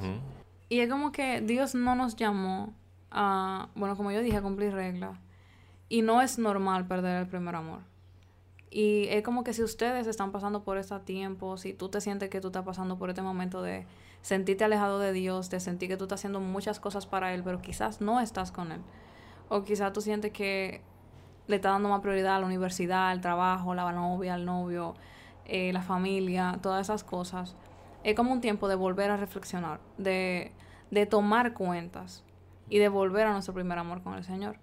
Y 0.69 0.79
es 0.79 0.89
como 0.89 1.11
que 1.11 1.41
Dios 1.41 1.73
no 1.73 1.95
nos 1.95 2.15
llamó 2.15 2.73
a, 3.11 3.69
bueno, 3.75 3.95
como 3.95 4.11
yo 4.11 4.21
dije, 4.21 4.37
a 4.37 4.41
cumplir 4.41 4.73
reglas. 4.73 5.17
Y 5.89 6.01
no 6.01 6.21
es 6.21 6.37
normal 6.37 6.87
perder 6.87 7.21
el 7.21 7.27
primer 7.27 7.55
amor. 7.55 7.79
Y 8.69 9.07
es 9.09 9.23
como 9.23 9.43
que 9.43 9.53
si 9.53 9.63
ustedes 9.63 10.07
están 10.07 10.31
pasando 10.31 10.63
por 10.63 10.77
este 10.77 10.99
tiempo, 10.99 11.57
si 11.57 11.73
tú 11.73 11.89
te 11.89 12.01
sientes 12.01 12.29
que 12.29 12.41
tú 12.41 12.47
estás 12.47 12.65
pasando 12.65 12.97
por 12.97 13.09
este 13.09 13.21
momento 13.21 13.61
de 13.61 13.85
sentirte 14.21 14.65
alejado 14.65 14.99
de 14.99 15.13
Dios, 15.13 15.49
de 15.49 15.59
sentir 15.59 15.87
que 15.87 15.95
tú 15.95 16.03
estás 16.03 16.19
haciendo 16.19 16.41
muchas 16.41 16.79
cosas 16.79 17.05
para 17.07 17.33
Él, 17.33 17.43
pero 17.43 17.61
quizás 17.61 18.01
no 18.01 18.19
estás 18.19 18.51
con 18.51 18.73
Él. 18.73 18.81
O 19.47 19.63
quizás 19.63 19.93
tú 19.93 20.01
sientes 20.01 20.33
que 20.33 20.81
le 21.47 21.55
estás 21.55 21.71
dando 21.71 21.87
más 21.87 22.01
prioridad 22.01 22.35
a 22.35 22.39
la 22.39 22.45
universidad, 22.45 23.09
al 23.09 23.21
trabajo, 23.21 23.73
la 23.73 23.89
novia, 23.93 24.33
al 24.33 24.45
novio, 24.45 24.95
eh, 25.45 25.71
la 25.71 25.81
familia, 25.81 26.59
todas 26.61 26.87
esas 26.87 27.05
cosas. 27.05 27.55
Es 28.03 28.15
como 28.15 28.33
un 28.33 28.41
tiempo 28.41 28.67
de 28.67 28.75
volver 28.75 29.11
a 29.11 29.17
reflexionar, 29.17 29.79
de, 29.97 30.51
de 30.91 31.05
tomar 31.05 31.53
cuentas 31.53 32.25
y 32.69 32.79
de 32.79 32.89
volver 32.89 33.27
a 33.27 33.33
nuestro 33.33 33.53
primer 33.53 33.77
amor 33.77 34.01
con 34.03 34.15
el 34.15 34.23
Señor. 34.23 34.57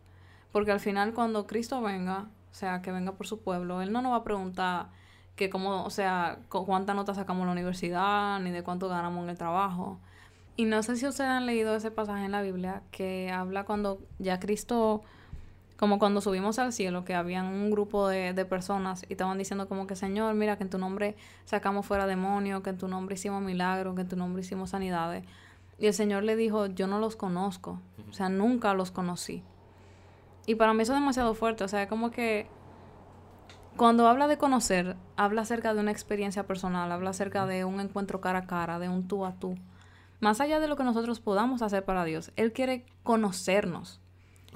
Porque 0.52 0.72
al 0.72 0.80
final 0.80 1.14
cuando 1.14 1.46
Cristo 1.46 1.80
venga, 1.82 2.26
o 2.50 2.54
sea, 2.54 2.82
que 2.82 2.92
venga 2.92 3.12
por 3.12 3.26
su 3.26 3.40
pueblo, 3.40 3.82
Él 3.82 3.92
no 3.92 4.02
nos 4.02 4.12
va 4.12 4.16
a 4.16 4.24
preguntar 4.24 4.86
que 5.36 5.50
cómo, 5.50 5.84
o 5.84 5.90
sea, 5.90 6.38
cu- 6.48 6.64
cuántas 6.64 6.94
notas 6.94 7.16
sacamos 7.16 7.40
en 7.42 7.46
la 7.46 7.52
universidad, 7.52 8.38
ni 8.40 8.50
de 8.52 8.62
cuánto 8.62 8.88
ganamos 8.88 9.24
en 9.24 9.30
el 9.30 9.38
trabajo. 9.38 9.98
Y 10.56 10.66
no 10.66 10.80
sé 10.84 10.94
si 10.94 11.06
ustedes 11.08 11.30
han 11.30 11.46
leído 11.46 11.74
ese 11.74 11.90
pasaje 11.90 12.24
en 12.24 12.30
la 12.30 12.40
Biblia 12.40 12.82
que 12.92 13.32
habla 13.32 13.64
cuando 13.64 13.98
ya 14.20 14.38
Cristo, 14.38 15.02
como 15.76 15.98
cuando 15.98 16.20
subimos 16.20 16.60
al 16.60 16.72
cielo, 16.72 17.04
que 17.04 17.16
habían 17.16 17.46
un 17.46 17.72
grupo 17.72 18.06
de, 18.06 18.32
de 18.32 18.44
personas 18.44 19.04
y 19.08 19.14
estaban 19.14 19.36
diciendo 19.38 19.66
como 19.66 19.88
que, 19.88 19.96
Señor, 19.96 20.34
mira 20.34 20.56
que 20.56 20.62
en 20.62 20.70
tu 20.70 20.78
nombre 20.78 21.16
sacamos 21.44 21.84
fuera 21.84 22.06
demonios, 22.06 22.62
que 22.62 22.70
en 22.70 22.78
tu 22.78 22.86
nombre 22.86 23.16
hicimos 23.16 23.42
milagros, 23.42 23.96
que 23.96 24.02
en 24.02 24.08
tu 24.08 24.16
nombre 24.16 24.42
hicimos 24.42 24.70
sanidades. 24.70 25.24
Y 25.78 25.87
el 25.87 25.94
Señor 25.94 26.22
le 26.22 26.37
dijo, 26.37 26.66
yo 26.66 26.87
no 26.87 26.98
los 26.98 27.16
conozco, 27.16 27.80
o 28.08 28.12
sea, 28.12 28.28
nunca 28.28 28.74
los 28.74 28.90
conocí. 28.90 29.42
Y 30.46 30.54
para 30.56 30.74
mí 30.74 30.82
eso 30.82 30.92
es 30.92 31.00
demasiado 31.00 31.34
fuerte, 31.34 31.64
o 31.64 31.68
sea, 31.68 31.88
como 31.88 32.10
que 32.10 32.46
cuando 33.76 34.06
habla 34.06 34.28
de 34.28 34.38
conocer, 34.38 34.96
habla 35.16 35.42
acerca 35.42 35.74
de 35.74 35.80
una 35.80 35.90
experiencia 35.90 36.46
personal, 36.46 36.92
habla 36.92 37.10
acerca 37.10 37.44
de 37.44 37.64
un 37.64 37.80
encuentro 37.80 38.20
cara 38.20 38.40
a 38.40 38.46
cara, 38.46 38.78
de 38.78 38.88
un 38.88 39.08
tú 39.08 39.24
a 39.24 39.32
tú. 39.32 39.56
Más 40.20 40.40
allá 40.40 40.60
de 40.60 40.68
lo 40.68 40.76
que 40.76 40.84
nosotros 40.84 41.18
podamos 41.18 41.60
hacer 41.60 41.84
para 41.84 42.04
Dios, 42.04 42.30
Él 42.37 42.53
quiere 42.53 42.86
conocernos. 43.03 44.01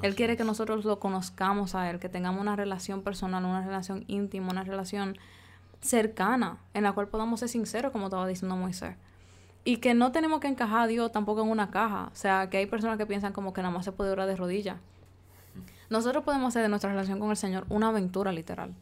Él 0.03 0.15
quiere 0.15 0.37
que 0.37 0.45
nosotros 0.45 0.85
lo 0.85 1.01
conozcamos 1.01 1.75
a 1.75 1.91
Él, 1.91 1.99
que 1.99 2.09
tengamos 2.09 2.41
una 2.41 2.55
relación 2.55 3.03
personal, 3.03 3.45
una 3.45 3.67
relación 3.67 4.05
íntima, 4.07 4.51
una 4.51 4.63
relación 4.63 5.19
cercana, 5.81 6.59
en 6.73 6.85
la 6.85 6.93
cual 6.93 7.09
podamos 7.09 7.41
ser 7.41 7.49
sinceros, 7.49 7.91
como 7.91 8.07
estaba 8.07 8.27
diciendo 8.27 8.57
Moisés. 8.57 8.97
Y 9.65 9.79
que 9.79 9.95
no 9.95 10.13
tenemos 10.13 10.41
que 10.41 10.49
encajar 10.49 10.83
a 10.83 10.87
Dios 10.87 11.13
tampoco 11.13 11.43
en 11.43 11.51
una 11.51 11.71
caja. 11.71 12.11
O 12.13 12.17
sea, 12.17 12.49
que 12.51 12.59
hay 12.59 12.67
personas 12.67 12.99
que 12.99 13.07
piensan 13.07 13.33
como 13.33 13.53
que 13.53 13.61
nada 13.63 13.75
más 13.75 13.85
se 13.85 13.93
puede 13.93 14.11
orar 14.11 14.27
de 14.27 14.37
rodillas. 14.37 14.77
Nosotros 15.91 16.25
podemos 16.25 16.49
hacer 16.49 16.63
de 16.63 16.69
nuestra 16.69 16.91
relación 16.91 17.19
con 17.19 17.31
el 17.31 17.37
Señor 17.37 17.67
una 17.69 17.89
aventura 17.89 18.33
literal. 18.33 18.75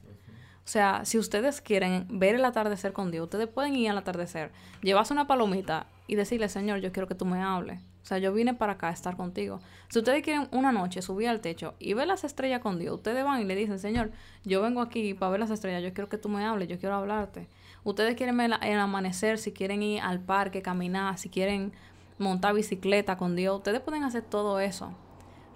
O 0.66 0.68
sea, 0.68 1.04
si 1.04 1.16
ustedes 1.16 1.60
quieren 1.60 2.06
ver 2.10 2.34
el 2.34 2.44
atardecer 2.44 2.92
con 2.92 3.12
Dios, 3.12 3.24
ustedes 3.24 3.46
pueden 3.46 3.76
ir 3.76 3.88
al 3.88 3.98
atardecer, 3.98 4.50
llevarse 4.82 5.12
una 5.12 5.28
palomita 5.28 5.86
y 6.08 6.16
decirle, 6.16 6.48
Señor, 6.48 6.80
yo 6.80 6.90
quiero 6.90 7.06
que 7.06 7.14
tú 7.14 7.24
me 7.24 7.40
hables. 7.40 7.80
O 8.02 8.08
sea, 8.08 8.18
yo 8.18 8.32
vine 8.32 8.54
para 8.54 8.72
acá 8.72 8.88
a 8.88 8.92
estar 8.92 9.16
contigo. 9.16 9.60
Si 9.88 10.00
ustedes 10.00 10.22
quieren 10.22 10.48
una 10.50 10.72
noche 10.72 11.02
subir 11.02 11.28
al 11.28 11.40
techo 11.40 11.74
y 11.78 11.94
ver 11.94 12.08
las 12.08 12.24
estrellas 12.24 12.60
con 12.60 12.78
Dios, 12.78 12.94
ustedes 12.96 13.24
van 13.24 13.40
y 13.40 13.44
le 13.44 13.54
dicen, 13.54 13.78
Señor, 13.78 14.10
yo 14.44 14.60
vengo 14.60 14.80
aquí 14.80 15.14
para 15.14 15.30
ver 15.30 15.40
las 15.40 15.50
estrellas, 15.50 15.84
yo 15.84 15.92
quiero 15.92 16.08
que 16.08 16.18
tú 16.18 16.28
me 16.28 16.44
hables, 16.44 16.68
yo 16.68 16.80
quiero 16.80 16.96
hablarte. 16.96 17.48
Ustedes 17.86 18.16
quieren 18.16 18.36
ver 18.36 18.50
el 18.62 18.78
amanecer, 18.80 19.38
si 19.38 19.52
quieren 19.52 19.80
ir 19.80 20.00
al 20.00 20.18
parque, 20.18 20.60
caminar, 20.60 21.18
si 21.18 21.28
quieren 21.28 21.72
montar 22.18 22.52
bicicleta 22.52 23.16
con 23.16 23.36
Dios, 23.36 23.58
ustedes 23.58 23.80
pueden 23.80 24.02
hacer 24.02 24.24
todo 24.24 24.58
eso. 24.58 24.90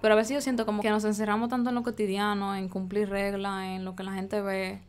Pero 0.01 0.15
a 0.15 0.17
veces 0.17 0.35
yo 0.35 0.41
siento 0.41 0.65
como 0.65 0.81
que 0.81 0.91
nos 0.91 1.05
encerramos 1.05 1.49
tanto 1.49 1.71
en 1.71 1.75
lo 1.75 1.83
cotidiano, 1.83 2.55
en 2.55 2.69
cumplir 2.69 3.09
reglas, 3.09 3.65
en 3.65 3.85
lo 3.85 3.97
que 3.97 4.05
la 4.05 4.13
gente 4.13 4.41
ve, 4.43 4.81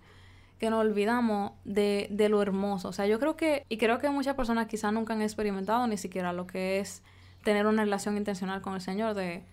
que 0.59 0.69
nos 0.69 0.81
olvidamos 0.81 1.53
de, 1.65 2.09
de 2.11 2.29
lo 2.29 2.43
hermoso. 2.43 2.89
O 2.89 2.93
sea, 2.93 3.07
yo 3.07 3.19
creo 3.19 3.35
que, 3.37 3.65
y 3.69 3.77
creo 3.77 3.97
que 3.97 4.11
muchas 4.11 4.35
personas 4.35 4.67
quizás 4.67 4.93
nunca 4.93 5.13
han 5.13 5.23
experimentado 5.23 5.87
ni 5.87 5.97
siquiera 5.97 6.33
lo 6.33 6.45
que 6.45 6.79
es 6.79 7.01
tener 7.43 7.65
una 7.65 7.81
relación 7.81 8.17
intencional 8.17 8.61
con 8.61 8.75
el 8.75 8.81
Señor, 8.81 9.15
de, 9.15 9.43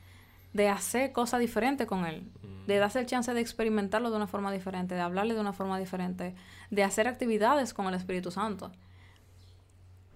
de 0.53 0.69
hacer 0.69 1.13
cosas 1.13 1.41
diferentes 1.41 1.87
con 1.87 2.05
Él, 2.05 2.31
de 2.67 2.77
darse 2.77 3.01
el 3.01 3.07
chance 3.07 3.33
de 3.33 3.41
experimentarlo 3.41 4.11
de 4.11 4.17
una 4.17 4.27
forma 4.27 4.53
diferente, 4.53 4.95
de 4.95 5.01
hablarle 5.01 5.33
de 5.33 5.41
una 5.41 5.55
forma 5.55 5.79
diferente, 5.79 6.35
de 6.71 6.85
hacer 6.85 7.09
actividades 7.09 7.75
con 7.75 7.87
el 7.87 7.95
Espíritu 7.95 8.31
Santo. 8.31 8.71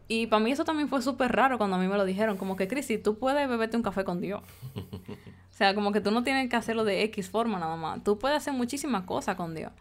Y 0.09 0.27
para 0.27 0.43
mí 0.43 0.53
eso 0.53 0.65
también 0.65 0.89
fue 0.89 1.01
súper 1.01 1.33
raro 1.33 1.59
cuando 1.59 1.77
a 1.77 1.79
mí 1.79 1.87
me 1.87 1.97
lo 1.97 2.05
dijeron, 2.05 2.37
como 2.37 2.57
que, 2.57 2.69
Cristi, 2.69 2.99
tú 2.99 3.19
puedes 3.19 3.49
beberte 3.49 3.77
un 3.77 3.83
café 3.83 4.05
con 4.05 4.21
Dios. 4.21 4.43
o 4.75 5.55
sea, 5.55 5.75
como 5.75 5.93
que 5.93 6.01
tú 6.01 6.11
no 6.11 6.23
tienes 6.23 6.51
que 6.51 6.57
hacerlo 6.57 6.85
de 6.85 7.03
X 7.05 7.31
forma 7.31 7.59
nada 7.59 7.77
más, 7.77 8.05
tú 8.05 8.19
puedes 8.19 8.37
hacer 8.37 8.53
muchísimas 8.53 9.05
cosas 9.05 9.37
con 9.37 9.55
Dios. 9.55 9.73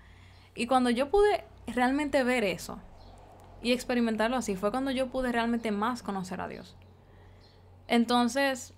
Y 0.56 0.68
cuando 0.68 0.90
yo 0.90 1.10
pude 1.10 1.44
realmente 1.68 2.24
ver 2.24 2.44
eso 2.44 2.80
y 3.62 3.74
experimentarlo 3.74 4.38
así, 4.38 4.56
fue 4.56 4.72
cuando 4.72 4.92
yo 4.92 5.08
pude 5.08 5.32
realmente 5.32 5.72
más 5.72 6.02
conocer 6.04 6.40
a 6.42 6.48
Dios. 6.48 6.76
Entonces, 7.88 8.74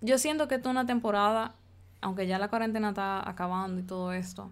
yo 0.00 0.18
siento 0.18 0.48
que 0.48 0.54
es 0.56 0.64
una 0.64 0.86
temporada, 0.86 1.56
aunque 2.00 2.26
ya 2.26 2.38
la 2.38 2.48
cuarentena 2.48 2.90
está 2.90 3.28
acabando 3.28 3.80
y 3.80 3.84
todo 3.84 4.12
esto, 4.12 4.50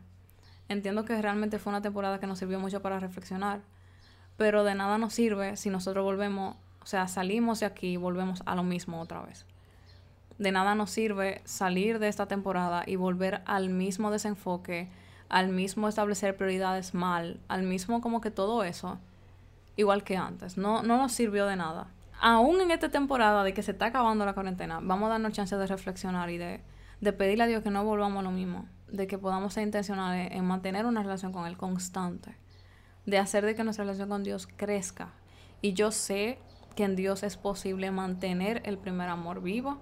entiendo 0.69 1.05
que 1.05 1.21
realmente 1.21 1.59
fue 1.59 1.71
una 1.71 1.83
temporada 1.83 2.21
que 2.21 2.27
nos 2.27 2.39
sirvió 2.39 2.59
mucho 2.61 2.83
para 2.83 3.01
reflexionar, 3.01 3.61
pero 4.37 4.65
de 4.65 4.75
nada 4.75 4.99
nos 4.99 5.15
sirve 5.15 5.57
si 5.57 5.71
nosotros 5.71 6.05
volvemos, 6.05 6.57
o 6.83 6.87
sea, 6.87 7.09
salimos 7.09 7.61
de 7.61 7.67
aquí 7.67 7.93
y 7.93 7.97
volvemos 7.97 8.43
a 8.47 8.55
lo 8.55 8.63
mismo 8.63 9.01
otra 9.01 9.23
vez. 9.23 9.47
De 10.39 10.51
nada 10.51 10.75
nos 10.75 10.91
sirve 10.91 11.43
salir 11.45 11.99
de 11.99 12.09
esta 12.09 12.27
temporada 12.27 12.83
y 12.87 12.97
volver 12.97 13.43
al 13.47 13.71
mismo 13.71 14.11
desenfoque, 14.11 14.89
al 15.29 15.49
mismo 15.49 15.89
establecer 15.89 16.37
prioridades 16.37 16.95
mal, 16.95 17.39
al 17.49 17.63
mismo 17.63 18.01
como 18.01 18.21
que 18.21 18.33
todo 18.33 18.65
eso, 18.65 18.99
igual 19.77 20.03
que 20.03 20.17
antes. 20.17 20.57
No, 20.57 20.83
no 20.83 20.97
nos 20.97 21.13
sirvió 21.13 21.47
de 21.47 21.57
nada. 21.57 21.87
Aún 22.21 22.61
en 22.61 22.71
esta 22.71 22.89
temporada 22.89 23.45
de 23.45 23.55
que 23.55 23.63
se 23.63 23.73
está 23.73 23.87
acabando 23.87 24.25
la 24.25 24.35
cuarentena, 24.35 24.81
vamos 24.83 25.07
a 25.07 25.11
darnos 25.11 25.33
chance 25.33 25.57
de 25.57 25.67
reflexionar 25.67 26.31
y 26.31 26.39
de, 26.39 26.61
de 27.01 27.13
pedirle 27.13 27.45
a 27.45 27.47
Dios 27.47 27.63
que 27.63 27.71
no 27.71 27.85
volvamos 27.85 28.21
a 28.21 28.23
lo 28.23 28.31
mismo, 28.31 28.67
de 28.89 29.07
que 29.07 29.19
podamos 29.19 29.55
ser 29.55 29.65
intencionales 29.65 30.33
en 30.33 30.45
mantener 30.45 30.87
una 30.87 31.03
relación 31.03 31.33
con 31.33 31.47
Él 31.47 31.57
constante, 31.57 32.37
de 33.07 33.19
hacer 33.19 33.45
de 33.45 33.55
que 33.55 33.65
nuestra 33.65 33.85
relación 33.85 34.09
con 34.09 34.25
Dios 34.25 34.47
crezca. 34.47 35.13
Y 35.61 35.73
yo 35.73 35.91
sé 35.91 36.39
que 36.77 36.85
en 36.85 36.97
Dios 36.97 37.23
es 37.23 37.37
posible 37.37 37.91
mantener 37.91 38.63
el 38.65 38.79
primer 38.79 39.09
amor 39.09 39.43
vivo 39.43 39.79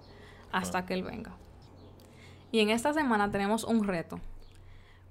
hasta 0.52 0.86
que 0.86 0.94
Él 0.94 1.02
venga. 1.02 1.32
Y 2.50 2.60
en 2.60 2.70
esta 2.70 2.92
semana 2.92 3.30
tenemos 3.30 3.64
un 3.64 3.84
reto 3.84 4.20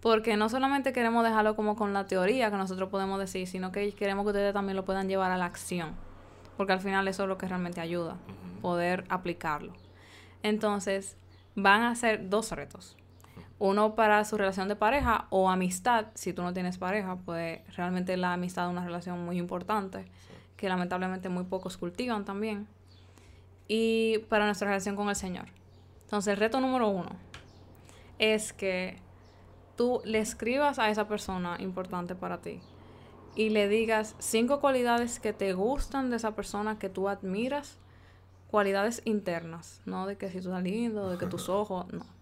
porque 0.02 0.36
no 0.36 0.50
solamente 0.50 0.94
queremos 0.94 1.24
dejarlo 1.24 1.56
como 1.56 1.76
con 1.76 1.94
la 1.94 2.08
teoría 2.08 2.50
que 2.50 2.58
nosotros 2.58 2.90
podemos 2.90 3.20
decir, 3.20 3.48
sino 3.48 3.72
que 3.72 3.92
queremos 3.94 4.26
que 4.26 4.30
ustedes 4.30 4.54
también 4.54 4.76
lo 4.76 4.84
puedan 4.84 5.08
llevar 5.08 5.32
a 5.32 5.38
la 5.38 5.46
acción. 5.46 5.96
Porque 6.58 6.74
al 6.74 6.82
final 6.82 7.08
eso 7.08 7.24
es 7.24 7.30
lo 7.30 7.38
que 7.38 7.48
realmente 7.48 7.82
ayuda, 7.82 8.18
poder 8.62 9.06
aplicarlo. 9.10 9.74
Entonces, 10.42 11.18
van 11.56 11.84
a 11.84 11.96
ser 11.96 12.30
dos 12.30 12.52
retos. 12.52 12.98
Uno 13.64 13.94
para 13.94 14.26
su 14.26 14.38
relación 14.38 14.70
de 14.70 14.76
pareja 14.76 15.28
o 15.30 15.48
amistad. 15.48 16.08
Si 16.16 16.34
tú 16.34 16.42
no 16.42 16.52
tienes 16.52 16.80
pareja, 16.80 17.18
pues 17.18 17.60
realmente 17.76 18.18
la 18.18 18.34
amistad 18.34 18.66
es 18.66 18.72
una 18.72 18.84
relación 18.84 19.24
muy 19.24 19.38
importante, 19.38 20.08
que 20.58 20.68
lamentablemente 20.68 21.30
muy 21.30 21.44
pocos 21.44 21.78
cultivan 21.78 22.26
también. 22.26 22.68
Y 23.68 24.18
para 24.30 24.46
nuestra 24.48 24.68
relación 24.68 24.96
con 24.96 25.10
el 25.10 25.16
Señor. 25.16 25.46
Entonces, 26.06 26.34
el 26.34 26.40
reto 26.40 26.60
número 26.60 26.90
uno 26.90 27.12
es 28.18 28.52
que 28.52 28.98
tú 29.78 30.02
le 30.06 30.18
escribas 30.18 30.80
a 30.80 30.90
esa 30.90 31.08
persona 31.08 31.58
importante 31.60 32.16
para 32.16 32.42
ti 32.42 32.62
y 33.36 33.50
le 33.50 33.68
digas 33.68 34.16
cinco 34.18 34.60
cualidades 34.60 35.20
que 35.20 35.34
te 35.34 35.54
gustan 35.54 36.10
de 36.10 36.16
esa 36.16 36.36
persona 36.36 36.80
que 36.80 36.90
tú 36.90 37.10
admiras, 37.10 37.78
cualidades 38.50 39.04
internas, 39.06 39.82
no 39.86 40.08
de 40.08 40.18
que 40.18 40.32
si 40.32 40.42
tú 40.42 40.48
estás 40.50 40.64
lindo, 40.64 41.12
de 41.12 41.20
que 41.20 41.28
tus 41.28 41.48
ojos, 41.48 41.86
no. 41.94 42.21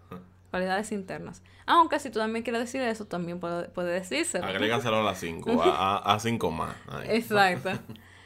Cualidades 0.49 0.91
internas. 0.91 1.43
Aunque 1.65 1.99
si 1.99 2.09
tú 2.09 2.19
también 2.19 2.43
quieres 2.43 2.61
decir 2.61 2.81
eso, 2.81 3.05
también 3.05 3.39
puede, 3.39 3.69
puede 3.69 3.93
decírselo. 3.93 4.45
Agrégaselo 4.45 4.97
a 4.97 5.03
las 5.03 5.19
cinco, 5.19 5.61
a, 5.63 6.17
cinco 6.19 6.49
más. 6.51 6.75
Exacto. 7.05 7.71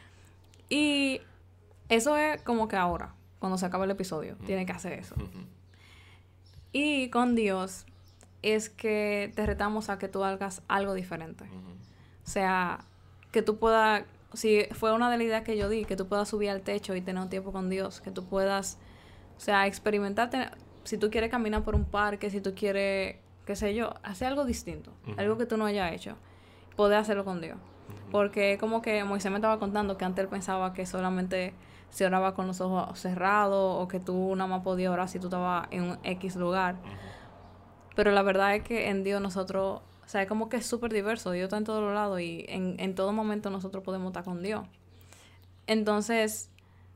y 0.70 1.22
eso 1.90 2.16
es 2.16 2.42
como 2.44 2.68
que 2.68 2.78
ahora, 2.78 3.14
cuando 3.40 3.58
se 3.58 3.66
acaba 3.66 3.84
el 3.86 3.92
episodio, 3.92 4.38
tiene 4.46 4.66
que 4.66 4.72
hacer 4.72 4.94
eso. 4.94 5.16
Y 6.72 7.10
con 7.10 7.36
Dios, 7.36 7.86
es 8.44 8.70
que 8.70 9.32
te 9.36 9.46
retamos 9.46 9.90
a 9.90 9.98
que 9.98 10.08
tú 10.08 10.24
hagas 10.24 10.62
algo 10.68 10.94
diferente. 10.94 11.46
O 12.26 12.30
sea, 12.30 12.86
que 13.32 13.42
tú 13.42 13.58
puedas, 13.58 14.04
si 14.34 14.66
fue 14.72 14.94
una 14.94 15.10
de 15.10 15.18
las 15.18 15.26
ideas 15.26 15.44
que 15.44 15.58
yo 15.58 15.70
di, 15.70 15.86
que 15.86 15.96
tú 15.96 16.08
puedas 16.08 16.30
subir 16.30 16.50
al 16.50 16.62
techo 16.62 16.94
y 16.96 17.02
tener 17.02 17.24
un 17.24 17.30
tiempo 17.30 17.52
con 17.52 17.70
Dios, 17.70 18.02
que 18.02 18.12
tú 18.12 18.26
puedas, 18.26 18.78
o 19.38 19.40
sea, 19.40 19.66
experimentarte, 19.66 20.50
si 20.84 20.98
tú 20.98 21.10
quieres 21.10 21.30
caminar 21.30 21.64
por 21.64 21.76
un 21.76 21.86
parque, 21.86 22.30
si 22.30 22.42
tú 22.42 22.54
quieres, 22.56 23.18
qué 23.46 23.56
sé 23.56 23.74
yo, 23.74 23.94
hacer 24.04 24.28
algo 24.28 24.46
distinto, 24.46 24.92
algo 25.18 25.38
que 25.38 25.46
tú 25.46 25.58
no 25.58 25.66
hayas 25.66 25.94
hecho, 25.94 26.16
poder 26.76 26.98
hacerlo 26.98 27.26
con 27.26 27.42
Dios. 27.42 27.58
Porque 28.12 28.58
como 28.60 28.82
que 28.82 29.04
Moisés 29.04 29.32
me 29.32 29.38
estaba 29.38 29.60
contando 29.60 29.98
que 29.98 30.06
antes 30.06 30.24
él 30.24 30.30
pensaba 30.30 30.74
que 30.74 30.86
solamente 30.86 31.54
se 31.90 32.06
oraba 32.06 32.34
con 32.34 32.48
los 32.48 32.62
ojos 32.62 33.00
cerrados 33.00 33.82
o 33.82 33.88
que 33.88 34.00
tú 34.00 34.36
nada 34.36 34.48
más 34.48 34.62
podías 34.64 34.92
orar 34.92 35.10
si 35.10 35.20
tú 35.20 35.28
estabas 35.28 35.68
en 35.72 35.84
un 35.84 36.00
X 36.04 36.36
lugar. 36.36 36.76
Pero 37.96 38.12
la 38.12 38.24
verdad 38.24 38.56
es 38.56 38.64
que 38.64 38.90
en 38.90 39.04
Dios 39.04 39.22
nosotros, 39.22 39.82
o 40.04 40.08
sea, 40.08 40.24
es 40.24 40.28
como 40.28 40.50
que 40.50 40.58
es 40.58 40.66
súper 40.66 40.92
diverso. 40.92 41.32
Dios 41.32 41.46
está 41.46 41.58
en 41.58 41.64
todos 41.64 41.84
los 41.84 41.94
lados 41.94 42.20
y 42.20 42.46
en, 42.50 42.76
en 42.80 42.96
todo 42.96 43.14
momento 43.14 43.50
nosotros 43.50 43.84
podemos 43.84 44.08
estar 44.08 44.24
con 44.24 44.42
Dios. 44.42 44.66
Entonces, 45.68 46.50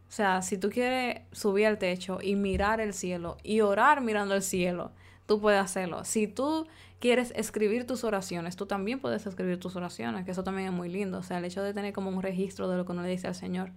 o 0.08 0.12
sea, 0.12 0.42
si 0.42 0.58
tú 0.58 0.70
quieres 0.70 1.22
subir 1.32 1.68
al 1.68 1.78
techo 1.78 2.20
y 2.22 2.36
mirar 2.36 2.80
el 2.80 2.94
cielo 2.94 3.38
y 3.44 3.62
orar 3.62 4.02
mirando 4.02 4.36
el 4.36 4.42
cielo, 4.42 4.92
tú 5.26 5.42
puedes 5.42 5.60
hacerlo. 5.60 6.06
Si 6.06 6.28
tú 6.28 6.66
quieres 7.00 7.34
escribir 7.36 7.86
tus 7.86 8.06
oraciones, 8.06 8.56
tú 8.56 8.66
también 8.66 9.00
puedes 9.00 9.26
escribir 9.26 9.60
tus 9.60 9.76
oraciones, 9.76 10.24
que 10.24 10.32
eso 10.32 10.44
también 10.44 10.70
es 10.70 10.74
muy 10.74 10.90
lindo. 10.90 11.20
O 11.20 11.24
sea, 11.24 11.40
el 11.40 11.46
hecho 11.46 11.62
de 11.62 11.74
tener 11.74 11.94
como 11.94 12.10
un 12.10 12.24
registro 12.24 12.70
de 12.70 12.78
lo 12.78 12.86
que 12.86 12.94
uno 12.94 13.04
le 13.04 13.10
dice 13.10 13.28
al 13.28 13.36
Señor. 13.36 13.72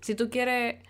Si 0.00 0.14
tú 0.14 0.28
quieres, 0.28 0.84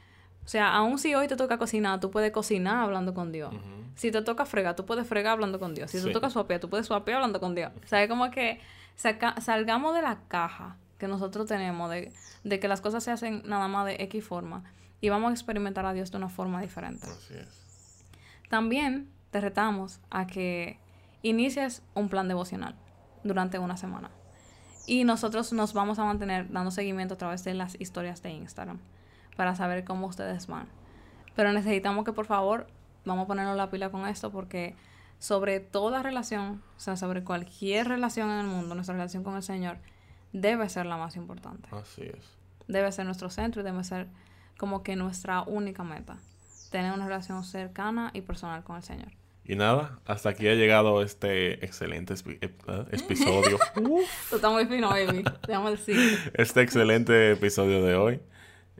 o 0.45 0.49
sea, 0.49 0.75
aun 0.75 0.99
si 0.99 1.15
hoy 1.15 1.29
te 1.29 1.37
toca 1.37 1.57
cocinar, 1.57 2.01
tú 2.01 2.11
puedes 2.11 2.33
cocinar 2.33 2.85
hablando 2.85 3.15
con 3.15 3.31
Dios. 3.31 3.55
Si 3.95 4.11
te 4.11 4.23
toca 4.23 4.45
fregar, 4.45 4.75
tú 4.75 4.85
puedes 4.85 5.07
fregar 5.07 5.35
hablando 5.35 5.61
con 5.61 5.75
Dios. 5.75 5.91
Si 5.91 6.03
te 6.03 6.11
toca 6.11 6.31
suapear, 6.31 6.61
tú 6.61 6.69
puedes 6.69 6.87
suapear 6.87 7.17
hablando 7.17 7.39
con 7.39 7.55
Dios. 7.55 7.73
O 7.85 7.87
sea, 7.87 8.03
es 8.03 8.09
como 8.09 8.31
que 8.33 8.61
salgamos 8.97 9.95
de 9.95 10.03
la 10.03 10.19
caja 10.27 10.77
que 10.99 11.09
nosotros 11.09 11.47
tenemos 11.47 11.91
de, 11.91 12.13
de, 12.45 12.61
que 12.61 12.69
las 12.69 12.81
cosas 12.81 13.05
se 13.05 13.11
hacen 13.11 13.43
nada 13.47 13.69
más 13.69 13.87
de 13.87 13.97
X 14.05 14.25
forma 14.25 14.65
y 15.01 15.09
vamos 15.09 15.31
a 15.31 15.33
experimentar 15.33 15.87
a 15.87 15.93
Dios 15.93 16.11
de 16.11 16.17
una 16.17 16.29
forma 16.29 16.61
diferente. 16.61 17.07
Así 17.07 17.35
es. 17.35 18.05
También 18.49 19.11
te 19.31 19.41
retamos 19.41 20.01
a 20.11 20.27
que 20.27 20.79
inicies 21.23 21.83
un 21.95 22.09
plan 22.09 22.29
devocional 22.29 22.75
durante 23.23 23.59
una 23.59 23.77
semana. 23.77 24.11
Y 24.87 25.05
nosotros 25.05 25.53
nos 25.53 25.75
vamos 25.75 25.99
a 25.99 26.05
mantener 26.05 26.51
dando 26.51 26.71
seguimiento 26.71 27.15
a 27.15 27.19
través 27.19 27.45
de 27.45 27.55
las 27.55 27.79
historias 27.79 28.23
de 28.23 28.31
Instagram 28.31 28.79
para 29.37 29.55
saber 29.55 29.85
cómo 29.85 30.07
ustedes 30.07 30.47
van. 30.47 30.69
Pero 31.37 31.53
necesitamos 31.53 32.05
que 32.05 32.13
por 32.13 32.27
favor 32.27 32.67
vamos 33.05 33.25
a 33.25 33.27
ponernos 33.27 33.57
la 33.57 33.71
pila 33.71 33.91
con 33.91 34.07
esto 34.07 34.33
porque 34.33 34.75
sobre 35.19 35.61
toda 35.61 36.03
relación, 36.03 36.63
o 36.77 36.81
sea, 36.81 36.97
sobre 36.97 37.23
cualquier 37.23 37.87
relación 37.89 38.31
en 38.31 38.39
el 38.39 38.47
mundo, 38.47 38.75
nuestra 38.75 38.95
relación 38.95 39.25
con 39.25 39.37
el 39.37 39.43
Señor 39.43 39.79
debe 40.33 40.69
ser 40.69 40.87
la 40.87 40.97
más 40.97 41.17
importante. 41.17 41.69
Así 41.73 42.03
es. 42.03 42.37
Debe 42.67 42.91
ser 42.93 43.07
nuestro 43.07 43.31
centro 43.31 43.63
y 43.63 43.65
debe 43.65 43.83
ser 43.85 44.09
como 44.57 44.83
que 44.83 44.97
nuestra 44.97 45.43
única 45.43 45.85
meta. 45.85 46.19
Tener 46.71 46.93
una 46.93 47.07
relación 47.07 47.45
cercana 47.45 48.11
y 48.13 48.21
personal 48.21 48.63
con 48.63 48.77
el 48.77 48.83
Señor. 48.83 49.13
Y 49.45 49.57
nada, 49.57 49.99
hasta 50.05 50.29
aquí 50.29 50.47
ha 50.47 50.55
llegado 50.55 51.03
este 51.03 51.65
excelente 51.65 52.13
eh, 52.43 52.55
episodio. 52.91 53.59
Tú 53.75 54.01
estás 54.37 54.53
muy 54.53 54.67
fino, 54.67 54.91
baby. 54.91 55.25
Déjame 55.47 55.71
decir. 55.71 55.97
Este 56.35 56.61
excelente 56.61 57.33
episodio 57.33 57.83
de 57.83 57.95
hoy. 57.95 58.21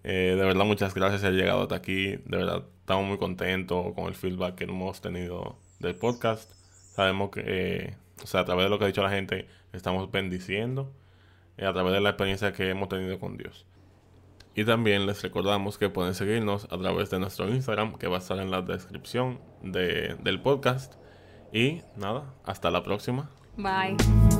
Eh, 0.05 0.35
de 0.37 0.45
verdad, 0.45 0.67
muchas 0.67 0.95
gracias 0.95 1.23
por 1.23 1.29
haber 1.29 1.41
llegado 1.41 1.63
hasta 1.63 1.77
aquí. 1.77 2.17
De 2.17 2.37
verdad, 2.37 2.65
estamos 2.81 3.07
muy 3.07 3.17
contentos 3.17 3.95
con 3.95 4.09
el 4.09 4.15
feedback 4.15 4.57
que 4.57 4.65
hemos 4.65 5.01
tenido 5.01 5.59
del 5.79 5.97
podcast. 5.97 6.53
Sabemos 6.95 7.31
que, 7.31 7.43
eh, 7.47 7.97
o 8.23 8.27
sea, 8.27 8.41
a 8.41 8.45
través 8.45 8.65
de 8.65 8.71
lo 8.71 8.79
que 8.79 8.85
ha 8.85 8.89
dicho 8.89 9.03
la 9.03 9.11
gente, 9.11 9.49
estamos 9.73 10.11
bendiciendo 10.11 10.93
eh, 10.93 11.08
a 11.65 11.73
través 11.73 11.93
de 11.93 12.01
la 12.01 12.11
experiencia 12.11 12.53
que 12.53 12.71
hemos 12.71 12.89
tenido 12.89 13.19
con 13.19 13.37
Dios. 13.37 13.67
Y 14.55 14.65
también 14.65 15.07
les 15.07 15.23
recordamos 15.23 15.79
que 15.79 15.89
pueden 15.89 16.15
seguirnos 16.15 16.65
a 16.65 16.79
través 16.79 17.11
de 17.11 17.21
nuestro 17.21 17.49
Instagram, 17.49 17.97
que 17.97 18.09
va 18.09 18.17
a 18.17 18.19
estar 18.19 18.39
en 18.39 18.51
la 18.51 18.63
descripción 18.63 19.39
de, 19.63 20.17
del 20.21 20.41
podcast. 20.41 20.95
Y 21.53 21.83
nada, 21.97 22.35
hasta 22.45 22.71
la 22.71 22.83
próxima. 22.83 23.31
Bye. 23.57 24.38